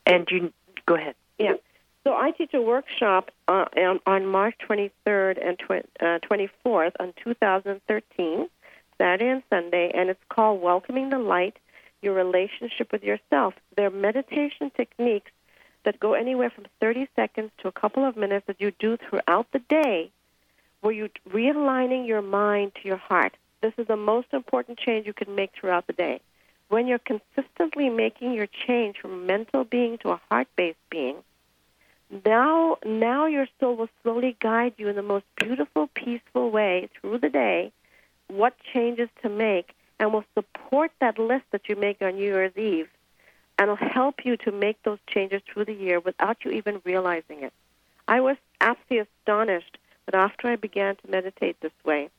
And 0.07 0.27
you 0.31 0.53
go 0.87 0.95
ahead. 0.95 1.15
Yeah. 1.39 1.55
So 2.05 2.15
I 2.15 2.31
teach 2.31 2.55
a 2.55 2.63
workshop 2.63 3.33
uh, 3.49 3.67
on, 3.77 4.01
on, 4.07 4.27
March 4.27 4.55
23rd 4.69 5.45
and 5.45 5.59
tw- 5.59 6.01
uh, 6.01 6.21
24th 6.21 6.93
on 7.01 7.13
2013, 7.23 8.49
Saturday 8.97 9.29
and 9.29 9.43
Sunday, 9.51 9.91
and 9.93 10.09
it's 10.09 10.21
called 10.29 10.63
Welcoming 10.63 11.11
the 11.11 11.19
Light, 11.19 11.59
Your 12.03 12.15
Relationship 12.15 12.93
with 12.93 13.03
Yourself. 13.03 13.55
They're 13.77 13.91
meditation 13.91 14.71
techniques 14.77 15.33
that 15.87 15.99
go 15.99 16.13
anywhere 16.13 16.51
from 16.51 16.67
30 16.81 17.09
seconds 17.17 17.51
to 17.59 17.69
a 17.69 17.73
couple 17.73 18.05
of 18.05 18.17
minutes 18.17 18.47
that 18.47 18.61
you 18.61 18.73
do 18.79 18.99
throughout 18.99 19.47
the 19.53 19.61
day 19.61 20.11
where 20.81 20.93
you're 20.93 21.09
realigning 21.31 22.07
your 22.07 22.21
mind 22.21 22.73
to 22.75 22.87
your 22.87 22.99
heart. 22.99 23.35
This 23.63 23.73
is 23.79 23.87
the 23.87 23.97
most 23.97 24.29
important 24.33 24.79
change 24.79 25.07
you 25.07 25.15
can 25.15 25.35
make 25.35 25.53
throughout 25.59 25.87
the 25.87 25.95
day. 25.95 26.21
When 26.69 26.87
you're 26.87 26.99
consistently 26.99 27.89
making 27.89 28.35
your 28.35 28.49
change 28.67 28.99
from 28.99 29.25
mental 29.25 29.65
being 29.65 29.97
to 29.99 30.11
a 30.11 30.21
heart-based 30.29 30.91
being, 30.91 31.17
now 32.25 32.77
now 32.85 33.27
your 33.27 33.47
soul 33.59 33.77
will 33.77 33.89
slowly 34.03 34.37
guide 34.41 34.75
you 34.77 34.89
in 34.89 34.97
the 34.97 35.03
most 35.03 35.25
beautiful, 35.37 35.89
peaceful 35.95 36.51
way 36.51 36.89
through 37.01 37.19
the 37.19 37.31
day 37.31 37.73
what 38.29 38.55
changes 38.73 39.09
to 39.23 39.29
make 39.29 39.75
and 39.99 40.13
will 40.13 40.25
support 40.35 40.91
that 41.01 41.19
list 41.19 41.45
that 41.53 41.69
you 41.69 41.77
make 41.77 42.03
on 42.03 42.17
New 42.17 42.25
Year's 42.25 42.57
Eve 42.57 42.89
and 43.59 43.71
it'll 43.71 43.89
help 43.89 44.25
you 44.25 44.37
to 44.39 44.53
make 44.53 44.83
those 44.83 44.99
changes 45.09 45.43
through 45.47 45.65
the 45.65 45.73
year 45.73 46.01
without 46.01 46.45
you 46.45 46.51
even 46.51 46.81
realizing 46.85 47.43
it. 47.43 47.53
I 48.09 48.21
was 48.21 48.37
absolutely 48.61 49.09
astonished 49.23 49.79
that 50.07 50.15
after 50.15 50.49
I 50.49 50.57
began 50.57 50.97
to 50.97 51.11
meditate 51.11 51.61
this 51.61 51.73
way, 51.85 52.11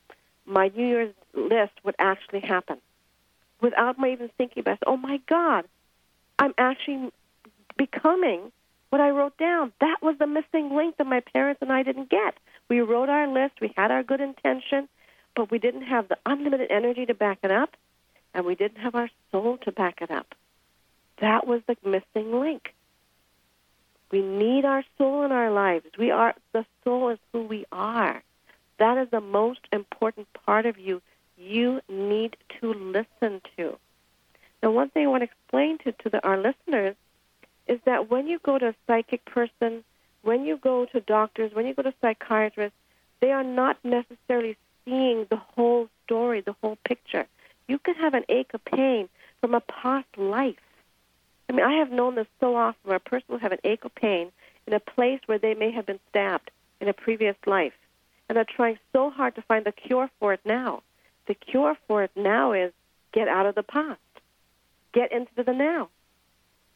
my 0.45 0.71
New 0.75 0.87
Year's 0.87 1.13
list 1.33 1.73
would 1.83 1.95
actually 1.99 2.41
happen 2.41 2.77
without 3.61 3.97
my 3.97 4.09
even 4.09 4.29
thinking 4.37 4.61
about 4.61 4.73
it. 4.81 4.83
Oh 4.87 4.97
my 4.97 5.19
God, 5.27 5.65
I'm 6.39 6.53
actually 6.57 7.11
becoming 7.77 8.51
what 8.89 9.01
I 9.01 9.09
wrote 9.09 9.37
down. 9.37 9.73
That 9.81 9.97
was 10.01 10.15
the 10.17 10.27
missing 10.27 10.75
link 10.75 10.97
that 10.97 11.07
my 11.07 11.19
parents 11.19 11.61
and 11.61 11.71
I 11.71 11.83
didn't 11.83 12.09
get. 12.09 12.35
We 12.69 12.81
wrote 12.81 13.09
our 13.09 13.27
list, 13.27 13.55
we 13.61 13.73
had 13.75 13.91
our 13.91 14.03
good 14.03 14.21
intention, 14.21 14.87
but 15.35 15.51
we 15.51 15.59
didn't 15.59 15.83
have 15.83 16.07
the 16.07 16.17
unlimited 16.25 16.71
energy 16.71 17.05
to 17.05 17.13
back 17.13 17.39
it 17.43 17.51
up, 17.51 17.75
and 18.33 18.45
we 18.45 18.55
didn't 18.55 18.79
have 18.79 18.95
our 18.95 19.09
soul 19.31 19.57
to 19.63 19.71
back 19.71 20.01
it 20.01 20.11
up. 20.11 20.35
That 21.19 21.47
was 21.47 21.61
the 21.67 21.77
missing 21.83 22.39
link. 22.39 22.73
We 24.11 24.21
need 24.21 24.65
our 24.65 24.83
soul 24.97 25.23
in 25.23 25.31
our 25.31 25.51
lives. 25.51 25.85
We 25.97 26.11
are 26.11 26.33
the 26.53 26.65
soul 26.83 27.09
is 27.09 27.19
who 27.33 27.43
we 27.43 27.65
are. 27.71 28.23
That 28.77 28.97
is 28.97 29.09
the 29.09 29.21
most 29.21 29.61
important 29.73 30.27
part 30.33 30.65
of 30.65 30.77
you. 30.77 31.01
You 31.37 31.81
need 31.89 32.37
to 32.61 32.73
listen 32.73 33.41
to. 33.57 33.77
Now, 34.63 34.71
one 34.71 34.89
thing 34.89 35.05
I 35.05 35.09
want 35.09 35.21
to 35.21 35.25
explain 35.25 35.77
to, 35.79 35.91
to 35.91 36.09
the, 36.09 36.25
our 36.25 36.37
listeners 36.37 36.95
is 37.67 37.79
that 37.85 38.09
when 38.09 38.27
you 38.27 38.39
go 38.39 38.57
to 38.57 38.69
a 38.69 38.75
psychic 38.87 39.25
person, 39.25 39.83
when 40.21 40.45
you 40.45 40.57
go 40.57 40.85
to 40.85 40.99
doctors, 41.01 41.53
when 41.53 41.65
you 41.67 41.73
go 41.73 41.83
to 41.83 41.93
psychiatrists, 42.01 42.77
they 43.19 43.31
are 43.31 43.43
not 43.43 43.77
necessarily 43.83 44.57
seeing 44.85 45.25
the 45.29 45.35
whole 45.37 45.89
story, 46.05 46.41
the 46.41 46.55
whole 46.61 46.77
picture. 46.85 47.25
You 47.67 47.77
could 47.77 47.97
have 47.97 48.13
an 48.13 48.23
ache 48.29 48.53
of 48.53 48.63
pain 48.63 49.09
from 49.41 49.53
a 49.53 49.61
past 49.61 50.07
life 50.17 50.55
I 51.49 51.53
mean, 51.53 51.65
I 51.65 51.73
have 51.73 51.91
known 51.91 52.15
this 52.15 52.27
so 52.39 52.55
often 52.55 52.79
where 52.83 52.97
a 52.97 52.99
person 52.99 53.27
will 53.29 53.39
have 53.39 53.51
an 53.51 53.59
ache 53.63 53.85
or 53.85 53.89
pain 53.89 54.31
in 54.65 54.73
a 54.73 54.79
place 54.79 55.21
where 55.25 55.39
they 55.39 55.53
may 55.53 55.71
have 55.71 55.85
been 55.85 55.99
stabbed 56.09 56.51
in 56.81 56.87
a 56.87 56.93
previous 56.93 57.35
life. 57.45 57.73
And 58.27 58.35
they're 58.35 58.45
trying 58.45 58.77
so 58.91 59.09
hard 59.09 59.35
to 59.35 59.41
find 59.41 59.65
the 59.65 59.71
cure 59.71 60.09
for 60.19 60.33
it 60.33 60.41
now. 60.45 60.83
The 61.27 61.35
cure 61.35 61.77
for 61.87 62.03
it 62.03 62.11
now 62.15 62.51
is 62.51 62.73
get 63.13 63.27
out 63.27 63.45
of 63.45 63.55
the 63.55 63.63
past, 63.63 63.99
get 64.93 65.11
into 65.11 65.43
the 65.43 65.53
now. 65.53 65.89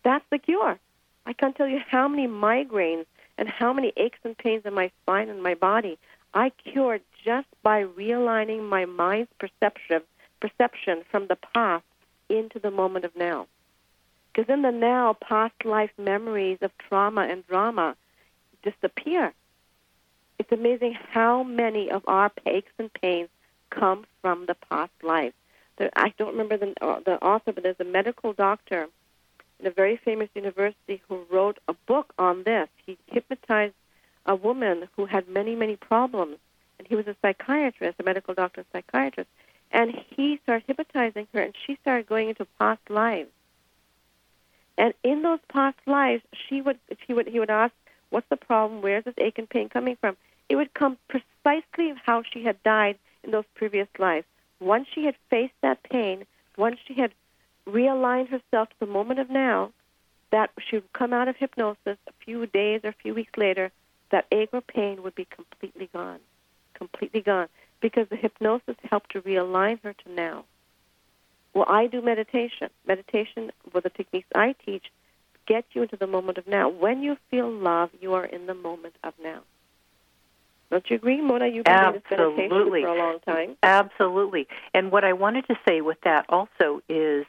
That's 0.04 0.26
the 0.30 0.40
cure. 0.40 0.80
I 1.26 1.34
can't 1.34 1.56
tell 1.56 1.68
you 1.68 1.82
how 1.86 2.08
many 2.08 2.28
migraines 2.28 3.06
and 3.38 3.50
how 3.50 3.74
many 3.74 3.92
aches 3.98 4.20
and 4.24 4.38
pains 4.38 4.66
in 4.66 4.74
my 4.74 4.92
spine 5.04 5.30
and 5.30 5.44
my 5.44 5.54
body 5.54 5.98
I 6.34 6.50
cured 6.50 7.02
just 7.24 7.48
by 7.62 7.84
realigning 7.84 8.68
my 8.68 8.86
mind's 8.86 9.32
perception 9.38 10.02
perception 10.40 11.04
from 11.12 11.28
the 11.28 11.36
past 11.36 11.84
into 12.30 12.58
the 12.58 12.72
moment 12.72 13.06
of 13.06 13.16
now. 13.16 13.48
Because 14.34 14.52
in 14.52 14.62
the 14.62 14.72
now, 14.72 15.14
past 15.14 15.66
life 15.66 15.92
memories 15.98 16.60
of 16.62 16.72
trauma 16.78 17.22
and 17.22 17.46
drama 17.48 17.96
disappear. 18.64 19.34
It's 20.40 20.52
amazing 20.52 20.94
how 20.94 21.44
many 21.44 21.92
of 21.92 22.04
our 22.08 22.32
aches 22.46 22.72
and 22.80 22.92
pains 22.94 23.30
come 23.70 24.06
from 24.22 24.46
the 24.46 24.56
past 24.56 24.92
life. 25.04 25.34
There, 25.78 25.92
I 25.96 26.14
don't 26.18 26.32
remember 26.32 26.58
the, 26.58 26.74
uh, 26.82 27.00
the 27.02 27.24
author, 27.24 27.52
but 27.52 27.64
there's 27.64 27.80
a 27.80 27.86
medical 27.86 28.34
doctor 28.34 28.88
in 29.60 29.68
a 29.68 29.72
very 29.72 29.98
famous 29.98 30.30
university 30.34 31.02
who 31.08 31.26
wrote 31.30 31.60
a 31.68 31.74
book 31.74 32.14
on 32.18 32.44
this. 32.44 32.70
He 32.86 32.98
hypnotized 33.08 33.76
a 34.26 34.36
woman 34.36 34.88
who 34.96 35.06
had 35.06 35.28
many, 35.28 35.56
many 35.56 35.76
problems, 35.76 36.38
and 36.80 36.88
he 36.88 36.96
was 36.96 37.08
a 37.08 37.16
psychiatrist, 37.22 38.00
a 38.00 38.04
medical 38.04 38.34
doctor, 38.34 38.66
psychiatrist, 38.72 39.30
and 39.72 39.94
he 40.16 40.40
started 40.44 40.64
hypnotizing 40.68 41.28
her, 41.34 41.42
and 41.42 41.54
she 41.66 41.78
started 41.82 42.08
going 42.08 42.30
into 42.30 42.46
past 42.60 42.82
lives. 42.90 43.30
And 44.82 44.96
in 45.04 45.22
those 45.22 45.40
past 45.48 45.78
lives, 45.86 46.24
she 46.34 46.60
would, 46.60 46.80
he 47.06 47.14
would, 47.14 47.28
he 47.28 47.40
would 47.40 47.52
ask, 47.52 47.72
"What's 48.10 48.28
the 48.30 48.36
problem? 48.36 48.82
Where's 48.82 49.04
this 49.04 49.14
ache 49.20 49.38
and 49.38 49.48
pain 49.48 49.70
coming 49.70 49.96
from?" 49.96 50.18
It 50.50 50.56
would 50.56 50.74
come 50.74 50.98
precisely 51.08 51.94
how 52.04 52.24
she 52.24 52.44
had 52.44 52.64
died 52.64 52.98
in 53.24 53.30
those 53.30 53.46
previous 53.54 53.88
lives. 54.00 54.26
Once 54.60 54.88
she 54.92 55.06
had 55.06 55.16
faced 55.30 55.54
that 55.62 55.84
pain, 55.84 56.26
once 56.58 56.80
she 56.84 56.96
had 56.96 57.12
realigned 57.68 58.30
herself 58.30 58.70
to 58.70 58.76
the 58.80 58.88
moment 58.88 59.20
of 59.20 59.30
now, 59.30 59.72
that 60.32 60.50
she 60.60 60.78
would 60.78 60.94
come 60.94 61.14
out 61.14 61.28
of 61.28 61.36
hypnosis 61.38 62.00
a 62.08 62.14
few 62.26 62.48
days 62.48 62.82
or 62.84 62.90
a 62.90 63.02
few 63.04 63.14
weeks 63.14 63.38
later, 63.38 63.72
that 64.10 64.26
ache 64.32 64.50
or 64.52 64.62
pain 64.62 65.04
would 65.04 65.14
be 65.14 65.26
completely 65.26 65.92
gone, 65.94 66.20
completely 66.74 67.22
gone, 67.22 67.50
because 67.82 68.10
the 68.10 68.16
hypnosis 68.16 68.78
helped 68.90 69.12
to 69.12 69.22
realign 69.22 69.80
her 69.84 69.94
to 69.94 70.12
now. 70.12 70.44
Well, 71.54 71.66
I 71.68 71.88
do 71.88 72.02
meditation. 72.02 72.70
Meditation, 72.88 73.52
with 73.74 73.84
the 73.84 73.90
techniques 73.90 74.28
I 74.34 74.56
teach, 74.66 74.86
get 75.48 75.66
you 75.74 75.84
into 75.84 75.98
the 75.98 76.08
moment 76.08 76.38
of 76.38 76.48
now. 76.48 76.70
When 76.70 77.04
you 77.04 77.18
feel 77.30 77.52
love, 77.52 77.90
you 78.00 78.14
are 78.14 78.26
in 78.26 78.46
the 78.46 78.54
moment 78.54 78.96
of 79.04 79.14
now. 79.22 79.42
Don't 80.70 80.90
you 80.90 80.96
agree, 80.96 81.20
Mona? 81.20 81.48
You've 81.48 81.66
been 81.66 81.78
doing 81.78 81.94
this 81.94 82.20
meditation 82.20 82.50
for 82.50 82.88
a 82.88 82.98
long 82.98 83.20
time. 83.26 83.58
Absolutely. 83.62 84.48
And 84.74 84.90
what 84.90 85.04
I 85.04 85.12
wanted 85.12 85.46
to 85.48 85.56
say 85.68 85.82
with 85.82 85.98
that 86.06 86.26
also 86.30 86.82
is 86.88 87.26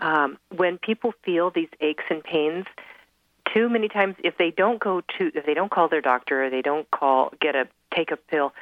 um, 0.00 0.38
when 0.56 0.76
people 0.78 1.14
feel 1.24 1.50
these 1.50 1.68
aches 1.80 2.02
and 2.10 2.24
pains, 2.24 2.66
too 3.54 3.68
many 3.68 3.88
times 3.88 4.16
if 4.22 4.36
they 4.38 4.50
don't 4.50 4.80
go 4.80 5.00
to 5.00 5.30
if 5.34 5.46
they 5.46 5.54
don't 5.54 5.70
call 5.70 5.88
their 5.88 6.00
doctor 6.00 6.44
or 6.44 6.50
they 6.50 6.62
don't 6.62 6.90
call 6.90 7.32
get 7.40 7.54
a 7.54 7.66
take 7.94 8.10
a 8.10 8.16
pill 8.16 8.52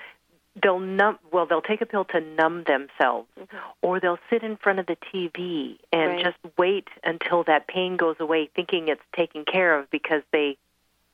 they'll 0.62 0.80
numb 0.80 1.18
well 1.32 1.46
they'll 1.46 1.62
take 1.62 1.80
a 1.80 1.86
pill 1.86 2.04
to 2.04 2.20
numb 2.20 2.64
themselves 2.64 3.28
mm-hmm. 3.38 3.56
or 3.82 4.00
they'll 4.00 4.18
sit 4.30 4.42
in 4.42 4.56
front 4.56 4.78
of 4.78 4.86
the 4.86 4.96
TV 5.12 5.78
and 5.92 6.12
Right. 6.12 6.24
just 6.24 6.38
wait 6.56 6.88
until 7.04 7.44
that 7.44 7.66
pain 7.68 7.96
goes 7.96 8.16
away 8.20 8.50
thinking 8.54 8.88
it's 8.88 9.02
taken 9.14 9.44
care 9.44 9.78
of 9.78 9.90
because 9.90 10.22
they 10.32 10.56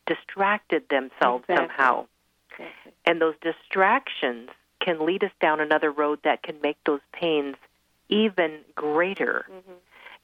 distracted 0.07 0.88
themselves 0.88 1.45
Exactly. 1.49 1.57
somehow 1.76 2.07
and 3.05 3.20
those 3.20 3.34
distractions 3.40 4.51
can 4.80 5.05
lead 5.05 5.24
us 5.24 5.32
down 5.40 5.61
another 5.61 5.90
road 5.90 6.20
that 6.24 6.42
can 6.42 6.57
make 6.62 6.76
those 6.84 7.01
pains 7.12 7.57
even 8.09 8.59
greater. 8.74 9.47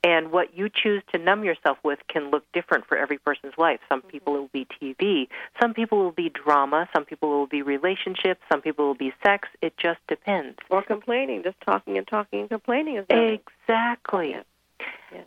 And 0.02 0.32
what 0.32 0.56
you 0.56 0.70
choose 0.70 1.02
to 1.12 1.18
numb 1.18 1.44
yourself 1.44 1.76
with 1.84 1.98
can 2.08 2.30
look 2.30 2.44
different 2.52 2.86
for 2.86 2.96
every 2.96 3.18
person's 3.18 3.52
life. 3.58 3.80
Some 3.88 4.00
mm-hmm. 4.00 4.08
people 4.08 4.36
it 4.36 4.38
will 4.38 4.50
be 4.52 4.66
TV, 4.80 5.28
some 5.60 5.74
people 5.74 6.00
it 6.00 6.04
will 6.04 6.12
be 6.12 6.30
drama, 6.30 6.88
some 6.94 7.04
people 7.04 7.34
it 7.34 7.36
will 7.36 7.46
be 7.46 7.62
relationships, 7.62 8.40
some 8.50 8.62
people 8.62 8.86
will 8.86 8.94
be 8.94 9.12
sex. 9.22 9.48
It 9.60 9.76
just 9.76 10.00
depends. 10.08 10.58
Or 10.70 10.82
complaining, 10.82 11.42
just 11.42 11.60
talking 11.60 11.98
and 11.98 12.06
talking 12.06 12.40
and 12.40 12.48
complaining 12.48 12.96
is 12.96 13.06
Exactly. 13.10 14.36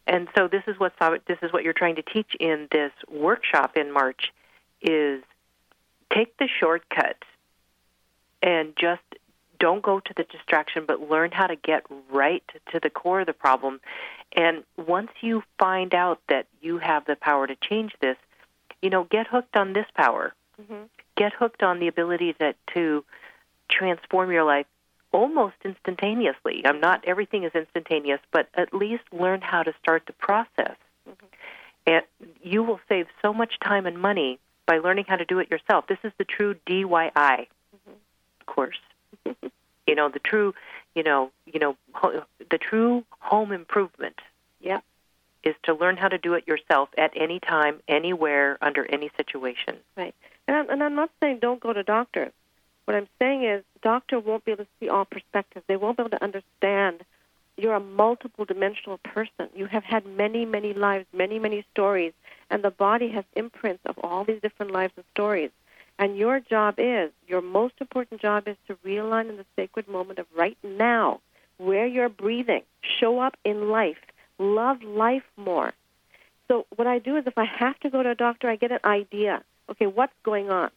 And 0.08 0.28
so 0.36 0.48
this 0.48 0.64
is 0.68 0.80
what 0.80 0.94
this 1.28 1.38
is 1.42 1.54
what 1.54 1.64
you're 1.64 1.74
trying 1.74 1.96
to 1.96 2.02
teach 2.02 2.36
in 2.40 2.68
this 2.72 2.92
workshop 3.10 3.78
in 3.78 3.92
March 3.92 4.34
is 4.82 5.22
take 6.12 6.36
the 6.38 6.48
shortcut 6.60 7.18
and 8.42 8.74
just 8.80 9.02
don't 9.60 9.84
go 9.84 10.00
to 10.00 10.14
the 10.16 10.24
distraction 10.24 10.86
but 10.88 11.10
learn 11.10 11.32
how 11.32 11.48
to 11.48 11.56
get 11.56 11.84
right 12.12 12.44
to 12.72 12.80
the 12.80 12.90
core 12.90 13.22
of 13.22 13.28
the 13.28 13.34
problem 13.34 13.80
and 14.36 14.64
once 14.78 15.12
you 15.22 15.44
find 15.60 15.94
out 15.94 16.20
that 16.30 16.48
you 16.62 16.78
have 16.78 17.06
the 17.06 17.16
power 17.16 17.48
to 17.48 17.56
change 17.56 17.94
this 18.02 18.18
you 18.82 18.90
know 18.90 19.04
get 19.06 19.28
hooked 19.28 19.56
on 19.56 19.74
this 19.74 19.88
power 19.96 20.34
Mm-hmm. 20.62 20.84
get 21.18 21.34
hooked 21.34 21.64
on 21.64 21.80
the 21.80 21.88
ability 21.88 22.34
to 22.34 22.54
to 22.76 23.04
transform 23.70 24.32
your 24.32 24.44
life 24.44 24.68
almost 25.12 25.56
instantaneously. 25.66 26.62
I'm 26.66 26.80
not 26.80 27.04
everything 27.06 27.44
is 27.44 27.52
instantaneous, 27.56 28.20
but 28.32 28.50
at 28.56 28.74
least 28.74 29.04
learn 29.12 29.42
how 29.42 29.64
to 29.64 29.74
start 29.82 30.04
the 30.06 30.14
process. 30.14 30.76
And 31.86 32.04
you 32.42 32.64
will 32.64 32.80
save 32.88 33.08
so 33.22 33.34
much 33.34 33.60
time 33.60 33.86
and 33.86 33.98
money 33.98 34.40
by 34.66 34.78
learning 34.78 35.06
how 35.08 35.18
to 35.18 35.26
do 35.26 35.40
it 35.40 35.52
yourself. 35.52 35.88
This 35.88 35.98
is 36.04 36.14
the 36.18 36.24
true 36.24 36.56
DIY 36.68 37.48
course. 38.46 38.80
you 39.88 39.96
know, 39.96 40.10
the 40.10 40.20
true, 40.20 40.54
you 40.96 41.04
know, 41.04 41.32
you 41.46 41.60
know, 41.60 41.76
ho- 41.94 42.24
the 42.50 42.58
true 42.58 43.04
home 43.20 43.52
improvement. 43.52 44.20
Yeah. 44.62 44.80
Is 45.44 45.56
to 45.64 45.74
learn 45.74 45.98
how 45.98 46.08
to 46.08 46.18
do 46.18 46.36
it 46.36 46.48
yourself 46.48 46.88
at 46.98 47.12
any 47.18 47.40
time, 47.42 47.82
anywhere, 47.90 48.58
under 48.62 48.86
any 48.90 49.12
situation. 49.18 49.76
Right. 49.98 50.16
And 50.48 50.56
I'm, 50.56 50.70
and 50.70 50.82
I'm 50.82 50.96
not 50.96 51.10
saying 51.22 51.40
don't 51.42 51.60
go 51.60 51.74
to 51.74 51.84
doctors. 51.84 52.32
What 52.86 52.96
I'm 52.96 53.08
saying 53.20 53.44
is 53.44 53.64
doctor 53.82 54.20
won't 54.20 54.46
be 54.46 54.52
able 54.52 54.66
to 54.66 54.70
see 54.80 54.90
all 54.90 55.06
perspectives. 55.06 55.66
They 55.68 55.76
won't 55.76 55.98
be 55.98 56.04
able 56.04 56.12
to 56.12 56.24
understand. 56.24 57.04
You're 57.58 57.76
a 57.76 57.80
multiple 57.80 58.46
dimensional 58.46 58.98
person. 59.00 59.50
You 59.56 59.68
have 59.68 59.84
had 59.84 60.06
many, 60.06 60.46
many 60.46 60.74
lives, 60.74 61.06
many, 61.14 61.40
many 61.40 61.66
stories, 61.72 62.14
and 62.50 62.64
the 62.64 62.72
body 62.72 63.10
has 63.10 63.26
imprints 63.36 63.82
of 63.86 63.98
all 64.00 64.24
these 64.24 64.42
different 64.42 64.72
lives 64.72 64.94
and 64.96 65.06
stories. 65.14 65.52
And 66.00 66.18
your 66.18 66.40
job 66.40 66.76
is, 66.78 67.12
your 67.28 67.42
most 67.42 67.76
important 67.80 68.22
job 68.22 68.48
is 68.48 68.58
to 68.68 68.76
realign 68.86 69.30
in 69.30 69.38
the 69.38 69.46
sacred 69.56 69.88
moment 69.88 70.20
of 70.20 70.26
right 70.36 70.58
now, 70.64 71.22
where 71.58 71.86
you're 71.86 72.10
breathing. 72.10 72.64
Show 73.00 73.20
up 73.20 73.38
in 73.46 73.70
life. 73.70 73.98
Love 74.40 74.82
life 74.82 75.24
more. 75.38 75.74
So 76.48 76.66
what 76.76 76.88
I 76.88 77.00
do 77.00 77.16
is 77.18 77.26
if 77.28 77.38
I 77.38 77.46
have 77.46 77.80
to 77.82 77.90
go 77.90 78.04
to 78.04 78.12
a 78.12 78.16
doctor, 78.16 78.50
I 78.50 78.56
get 78.56 78.72
an 78.72 78.80
idea. 78.84 79.44
Okay, 79.70 79.86
what's 79.86 80.14
going 80.24 80.50
on? 80.50 80.72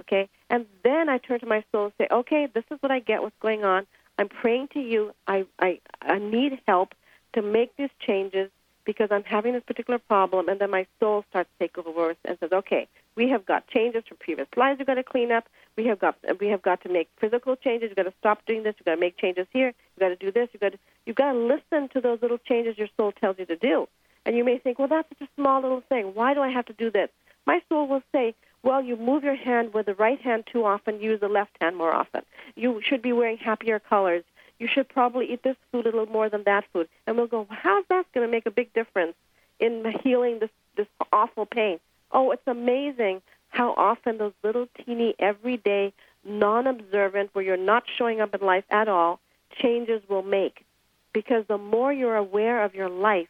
Okay? 0.00 0.28
And 0.50 0.66
then 0.82 1.08
I 1.08 1.18
turn 1.18 1.40
to 1.40 1.46
my 1.46 1.62
soul 1.70 1.86
and 1.86 1.92
say, 1.98 2.08
okay, 2.10 2.48
this 2.52 2.64
is 2.70 2.78
what 2.80 2.90
I 2.90 3.00
get, 3.00 3.22
what's 3.22 3.38
going 3.40 3.64
on. 3.64 3.86
I'm 4.18 4.28
praying 4.28 4.68
to 4.74 4.80
you. 4.80 5.12
I, 5.26 5.46
I, 5.58 5.80
I 6.00 6.18
need 6.18 6.60
help 6.66 6.94
to 7.34 7.42
make 7.42 7.76
these 7.76 7.90
changes 8.00 8.50
because 8.84 9.08
I'm 9.12 9.22
having 9.24 9.52
this 9.52 9.62
particular 9.64 9.98
problem. 9.98 10.48
And 10.48 10.60
then 10.60 10.70
my 10.70 10.86
soul 10.98 11.24
starts 11.30 11.50
to 11.58 11.68
take 11.68 11.78
over 11.78 12.16
and 12.24 12.38
says, 12.40 12.50
okay, 12.52 12.88
we 13.18 13.28
have 13.28 13.44
got 13.44 13.66
changes 13.66 14.04
from 14.06 14.16
previous 14.18 14.46
lives 14.56 14.78
we've 14.78 14.86
got 14.86 14.94
to 14.94 15.02
clean 15.02 15.32
up. 15.32 15.48
We 15.76 15.86
have 15.86 15.98
got 15.98 16.16
we 16.40 16.46
have 16.48 16.62
got 16.62 16.80
to 16.84 16.88
make 16.88 17.08
physical 17.20 17.56
changes. 17.56 17.90
We've 17.90 17.96
got 17.96 18.04
to 18.04 18.14
stop 18.20 18.46
doing 18.46 18.62
this. 18.62 18.76
We've 18.78 18.86
got 18.86 18.94
to 18.94 19.00
make 19.00 19.18
changes 19.18 19.46
here. 19.52 19.66
You've 19.66 20.00
got 20.00 20.08
to 20.08 20.16
do 20.16 20.30
this. 20.30 20.48
You've 20.52 20.60
got 20.60 20.72
to, 20.72 20.78
you've 21.04 21.16
got 21.16 21.32
to 21.32 21.38
listen 21.38 21.88
to 21.94 22.00
those 22.00 22.22
little 22.22 22.38
changes 22.38 22.78
your 22.78 22.88
soul 22.96 23.10
tells 23.12 23.38
you 23.38 23.46
to 23.46 23.56
do. 23.56 23.88
And 24.24 24.36
you 24.36 24.44
may 24.44 24.58
think, 24.58 24.78
well, 24.78 24.88
that's 24.88 25.08
such 25.08 25.28
a 25.28 25.30
small 25.34 25.60
little 25.60 25.82
thing. 25.88 26.14
Why 26.14 26.32
do 26.32 26.40
I 26.40 26.50
have 26.50 26.66
to 26.66 26.72
do 26.72 26.90
this? 26.90 27.10
My 27.44 27.60
soul 27.68 27.88
will 27.88 28.02
say, 28.12 28.34
well, 28.62 28.82
you 28.82 28.96
move 28.96 29.24
your 29.24 29.34
hand 29.36 29.74
with 29.74 29.86
the 29.86 29.94
right 29.94 30.20
hand 30.20 30.44
too 30.52 30.64
often, 30.64 31.00
use 31.00 31.20
the 31.20 31.28
left 31.28 31.56
hand 31.60 31.76
more 31.76 31.92
often. 31.92 32.22
You 32.54 32.80
should 32.84 33.02
be 33.02 33.12
wearing 33.12 33.38
happier 33.38 33.80
colors. 33.80 34.22
You 34.60 34.68
should 34.72 34.88
probably 34.88 35.32
eat 35.32 35.42
this 35.42 35.56
food 35.72 35.86
a 35.86 35.90
little 35.90 36.06
more 36.06 36.28
than 36.28 36.44
that 36.44 36.64
food. 36.72 36.88
And 37.06 37.16
we'll 37.16 37.26
go, 37.26 37.46
how's 37.50 37.84
that 37.88 38.04
going 38.12 38.26
to 38.26 38.30
make 38.30 38.46
a 38.46 38.50
big 38.50 38.72
difference 38.74 39.14
in 39.58 39.84
healing 40.04 40.38
this, 40.40 40.50
this 40.76 40.88
awful 41.12 41.46
pain? 41.46 41.80
Oh, 42.12 42.30
it's 42.30 42.46
amazing 42.46 43.22
how 43.50 43.74
often 43.76 44.18
those 44.18 44.32
little 44.42 44.66
teeny, 44.84 45.14
everyday, 45.18 45.92
non 46.24 46.66
observant, 46.66 47.30
where 47.32 47.44
you're 47.44 47.56
not 47.56 47.84
showing 47.96 48.20
up 48.20 48.34
in 48.34 48.40
life 48.40 48.64
at 48.70 48.88
all, 48.88 49.20
changes 49.60 50.02
will 50.08 50.22
make. 50.22 50.64
Because 51.12 51.44
the 51.48 51.58
more 51.58 51.92
you're 51.92 52.16
aware 52.16 52.64
of 52.64 52.74
your 52.74 52.88
life, 52.88 53.28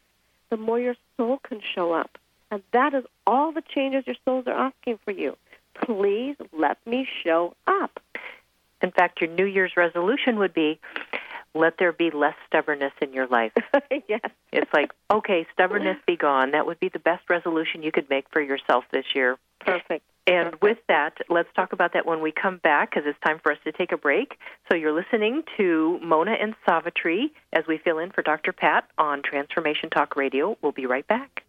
the 0.51 0.57
more 0.57 0.81
your 0.81 0.97
soul 1.17 1.39
can 1.43 1.61
show 1.75 1.93
up. 1.93 2.19
And 2.51 2.63
that 2.73 2.95
is 2.95 3.05
all 3.27 3.53
the 3.53 3.63
changes 3.63 4.05
your 4.07 4.17
souls 4.25 4.45
are 4.47 4.53
asking 4.53 4.99
for 5.05 5.13
you. 5.13 5.37
Please 5.75 6.37
let 6.53 6.79
me 6.87 7.07
show 7.23 7.55
up. 7.67 8.01
In 8.83 8.91
fact, 8.91 9.21
your 9.21 9.31
New 9.31 9.45
Year's 9.45 9.77
resolution 9.77 10.39
would 10.39 10.55
be 10.55 10.81
let 11.59 11.75
there 11.79 11.93
be 11.93 12.11
less 12.11 12.35
stubbornness 12.47 12.93
in 13.01 13.13
your 13.13 13.27
life. 13.27 13.53
yes. 14.09 14.21
It's 14.53 14.71
like, 14.73 14.91
okay, 15.13 15.47
stubbornness 15.53 15.97
be 16.07 16.17
gone. 16.17 16.53
That 16.53 16.67
would 16.67 16.81
be 16.81 16.89
the 16.89 16.99
best 16.99 17.29
resolution 17.29 17.83
you 17.83 17.93
could 17.93 18.09
make 18.09 18.27
for 18.33 18.41
yourself 18.41 18.85
this 18.93 19.05
year. 19.15 19.37
Perfect. 19.61 20.05
And 20.27 20.55
with 20.61 20.77
that, 20.89 21.15
let's 21.31 21.49
talk 21.57 21.73
about 21.73 21.95
that 21.95 22.05
when 22.05 22.21
we 22.21 22.33
come 22.33 22.59
back 22.59 22.91
because 22.91 23.05
it's 23.07 23.19
time 23.27 23.41
for 23.43 23.51
us 23.51 23.59
to 23.65 23.73
take 23.73 23.93
a 23.93 23.97
break. 23.97 24.39
So 24.71 24.77
you're 24.77 24.93
listening 24.93 25.43
to 25.57 25.99
Mona 26.03 26.33
and 26.33 26.55
Savitri 26.69 27.33
as 27.53 27.65
we 27.67 27.79
fill 27.79 27.99
in 27.99 28.11
for 28.11 28.23
Dr. 28.23 28.53
Pat 28.53 28.85
on 28.99 29.23
Transformation 29.23 29.89
Talk 29.89 30.17
Radio. 30.17 30.59
We'll 30.61 30.73
be 30.73 30.87
right 30.87 31.07
back. 31.07 31.45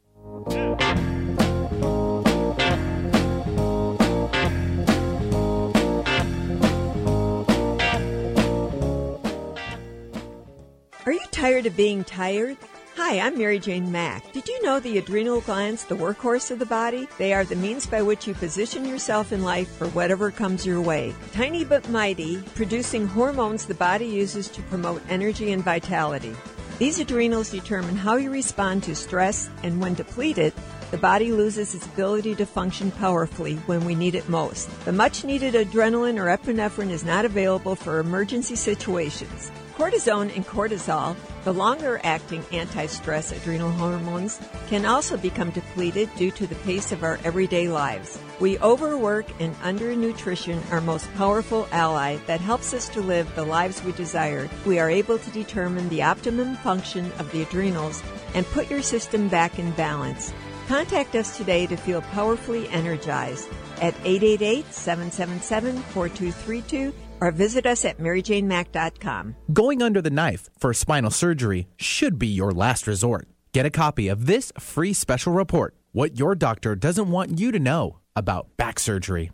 Are 11.09 11.13
you 11.13 11.25
tired 11.31 11.65
of 11.65 11.75
being 11.75 12.03
tired? 12.03 12.55
Hi, 12.95 13.19
I'm 13.19 13.35
Mary 13.35 13.57
Jane 13.57 13.91
Mack. 13.91 14.31
Did 14.31 14.47
you 14.47 14.61
know 14.61 14.79
the 14.79 14.99
adrenal 14.99 15.41
glands, 15.41 15.83
the 15.83 15.95
workhorse 15.95 16.51
of 16.51 16.59
the 16.59 16.67
body? 16.67 17.07
They 17.17 17.33
are 17.33 17.43
the 17.43 17.55
means 17.55 17.87
by 17.87 18.03
which 18.03 18.27
you 18.27 18.35
position 18.35 18.85
yourself 18.85 19.31
in 19.31 19.41
life 19.41 19.75
for 19.75 19.87
whatever 19.87 20.29
comes 20.29 20.67
your 20.67 20.81
way. 20.81 21.15
Tiny 21.31 21.65
but 21.65 21.89
mighty, 21.89 22.43
producing 22.53 23.07
hormones 23.07 23.65
the 23.65 23.73
body 23.73 24.05
uses 24.05 24.49
to 24.49 24.61
promote 24.61 25.01
energy 25.09 25.51
and 25.51 25.63
vitality. 25.63 26.35
These 26.77 26.99
adrenals 26.99 27.49
determine 27.49 27.95
how 27.95 28.17
you 28.17 28.29
respond 28.29 28.83
to 28.83 28.93
stress, 28.93 29.49
and 29.63 29.81
when 29.81 29.95
depleted, 29.95 30.53
the 30.91 30.99
body 30.99 31.31
loses 31.31 31.73
its 31.73 31.87
ability 31.87 32.35
to 32.35 32.45
function 32.45 32.91
powerfully 32.91 33.55
when 33.65 33.83
we 33.83 33.95
need 33.95 34.13
it 34.13 34.29
most. 34.29 34.69
The 34.85 34.93
much 34.93 35.23
needed 35.23 35.55
adrenaline 35.55 36.19
or 36.19 36.37
epinephrine 36.37 36.91
is 36.91 37.03
not 37.03 37.25
available 37.25 37.75
for 37.75 37.97
emergency 37.97 38.55
situations. 38.55 39.51
Cortisone 39.79 40.35
and 40.35 40.45
cortisol, 40.45 41.15
the 41.45 41.53
longer 41.53 42.01
acting 42.03 42.43
anti 42.51 42.85
stress 42.87 43.31
adrenal 43.31 43.71
hormones, 43.71 44.37
can 44.67 44.85
also 44.85 45.15
become 45.15 45.51
depleted 45.51 46.13
due 46.17 46.31
to 46.31 46.45
the 46.45 46.55
pace 46.55 46.91
of 46.91 47.01
our 47.01 47.17
everyday 47.23 47.69
lives. 47.69 48.19
We 48.41 48.59
overwork 48.59 49.25
and 49.39 49.55
undernutrition 49.61 50.69
our 50.69 50.81
most 50.81 51.09
powerful 51.13 51.65
ally 51.71 52.17
that 52.27 52.41
helps 52.41 52.73
us 52.73 52.89
to 52.89 52.99
live 52.99 53.33
the 53.35 53.45
lives 53.45 53.81
we 53.81 53.93
desire. 53.93 54.49
We 54.65 54.79
are 54.79 54.89
able 54.89 55.17
to 55.17 55.31
determine 55.31 55.87
the 55.87 56.03
optimum 56.03 56.57
function 56.57 57.09
of 57.17 57.31
the 57.31 57.43
adrenals 57.43 58.03
and 58.33 58.45
put 58.47 58.69
your 58.69 58.81
system 58.81 59.29
back 59.29 59.59
in 59.59 59.71
balance. 59.71 60.33
Contact 60.67 61.15
us 61.15 61.37
today 61.37 61.67
to 61.67 61.77
feel 61.77 62.01
powerfully 62.01 62.67
energized 62.67 63.47
at 63.81 63.95
888 64.03 64.73
777 64.73 65.77
4232 65.93 66.93
or 67.21 67.31
visit 67.31 67.65
us 67.65 67.85
at 67.85 67.99
maryjanemack.com. 67.99 69.35
Going 69.51 69.81
under 69.81 70.01
the 70.01 70.09
knife 70.09 70.49
for 70.57 70.73
spinal 70.73 71.11
surgery 71.11 71.67
should 71.77 72.17
be 72.19 72.27
your 72.27 72.51
last 72.51 72.87
resort. 72.87 73.27
Get 73.51 73.65
a 73.65 73.71
copy 73.71 74.07
of 74.07 74.25
this 74.25 74.51
free 74.59 74.93
special 74.93 75.33
report 75.33 75.75
What 75.91 76.17
Your 76.19 76.35
Doctor 76.35 76.75
Doesn't 76.75 77.09
Want 77.09 77.39
You 77.39 77.51
to 77.51 77.59
Know 77.59 77.99
About 78.15 78.47
Back 78.57 78.79
Surgery. 78.79 79.31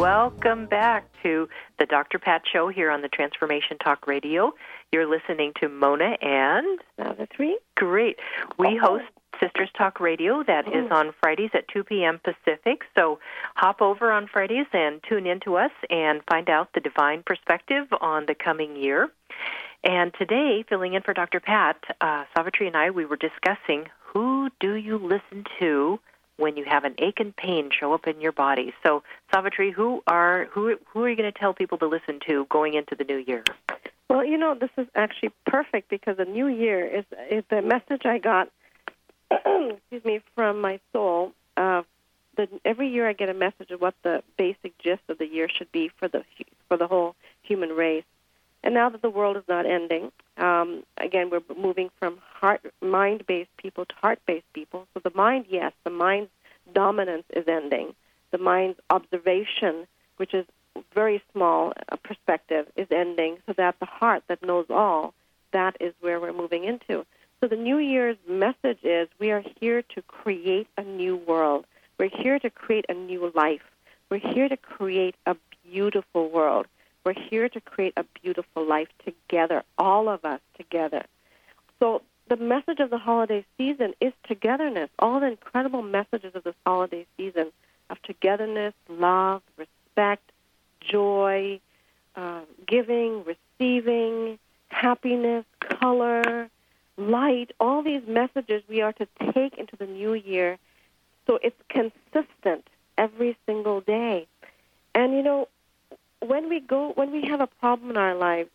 Welcome 0.03 0.65
back 0.65 1.05
to 1.23 1.47
the 1.79 1.85
Dr. 1.85 2.19
Pat 2.19 2.41
Show 2.51 2.67
here 2.67 2.91
on 2.91 3.01
the 3.01 3.07
Transformation 3.07 3.77
Talk 3.77 4.05
Radio. 4.05 4.51
You're 4.91 5.07
listening 5.07 5.53
to 5.61 5.69
Mona 5.69 6.17
and 6.21 6.81
Savitri. 6.97 7.55
Great. 7.75 8.17
We 8.59 8.75
host 8.75 9.05
Sisters 9.39 9.69
Talk 9.77 10.01
Radio 10.01 10.43
that 10.43 10.67
is 10.67 10.91
on 10.91 11.13
Fridays 11.21 11.51
at 11.53 11.69
2 11.69 11.85
p.m. 11.85 12.19
Pacific. 12.21 12.81
So 12.97 13.19
hop 13.55 13.81
over 13.81 14.11
on 14.11 14.27
Fridays 14.27 14.65
and 14.73 14.99
tune 15.07 15.25
in 15.25 15.39
to 15.45 15.55
us 15.55 15.71
and 15.89 16.19
find 16.29 16.49
out 16.49 16.73
the 16.73 16.81
divine 16.81 17.23
perspective 17.25 17.87
on 18.01 18.25
the 18.25 18.35
coming 18.35 18.75
year. 18.75 19.09
And 19.85 20.13
today, 20.19 20.65
filling 20.67 20.95
in 20.95 21.01
for 21.03 21.13
Dr. 21.13 21.39
Pat, 21.39 21.77
uh, 22.01 22.25
Savitri 22.35 22.67
and 22.67 22.75
I, 22.75 22.89
we 22.89 23.05
were 23.05 23.15
discussing 23.15 23.85
who 24.13 24.49
do 24.59 24.73
you 24.73 24.97
listen 24.97 25.45
to 25.61 25.97
when 26.37 26.57
you 26.57 26.65
have 26.65 26.83
an 26.83 26.95
ache 26.97 27.19
and 27.19 27.35
pain 27.35 27.69
show 27.77 27.93
up 27.93 28.07
in 28.07 28.21
your 28.21 28.31
body. 28.31 28.73
So, 28.85 29.03
Savitri, 29.33 29.71
who 29.71 30.03
are 30.07 30.47
who 30.51 30.75
who 30.91 31.03
are 31.03 31.09
you 31.09 31.15
going 31.15 31.31
to 31.31 31.37
tell 31.37 31.53
people 31.53 31.77
to 31.79 31.87
listen 31.87 32.19
to 32.27 32.45
going 32.49 32.73
into 32.73 32.95
the 32.95 33.03
new 33.03 33.17
year? 33.17 33.43
Well, 34.09 34.25
you 34.25 34.37
know, 34.37 34.55
this 34.55 34.69
is 34.77 34.87
actually 34.95 35.31
perfect 35.45 35.89
because 35.89 36.17
the 36.17 36.25
new 36.25 36.47
year 36.47 36.85
is, 36.85 37.05
is 37.31 37.43
the 37.49 37.61
message 37.61 38.05
I 38.05 38.19
got. 38.19 38.49
excuse 39.31 40.05
me, 40.05 40.21
from 40.35 40.61
my 40.61 40.79
soul. 40.91 41.31
Uh, 41.57 41.83
the, 42.35 42.47
every 42.65 42.89
year 42.89 43.07
I 43.07 43.13
get 43.13 43.29
a 43.29 43.33
message 43.33 43.71
of 43.71 43.81
what 43.81 43.95
the 44.03 44.23
basic 44.37 44.77
gist 44.79 45.01
of 45.09 45.17
the 45.17 45.25
year 45.27 45.47
should 45.49 45.71
be 45.71 45.91
for 45.97 46.07
the 46.07 46.23
for 46.67 46.77
the 46.77 46.87
whole 46.87 47.15
human 47.41 47.69
race. 47.69 48.03
And 48.63 48.73
now 48.73 48.89
that 48.89 49.01
the 49.01 49.09
world 49.09 49.35
is 49.35 49.43
not 49.49 49.65
ending, 49.65 50.11
um, 50.37 50.83
again, 50.97 51.29
we're 51.29 51.41
moving 51.55 51.89
from 51.99 52.17
heart, 52.39 52.61
mind-based 52.81 53.55
people 53.57 53.85
to 53.85 53.95
heart-based 53.95 54.51
people. 54.53 54.87
So 54.93 55.01
the 55.03 55.11
mind, 55.13 55.45
yes, 55.49 55.73
the 55.83 55.89
mind's 55.89 56.31
dominance 56.73 57.25
is 57.31 57.45
ending. 57.47 57.93
The 58.31 58.37
mind's 58.37 58.79
observation, 58.89 59.85
which 60.17 60.33
is 60.33 60.45
very 60.93 61.21
small 61.33 61.73
uh, 61.89 61.97
perspective, 61.97 62.67
is 62.77 62.87
ending. 62.89 63.37
So 63.45 63.53
that 63.57 63.79
the 63.79 63.85
heart 63.85 64.23
that 64.27 64.41
knows 64.41 64.67
all, 64.69 65.13
that 65.51 65.75
is 65.79 65.93
where 65.99 66.19
we're 66.19 66.33
moving 66.33 66.63
into. 66.63 67.05
So 67.41 67.47
the 67.47 67.57
New 67.57 67.77
Year's 67.77 68.17
message 68.27 68.79
is 68.83 69.09
we 69.19 69.31
are 69.31 69.43
here 69.59 69.81
to 69.81 70.01
create 70.03 70.67
a 70.77 70.83
new 70.83 71.17
world. 71.17 71.65
We're 71.99 72.09
here 72.09 72.39
to 72.39 72.49
create 72.49 72.85
a 72.87 72.93
new 72.93 73.31
life. 73.35 73.61
We're 74.09 74.19
here 74.19 74.47
to 74.47 74.55
create 74.55 75.15
a 75.25 75.35
beautiful 75.69 76.29
world. 76.29 76.67
We're 77.05 77.13
here 77.13 77.49
to 77.49 77.61
create 77.61 77.93
a 77.97 78.05
beautiful 78.21 78.65
life 78.67 78.87
together, 79.03 79.63
all 79.77 80.09
of 80.09 80.23
us 80.23 80.39
together. 80.57 81.05
So 81.79 82.01
the 82.29 82.37
message 82.37 82.79
of 82.79 82.89
the 82.89 82.97
holiday 82.97 83.45
season 83.57 83.93
is 83.99 84.13
togetherness. 84.27 84.89
All 84.99 85.19
the 85.19 85.27
incredible 85.27 85.81
messages 85.81 86.33
of 86.35 86.43
this 86.43 86.55
holiday 86.65 87.05
season 87.17 87.51
of 87.89 88.01
togetherness, 88.03 88.73
love, 88.87 89.41
respect, 89.57 90.31
joy, 90.79 91.59
uh, 92.15 92.41
giving, 92.65 93.23
receiving, 93.25 94.39
happiness, 94.69 95.45
color, 95.59 96.49
light, 96.97 97.51
all 97.59 97.83
these 97.83 98.03
messages 98.07 98.63
we 98.69 98.81
are 98.81 98.93
to 98.93 99.07
take 99.33 99.57
into 99.57 99.75
the 99.75 99.87
new 99.87 100.13
year 100.13 100.57
so 101.27 101.39
it's 101.41 101.59
consistent 101.69 102.67
every 102.97 103.37
single 103.45 103.81
day. 103.81 104.27
And 104.95 105.13
you 105.13 105.23
know, 105.23 105.47
when 106.23 106.49
we 106.49 106.59
go 106.59 106.91
when 106.95 107.11
we 107.11 107.27
have 107.27 107.41
a 107.41 107.47
problem 107.47 107.91
in 107.91 107.97
our 107.97 108.15
lives, 108.15 108.49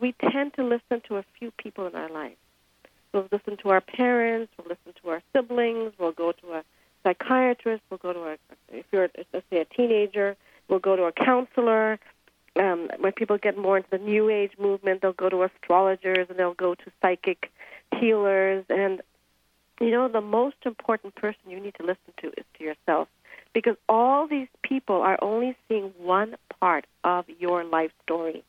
we 0.00 0.14
tend 0.30 0.54
to 0.54 0.64
listen 0.64 1.02
to 1.08 1.16
a 1.16 1.24
few 1.38 1.50
people 1.52 1.86
in 1.86 1.94
our 1.94 2.10
lives. 2.10 2.36
We'll 3.12 3.28
listen 3.32 3.56
to 3.58 3.70
our 3.70 3.80
parents, 3.80 4.52
we'll 4.58 4.68
listen 4.68 5.00
to 5.02 5.10
our 5.10 5.22
siblings, 5.32 5.92
we'll 5.98 6.12
go 6.12 6.32
to 6.32 6.52
a 6.54 6.64
psychiatrist, 7.02 7.82
we'll 7.90 7.98
go 7.98 8.12
to 8.12 8.20
a 8.20 8.36
if 8.70 8.86
you're 8.92 9.08
let's 9.32 9.46
say 9.50 9.60
a 9.60 9.64
teenager, 9.64 10.36
we'll 10.68 10.78
go 10.78 10.96
to 10.96 11.04
a 11.04 11.12
counselor. 11.12 11.98
Um, 12.56 12.90
when 12.98 13.12
people 13.12 13.38
get 13.38 13.56
more 13.56 13.76
into 13.76 13.90
the 13.90 13.98
new 13.98 14.30
age 14.30 14.52
movement, 14.58 15.00
they'll 15.00 15.12
go 15.12 15.28
to 15.28 15.44
astrologers 15.44 16.26
and 16.28 16.38
they'll 16.38 16.54
go 16.54 16.74
to 16.74 16.84
psychic 17.00 17.52
healers 17.96 18.64
and 18.68 19.00
you 19.80 19.90
know 19.90 20.08
the 20.08 20.20
most 20.20 20.56
important 20.64 21.14
person 21.14 21.40
you 21.48 21.60
need 21.60 21.74
to 21.76 21.82
listen 21.82 22.12
to 22.18 22.28
is 22.36 22.44
to 22.56 22.64
yourself 22.64 23.08
because 23.52 23.76
all 23.88 24.26
these 24.26 24.48
people 24.62 24.96
are 24.96 25.18
only 25.22 25.56
seeing 25.68 25.92
one 25.98 26.36
part 26.60 26.86
of 27.04 27.24
your 27.38 27.64
life 27.64 27.92
story 28.02 28.42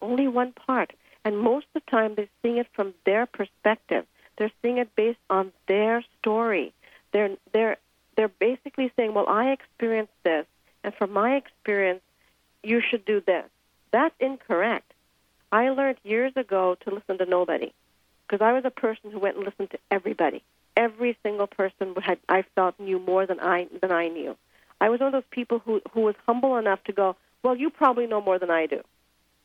only 0.00 0.21
one 0.32 0.52
part. 0.52 0.92
And 1.24 1.38
most 1.38 1.66
of 1.74 1.82
the 1.82 1.90
time 1.90 2.14
they're 2.14 2.28
seeing 2.42 2.58
it 2.58 2.66
from 2.72 2.94
their 3.04 3.26
perspective. 3.26 4.06
They're 4.36 4.50
seeing 4.60 4.78
it 4.78 4.94
based 4.96 5.20
on 5.30 5.52
their 5.68 6.04
story. 6.18 6.72
They're 7.12 7.36
they're 7.52 7.76
they're 8.16 8.28
basically 8.28 8.92
saying 8.94 9.14
well 9.14 9.26
i 9.26 9.52
experienced 9.52 10.12
this 10.22 10.46
and 10.84 10.94
from 10.94 11.12
my 11.12 11.36
experience 11.36 12.02
you 12.62 12.80
should 12.80 13.04
do 13.04 13.20
this. 13.20 13.44
That's 13.90 14.14
incorrect. 14.20 14.92
I 15.50 15.68
learned 15.70 15.98
years 16.04 16.32
ago 16.36 16.76
to 16.84 16.94
listen 16.94 17.18
to 17.18 17.26
nobody 17.26 17.72
because 18.26 18.42
I 18.42 18.52
was 18.52 18.64
a 18.64 18.70
person 18.70 19.10
who 19.10 19.18
went 19.18 19.36
and 19.36 19.44
listened 19.44 19.70
to 19.70 19.78
everybody. 19.90 20.42
Every 20.76 21.18
single 21.22 21.46
person 21.46 21.94
had 22.00 22.18
I 22.28 22.42
felt 22.54 22.80
knew 22.80 22.98
more 22.98 23.26
than 23.26 23.40
I 23.40 23.68
than 23.80 23.92
I 23.92 24.08
knew. 24.08 24.36
I 24.80 24.88
was 24.88 25.00
one 25.00 25.08
of 25.08 25.12
those 25.12 25.30
people 25.30 25.58
who 25.58 25.82
who 25.92 26.00
was 26.00 26.14
humble 26.26 26.56
enough 26.56 26.82
to 26.84 26.92
go, 26.92 27.16
well, 27.42 27.54
you 27.54 27.68
probably 27.68 28.06
know 28.06 28.22
more 28.22 28.38
than 28.38 28.50
I 28.50 28.66
do, 28.66 28.82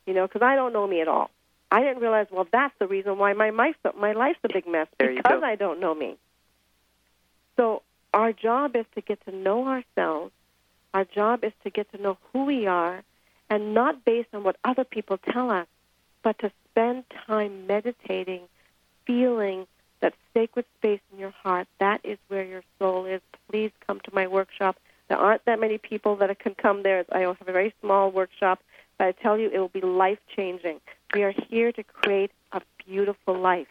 you 0.08 0.14
know, 0.14 0.26
because 0.26 0.42
I 0.42 0.56
don't 0.56 0.74
know 0.74 0.88
me 0.88 1.02
at 1.02 1.08
all. 1.08 1.30
I 1.70 1.82
didn't 1.82 2.02
realize, 2.02 2.28
well, 2.32 2.48
that's 2.52 2.74
the 2.80 2.88
reason 2.88 3.18
why 3.18 3.34
my 3.34 3.50
life 3.52 3.76
my 4.00 4.14
life's 4.14 4.40
a 4.44 4.48
big 4.52 4.68
mess 4.68 4.88
There 4.98 5.14
because. 5.14 5.44
I 5.44 5.56
don't 5.56 5.80
know 5.80 5.94
me. 5.94 6.16
So 7.58 7.84
our 8.14 8.32
job 8.32 8.76
is 8.76 8.86
to 8.96 9.02
get 9.02 9.24
to 9.26 9.36
know 9.36 9.68
ourselves. 9.68 10.32
Our 10.94 11.04
job 11.04 11.44
is 11.44 11.52
to 11.64 11.70
get 11.70 11.92
to 11.92 12.02
know 12.02 12.18
who 12.32 12.46
we 12.46 12.66
are, 12.66 13.04
and 13.50 13.74
not 13.74 14.06
based 14.06 14.30
on 14.34 14.44
what 14.44 14.56
other 14.64 14.86
people 14.86 15.18
tell 15.18 15.52
us, 15.52 15.68
but 16.24 16.40
to 16.40 16.52
spend 16.72 17.04
time 17.28 17.68
meditating 17.68 18.42
feeling 19.06 19.68
that 20.00 20.14
sacred 20.34 20.66
space 20.78 21.00
in 21.12 21.20
your 21.20 21.32
heart, 21.32 21.68
that 21.80 22.02
is 22.04 22.18
where 22.28 22.44
your 22.44 22.64
soul 22.80 23.06
is. 23.06 23.22
Please 23.50 23.72
come 23.86 24.00
to 24.02 24.14
my 24.14 24.28
workshop. 24.28 24.78
There 25.10 25.18
aren't 25.18 25.46
that 25.46 25.60
many 25.60 25.78
people 25.78 26.16
that 26.18 26.38
can 26.40 26.56
come 26.56 26.84
there. 26.84 27.06
I 27.12 27.20
have 27.20 27.38
a 27.46 27.52
very 27.52 27.74
small 27.82 28.12
workshop, 28.12 28.60
but 28.98 29.08
I 29.08 29.12
tell 29.12 29.38
you, 29.38 29.50
it 29.52 29.60
will 29.60 29.68
be 29.68 29.82
life 29.82 30.20
changing. 30.36 30.80
We 31.14 31.24
are 31.24 31.34
here 31.50 31.72
to 31.72 31.84
create 31.84 32.32
a 32.52 32.62
beautiful 32.86 33.38
life, 33.38 33.68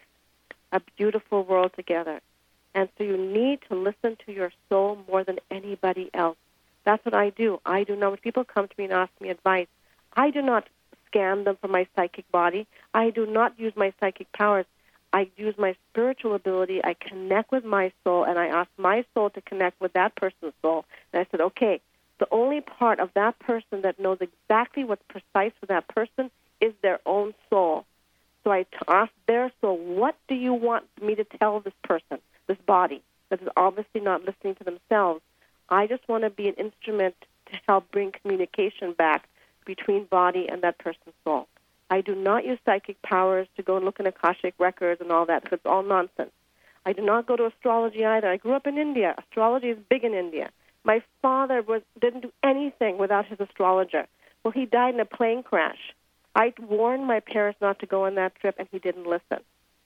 a 0.72 0.80
beautiful 0.96 1.44
world 1.44 1.72
together. 1.74 2.20
And 2.74 2.88
so 2.96 3.04
you 3.04 3.16
need 3.16 3.60
to 3.68 3.74
listen 3.74 4.16
to 4.26 4.32
your 4.32 4.52
soul 4.68 4.98
more 5.08 5.24
than 5.24 5.38
anybody 5.50 6.10
else. 6.12 6.36
That's 6.84 7.04
what 7.04 7.14
I 7.14 7.30
do. 7.30 7.60
I 7.64 7.84
do 7.84 7.96
not, 7.96 8.10
when 8.10 8.18
people 8.18 8.44
come 8.44 8.68
to 8.68 8.74
me 8.78 8.84
and 8.84 8.92
ask 8.92 9.10
me 9.20 9.30
advice, 9.30 9.66
I 10.14 10.30
do 10.30 10.42
not 10.42 10.68
scan 11.06 11.44
them 11.44 11.56
for 11.60 11.68
my 11.68 11.86
psychic 11.96 12.30
body. 12.30 12.66
I 12.94 13.10
do 13.10 13.26
not 13.26 13.58
use 13.58 13.72
my 13.76 13.92
psychic 13.98 14.30
powers. 14.32 14.66
I 15.12 15.30
use 15.36 15.54
my 15.56 15.74
spiritual 15.90 16.34
ability. 16.34 16.84
I 16.84 16.94
connect 16.94 17.50
with 17.50 17.64
my 17.64 17.92
soul, 18.04 18.24
and 18.24 18.38
I 18.38 18.46
ask 18.46 18.68
my 18.76 19.04
soul 19.14 19.30
to 19.30 19.40
connect 19.40 19.80
with 19.80 19.94
that 19.94 20.14
person's 20.14 20.52
soul. 20.62 20.84
And 21.12 21.20
I 21.20 21.26
said, 21.30 21.40
okay, 21.40 21.80
the 22.18 22.28
only 22.30 22.60
part 22.60 23.00
of 23.00 23.10
that 23.14 23.38
person 23.38 23.82
that 23.82 24.00
knows 24.00 24.18
exactly 24.20 24.84
what's 24.84 25.02
precise 25.08 25.52
for 25.60 25.66
that 25.66 25.88
person 25.88 26.30
is 26.60 26.72
their 26.82 27.00
own 27.04 27.34
soul. 27.50 27.84
So 28.44 28.52
I 28.52 28.62
t- 28.62 28.78
ask 28.88 29.12
their 29.26 29.50
soul, 29.60 29.76
what 29.76 30.16
do 30.28 30.34
you 30.34 30.54
want 30.54 30.84
me 31.02 31.14
to 31.16 31.24
tell 31.24 31.60
this 31.60 31.74
person, 31.82 32.18
this 32.46 32.58
body, 32.66 33.02
that 33.28 33.42
is 33.42 33.48
obviously 33.56 34.00
not 34.00 34.24
listening 34.24 34.54
to 34.56 34.64
themselves? 34.64 35.20
I 35.68 35.86
just 35.86 36.08
want 36.08 36.22
to 36.24 36.30
be 36.30 36.48
an 36.48 36.54
instrument 36.54 37.16
to 37.46 37.58
help 37.68 37.90
bring 37.90 38.12
communication 38.12 38.92
back 38.92 39.28
between 39.64 40.04
body 40.04 40.48
and 40.48 40.62
that 40.62 40.78
person's 40.78 41.14
soul. 41.24 41.48
I 41.90 42.00
do 42.00 42.14
not 42.14 42.44
use 42.44 42.58
psychic 42.64 43.00
powers 43.02 43.46
to 43.56 43.62
go 43.62 43.76
and 43.76 43.84
look 43.84 44.00
in 44.00 44.06
Akashic 44.06 44.54
records 44.58 45.00
and 45.00 45.12
all 45.12 45.26
that 45.26 45.42
because 45.42 45.58
it's 45.58 45.66
all 45.66 45.82
nonsense. 45.82 46.32
I 46.84 46.92
do 46.92 47.02
not 47.02 47.26
go 47.26 47.36
to 47.36 47.46
astrology 47.46 48.04
either. 48.04 48.28
I 48.28 48.36
grew 48.36 48.54
up 48.54 48.66
in 48.66 48.78
India. 48.78 49.14
Astrology 49.18 49.70
is 49.70 49.78
big 49.88 50.04
in 50.04 50.14
India. 50.14 50.50
My 50.86 51.02
father 51.20 51.62
was 51.62 51.82
didn't 52.00 52.20
do 52.20 52.32
anything 52.44 52.96
without 52.96 53.26
his 53.26 53.40
astrologer. 53.40 54.06
Well, 54.44 54.52
he 54.52 54.66
died 54.66 54.94
in 54.94 55.00
a 55.00 55.04
plane 55.04 55.42
crash. 55.42 55.92
I 56.36 56.52
warned 56.60 57.08
my 57.08 57.18
parents 57.18 57.60
not 57.60 57.80
to 57.80 57.86
go 57.86 58.04
on 58.04 58.14
that 58.14 58.36
trip, 58.36 58.54
and 58.56 58.68
he 58.70 58.78
didn't 58.78 59.04
listen 59.04 59.40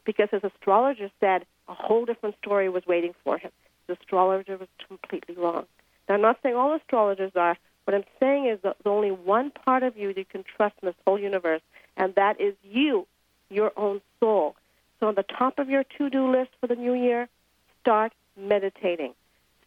because 0.05 0.29
his 0.31 0.45
astrologer 0.45 1.11
said 1.19 1.47
a 1.69 1.75
whole 1.75 2.05
different 2.05 2.37
story 2.45 2.69
was 2.69 2.83
waiting 2.87 3.15
for 3.25 3.39
him. 3.39 3.51
The 3.87 3.95
astrologer 3.95 4.59
was 4.59 4.69
completely 4.87 5.37
wrong. 5.37 5.65
Now, 6.07 6.17
I'm 6.17 6.21
not 6.21 6.39
saying 6.43 6.55
all 6.55 6.75
astrologers 6.75 7.33
are. 7.35 7.57
What 7.85 7.95
I'm 7.95 8.05
saying 8.21 8.49
is 8.49 8.59
that 8.63 8.77
there's 8.85 8.95
only 8.95 9.11
one 9.11 9.53
part 9.53 9.83
of 9.83 9.97
you 9.97 10.09
that 10.09 10.19
you 10.19 10.27
can 10.27 10.45
trust 10.45 10.75
in 10.83 10.87
this 10.89 10.97
whole 11.07 11.19
universe, 11.19 11.63
and 11.97 12.15
that 12.17 12.39
is 12.39 12.55
you, 12.63 13.07
your 13.49 13.73
own 13.75 14.03
soul. 14.21 14.55
So, 14.99 15.07
on 15.07 15.15
the 15.15 15.23
top 15.23 15.59
of 15.59 15.71
your 15.71 15.85
to 15.97 16.11
do 16.11 16.31
list 16.31 16.51
for 16.61 16.67
the 16.67 16.77
new 16.77 16.93
year, 16.93 17.27
start 17.81 18.13
meditating. 18.37 19.15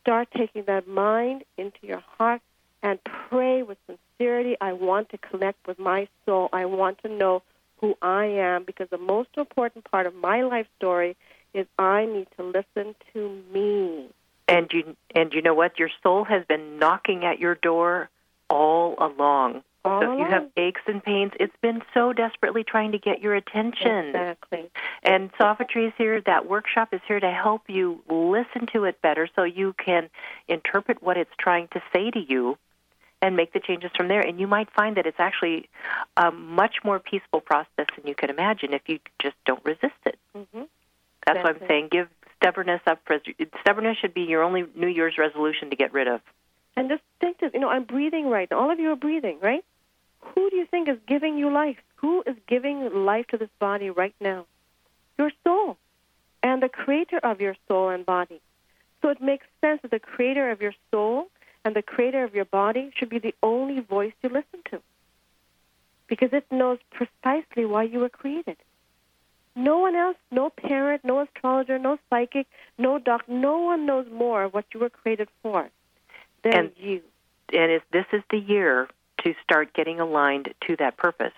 Start 0.04 0.28
taking 0.36 0.66
that 0.66 0.86
mind 0.86 1.46
into 1.58 1.78
your 1.82 2.04
heart 2.18 2.42
and 2.82 3.00
pray 3.06 3.64
with 3.64 3.78
sincerity. 3.88 4.58
I 4.60 4.74
want 4.74 5.08
to 5.10 5.18
connect 5.18 5.66
with 5.66 5.80
my 5.80 6.10
soul. 6.26 6.50
I 6.52 6.66
want 6.66 7.02
to 7.04 7.08
know 7.08 7.42
who 7.78 7.96
I 8.02 8.26
am 8.26 8.66
because 8.66 8.90
the 8.90 8.98
most 8.98 9.30
important 9.38 9.90
part 9.90 10.06
of 10.06 10.14
my 10.14 10.42
life 10.42 10.68
story 10.76 11.16
is 11.54 11.68
I 11.80 12.06
need 12.06 12.28
to 12.36 12.44
listen 12.44 12.96
to 13.14 13.42
me. 13.54 14.10
And 14.50 14.70
you 14.74 14.98
and 15.16 15.34
you 15.34 15.42
know 15.42 15.54
what? 15.54 15.80
Your 15.80 15.90
soul 16.02 16.26
has 16.26 16.44
been 16.46 16.80
knocking 16.80 17.24
at 17.24 17.40
your 17.40 17.56
door 17.56 18.10
all 18.50 18.96
along. 18.98 19.64
All 19.86 20.02
so 20.02 20.14
if 20.14 20.20
you 20.20 20.26
have 20.26 20.50
aches 20.56 20.82
and 20.88 21.04
pains, 21.04 21.34
it's 21.40 21.56
been 21.62 21.82
so 21.94 22.14
desperately 22.14 22.64
trying 22.64 22.94
to 22.94 22.98
get 22.98 23.22
your 23.22 23.36
attention. 23.36 24.08
Exactly. 24.08 24.70
And 25.04 25.30
Savitri 25.38 25.88
is 25.88 25.94
here. 25.98 26.22
That 26.22 26.48
workshop 26.48 26.94
is 26.94 27.02
here 27.06 27.20
to 27.20 27.30
help 27.30 27.64
you 27.68 28.02
listen 28.08 28.68
to 28.74 28.86
it 28.86 29.02
better, 29.02 29.28
so 29.36 29.44
you 29.44 29.74
can 29.74 30.10
interpret 30.48 31.04
what 31.04 31.18
it's 31.18 31.34
trying 31.38 31.68
to 31.74 31.82
say 31.94 32.12
to 32.12 32.20
you, 32.20 32.58
and 33.22 33.36
make 33.36 33.52
the 33.54 33.60
changes 33.60 33.92
from 33.96 34.08
there. 34.08 34.22
And 34.22 34.40
you 34.40 34.48
might 34.48 34.70
find 34.72 34.98
that 34.98 35.06
it's 35.06 35.20
actually 35.20 35.70
a 36.18 36.32
much 36.32 36.76
more 36.84 37.00
peaceful 37.00 37.42
process 37.42 37.88
than 37.96 38.06
you 38.06 38.16
can 38.16 38.30
imagine 38.30 38.74
if 38.74 38.82
you 38.88 39.00
just 39.22 39.36
don't 39.46 39.64
resist 39.66 39.94
it. 40.06 40.18
Mm-hmm. 40.36 40.64
That's 41.26 41.40
what 41.44 41.62
I'm 41.62 41.68
saying. 41.68 41.88
Give 41.90 42.08
stubbornness 42.38 42.82
up. 42.86 43.00
For, 43.06 43.20
stubbornness 43.62 43.98
should 43.98 44.14
be 44.14 44.24
your 44.24 44.44
only 44.44 44.66
New 44.76 44.88
Year's 44.88 45.18
resolution 45.18 45.70
to 45.70 45.76
get 45.76 45.94
rid 45.94 46.08
of. 46.08 46.22
And 46.76 46.90
just 46.90 47.02
think 47.22 47.40
this, 47.40 47.52
you 47.54 47.60
know, 47.60 47.70
I'm 47.70 47.84
breathing 47.84 48.30
right 48.30 48.50
now. 48.50 48.60
All 48.60 48.72
of 48.72 48.80
you 48.80 48.92
are 48.92 48.96
breathing, 48.96 49.40
right? 49.42 49.64
Who 50.24 50.50
do 50.50 50.56
you 50.56 50.66
think 50.66 50.88
is 50.88 50.98
giving 51.08 51.38
you 51.38 51.52
life? 51.52 51.78
Who 51.98 52.24
is 52.26 52.36
giving 52.48 53.06
life 53.06 53.28
to 53.28 53.38
this 53.38 53.50
body 53.60 53.90
right 53.90 54.16
now? 54.20 54.46
Your 55.18 55.32
soul 55.44 55.78
and 56.42 56.62
the 56.62 56.70
creator 56.70 57.20
of 57.24 57.40
your 57.40 57.56
soul 57.68 57.90
and 57.90 58.06
body. 58.06 58.42
So 59.02 59.10
it 59.10 59.22
makes 59.22 59.46
sense 59.62 59.82
that 59.82 59.92
the 59.92 60.00
creator 60.00 60.52
of 60.52 60.62
your 60.62 60.74
soul 60.92 61.28
and 61.66 61.76
the 61.76 61.82
creator 61.82 62.24
of 62.24 62.36
your 62.36 62.46
body 62.46 62.92
should 62.96 63.10
be 63.10 63.20
the 63.20 63.36
only 63.42 63.80
voice 63.80 64.14
you 64.22 64.30
listen 64.30 64.60
to. 64.72 64.82
Because 66.08 66.30
it 66.34 66.46
knows 66.52 66.80
precisely 66.92 67.66
why 67.66 67.84
you 67.84 68.00
were 68.00 68.10
created. 68.10 68.58
No 69.56 69.78
one 69.78 69.96
else, 69.96 70.18
no 70.32 70.50
parent, 70.50 71.06
no 71.06 71.20
astrologer, 71.22 71.78
no 71.78 71.98
psychic, 72.10 72.48
no 72.78 72.98
doctor, 72.98 73.32
no 73.32 73.60
one 73.60 73.86
knows 73.86 74.08
more 74.12 74.48
what 74.48 74.66
you 74.74 74.80
were 74.80 74.90
created 74.90 75.30
for 75.42 75.70
than 76.44 76.54
And- 76.56 76.72
you. 76.78 77.02
And 77.54 77.72
if 77.72 77.84
this 77.92 78.06
is 78.12 78.24
the 78.32 78.40
year 78.40 78.88
to 79.24 79.34
start 79.44 79.74
getting 79.74 80.00
aligned 80.00 80.54
to 80.68 80.76
that 80.78 80.98
purpose. 80.98 81.34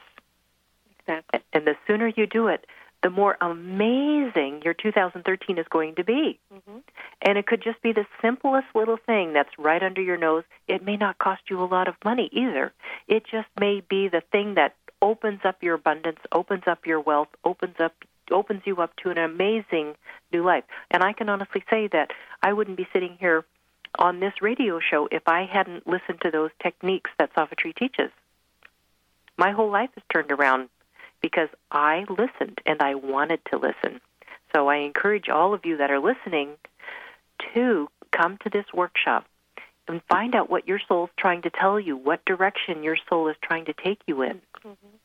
Exactly. 0.99 1.41
And 1.53 1.65
the 1.65 1.75
sooner 1.87 2.07
you 2.07 2.25
do 2.25 2.47
it, 2.47 2.65
the 3.03 3.09
more 3.11 3.37
amazing 3.39 4.61
your 4.63 4.73
2013 4.73 5.59
is 5.59 5.65
going 5.69 5.95
to 5.95 6.03
be. 6.03 6.39
Mm-hmm. 6.51 6.79
And 7.21 7.37
it 7.37 7.45
could 7.45 7.61
just 7.61 7.81
be 7.83 7.91
the 7.93 8.05
simplest 8.21 8.67
little 8.73 8.97
thing 8.97 9.33
that's 9.33 9.51
right 9.59 9.83
under 9.83 10.01
your 10.01 10.17
nose. 10.17 10.43
It 10.67 10.83
may 10.83 10.97
not 10.97 11.19
cost 11.19 11.43
you 11.49 11.61
a 11.61 11.65
lot 11.65 11.87
of 11.87 11.93
money 12.03 12.29
either. 12.31 12.73
It 13.07 13.23
just 13.29 13.47
may 13.59 13.83
be 13.87 14.07
the 14.07 14.23
thing 14.31 14.55
that 14.55 14.75
opens 15.01 15.41
up 15.45 15.61
your 15.61 15.75
abundance, 15.75 16.19
opens 16.31 16.63
up 16.65 16.87
your 16.87 16.99
wealth, 16.99 17.29
opens 17.43 17.75
up 17.79 17.93
opens 18.31 18.63
you 18.65 18.77
up 18.77 18.95
to 18.95 19.11
an 19.11 19.19
amazing 19.19 19.93
new 20.33 20.43
life. 20.43 20.63
And 20.89 21.03
I 21.03 21.13
can 21.13 21.29
honestly 21.29 21.63
say 21.69 21.87
that 21.91 22.09
I 22.41 22.53
wouldn't 22.53 22.75
be 22.75 22.87
sitting 22.91 23.17
here 23.19 23.45
on 23.99 24.19
this 24.19 24.41
radio 24.41 24.79
show 24.79 25.07
if 25.11 25.27
I 25.27 25.45
hadn't 25.45 25.87
listened 25.87 26.21
to 26.21 26.31
those 26.31 26.51
techniques 26.61 27.11
that 27.17 27.31
Savitri 27.35 27.73
teaches. 27.73 28.11
My 29.37 29.51
whole 29.51 29.71
life 29.71 29.89
has 29.95 30.03
turned 30.11 30.31
around 30.31 30.69
because 31.21 31.49
I 31.71 32.05
listened 32.09 32.59
and 32.65 32.81
I 32.81 32.95
wanted 32.95 33.39
to 33.51 33.57
listen. 33.57 33.99
So 34.53 34.67
I 34.67 34.77
encourage 34.77 35.27
all 35.29 35.53
of 35.53 35.65
you 35.65 35.77
that 35.77 35.91
are 35.91 35.99
listening 35.99 36.51
to 37.53 37.89
come 38.11 38.37
to 38.43 38.49
this 38.49 38.65
workshop 38.73 39.25
and 39.87 40.01
find 40.09 40.35
out 40.35 40.49
what 40.49 40.67
your 40.67 40.79
soul's 40.87 41.09
trying 41.17 41.41
to 41.43 41.49
tell 41.49 41.79
you, 41.79 41.97
what 41.97 42.25
direction 42.25 42.83
your 42.83 42.97
soul 43.09 43.27
is 43.27 43.35
trying 43.41 43.65
to 43.65 43.73
take 43.73 43.99
you 44.07 44.21
in. 44.21 44.41
Mm-hmm. 44.63 44.95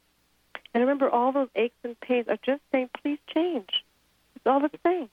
And 0.73 0.83
remember, 0.83 1.11
all 1.11 1.33
those 1.33 1.49
aches 1.57 1.77
and 1.83 1.99
pains 2.01 2.29
are 2.29 2.39
just 2.45 2.63
saying, 2.71 2.91
please 3.03 3.19
change. 3.35 3.85
It's 4.37 4.47
all 4.47 4.65
it's 4.65 4.77
saying. 4.85 5.09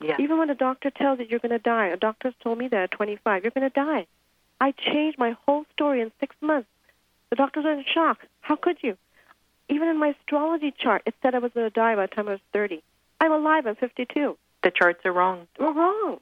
Yeah. 0.00 0.16
Even 0.18 0.38
when 0.38 0.50
a 0.50 0.54
doctor 0.54 0.90
tells 0.90 1.18
you 1.18 1.26
you're 1.28 1.40
going 1.40 1.50
to 1.50 1.58
die, 1.58 1.88
a 1.88 1.96
doctor's 1.96 2.34
told 2.42 2.58
me 2.58 2.68
that 2.68 2.82
at 2.84 2.90
25, 2.92 3.44
you're 3.44 3.50
going 3.50 3.70
to 3.70 3.74
die. 3.74 4.06
I 4.60 4.72
changed 4.72 5.18
my 5.18 5.36
whole 5.46 5.64
story 5.72 6.00
in 6.00 6.10
six 6.20 6.34
months. 6.40 6.68
The 7.30 7.36
doctors 7.36 7.64
are 7.64 7.72
in 7.72 7.84
shock. 7.92 8.18
How 8.40 8.56
could 8.56 8.78
you? 8.82 8.96
Even 9.68 9.88
in 9.88 9.98
my 9.98 10.08
astrology 10.08 10.74
chart, 10.76 11.02
it 11.06 11.14
said 11.22 11.34
I 11.34 11.38
was 11.38 11.52
going 11.52 11.66
to 11.66 11.74
die 11.74 11.94
by 11.94 12.06
the 12.06 12.14
time 12.14 12.28
I 12.28 12.32
was 12.32 12.40
30. 12.52 12.82
I'm 13.20 13.32
alive. 13.32 13.66
I'm 13.66 13.76
52. 13.76 14.36
The 14.62 14.70
charts 14.70 15.00
are 15.04 15.12
wrong. 15.12 15.46
We're 15.58 15.72
wrong. 15.72 16.18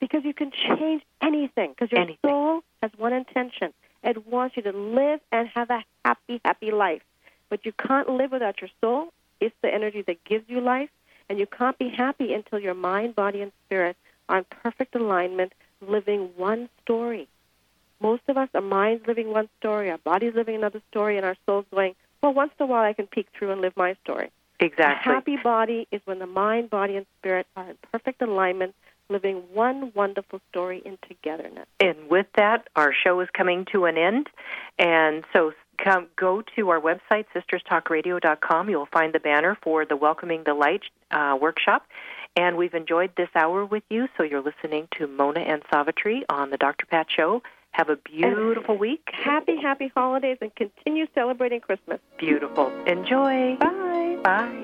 Because 0.00 0.24
you 0.24 0.34
can 0.34 0.50
change 0.50 1.02
anything. 1.22 1.70
Because 1.70 1.90
your 1.90 2.02
anything. 2.02 2.18
soul 2.22 2.62
has 2.82 2.90
one 2.98 3.12
intention. 3.12 3.72
It 4.02 4.26
wants 4.26 4.56
you 4.56 4.62
to 4.64 4.72
live 4.72 5.20
and 5.32 5.48
have 5.54 5.70
a 5.70 5.82
happy, 6.04 6.40
happy 6.44 6.72
life. 6.72 7.02
But 7.48 7.64
you 7.64 7.72
can't 7.72 8.08
live 8.08 8.32
without 8.32 8.60
your 8.60 8.70
soul. 8.80 9.08
It's 9.40 9.54
the 9.62 9.72
energy 9.72 10.02
that 10.02 10.22
gives 10.24 10.44
you 10.48 10.60
life. 10.60 10.90
And 11.28 11.38
you 11.38 11.46
can't 11.46 11.78
be 11.78 11.88
happy 11.88 12.34
until 12.34 12.58
your 12.58 12.74
mind, 12.74 13.14
body, 13.14 13.40
and 13.40 13.52
spirit 13.66 13.96
are 14.28 14.38
in 14.38 14.44
perfect 14.44 14.94
alignment, 14.94 15.52
living 15.80 16.30
one 16.36 16.68
story. 16.82 17.28
Most 18.00 18.22
of 18.28 18.36
us, 18.36 18.48
our 18.54 18.60
minds 18.60 19.06
living 19.06 19.30
one 19.30 19.48
story, 19.58 19.90
our 19.90 19.98
bodies 19.98 20.32
living 20.34 20.56
another 20.56 20.82
story, 20.90 21.16
and 21.16 21.24
our 21.24 21.36
souls 21.46 21.64
going, 21.70 21.94
well, 22.22 22.34
once 22.34 22.52
in 22.58 22.64
a 22.64 22.66
while 22.66 22.84
I 22.84 22.92
can 22.92 23.06
peek 23.06 23.28
through 23.36 23.52
and 23.52 23.60
live 23.60 23.74
my 23.76 23.96
story. 24.02 24.30
Exactly. 24.60 25.12
A 25.12 25.14
happy 25.14 25.36
body 25.36 25.88
is 25.90 26.00
when 26.04 26.18
the 26.18 26.26
mind, 26.26 26.70
body, 26.70 26.96
and 26.96 27.06
spirit 27.18 27.46
are 27.56 27.70
in 27.70 27.76
perfect 27.92 28.22
alignment, 28.22 28.74
living 29.08 29.42
one 29.52 29.92
wonderful 29.94 30.40
story 30.50 30.82
in 30.84 30.98
togetherness. 31.06 31.66
And 31.80 32.08
with 32.08 32.26
that, 32.36 32.68
our 32.76 32.92
show 32.92 33.20
is 33.20 33.28
coming 33.36 33.66
to 33.72 33.84
an 33.84 33.98
end. 33.98 34.28
And 34.78 35.24
so 35.32 35.52
come 35.76 36.08
go 36.16 36.42
to 36.56 36.70
our 36.70 36.80
website, 36.80 37.26
sisterstalkradio.com. 37.34 38.70
You'll 38.70 38.86
find 38.86 39.12
the 39.12 39.20
banner 39.20 39.56
for 39.62 39.84
the 39.84 39.96
Welcoming 39.96 40.42
the 40.44 40.54
Light 40.54 40.82
uh, 41.10 41.36
workshop. 41.40 41.86
And 42.36 42.56
we've 42.56 42.74
enjoyed 42.74 43.12
this 43.16 43.28
hour 43.34 43.64
with 43.64 43.84
you. 43.90 44.08
So 44.16 44.24
you're 44.24 44.42
listening 44.42 44.88
to 44.98 45.06
Mona 45.06 45.40
and 45.40 45.62
Savitri 45.70 46.24
on 46.28 46.50
the 46.50 46.56
Dr. 46.56 46.86
Pat 46.86 47.06
Show. 47.08 47.42
Have 47.70 47.88
a 47.88 47.96
beautiful 47.96 48.78
week. 48.78 49.08
Happy, 49.12 49.56
happy 49.60 49.90
holidays 49.94 50.38
and 50.40 50.54
continue 50.54 51.06
celebrating 51.14 51.60
Christmas. 51.60 51.98
Beautiful. 52.18 52.68
Enjoy. 52.86 53.56
Bye. 53.56 54.18
Bye. 54.22 54.63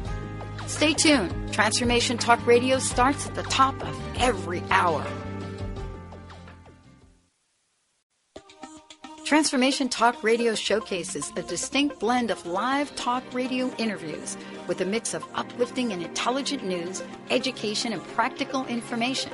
Stay 0.71 0.93
tuned. 0.93 1.53
Transformation 1.53 2.17
Talk 2.17 2.47
Radio 2.47 2.79
starts 2.79 3.27
at 3.27 3.35
the 3.35 3.43
top 3.43 3.75
of 3.83 3.99
every 4.15 4.63
hour. 4.71 5.05
Transformation 9.25 9.89
Talk 9.89 10.23
Radio 10.23 10.55
showcases 10.55 11.33
a 11.35 11.43
distinct 11.43 11.99
blend 11.99 12.31
of 12.31 12.45
live 12.45 12.95
talk 12.95 13.21
radio 13.33 13.69
interviews 13.77 14.37
with 14.67 14.79
a 14.79 14.85
mix 14.85 15.13
of 15.13 15.25
uplifting 15.35 15.91
and 15.91 16.01
intelligent 16.01 16.63
news, 16.63 17.03
education, 17.29 17.91
and 17.91 18.01
practical 18.15 18.65
information. 18.67 19.33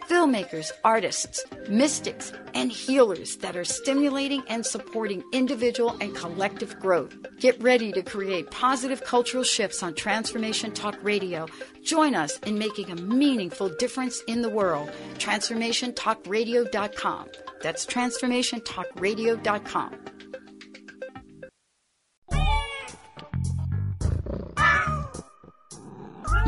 filmmakers, 0.01 0.71
artists, 0.83 1.41
mystics, 1.67 2.31
and 2.53 2.71
healers 2.71 3.37
that 3.37 3.55
are 3.55 3.63
stimulating 3.63 4.43
and 4.47 4.63
supporting 4.65 5.23
individual 5.31 5.95
and 6.01 6.15
collective 6.15 6.79
growth. 6.79 7.15
Get 7.39 7.61
ready 7.61 7.91
to 7.93 8.01
create 8.01 8.49
positive 8.51 9.03
cultural 9.03 9.43
shifts 9.43 9.83
on 9.83 9.93
Transformation 9.95 10.71
Talk 10.71 10.97
Radio. 11.01 11.47
Join 11.83 12.15
us 12.15 12.37
in 12.39 12.57
making 12.57 12.89
a 12.91 12.95
meaningful 12.95 13.69
difference 13.69 14.21
in 14.27 14.41
the 14.41 14.49
world. 14.49 14.89
TransformationTalkRadio.com. 15.15 17.27
That's 17.61 17.85
TransformationTalkRadio.com. 17.85 19.95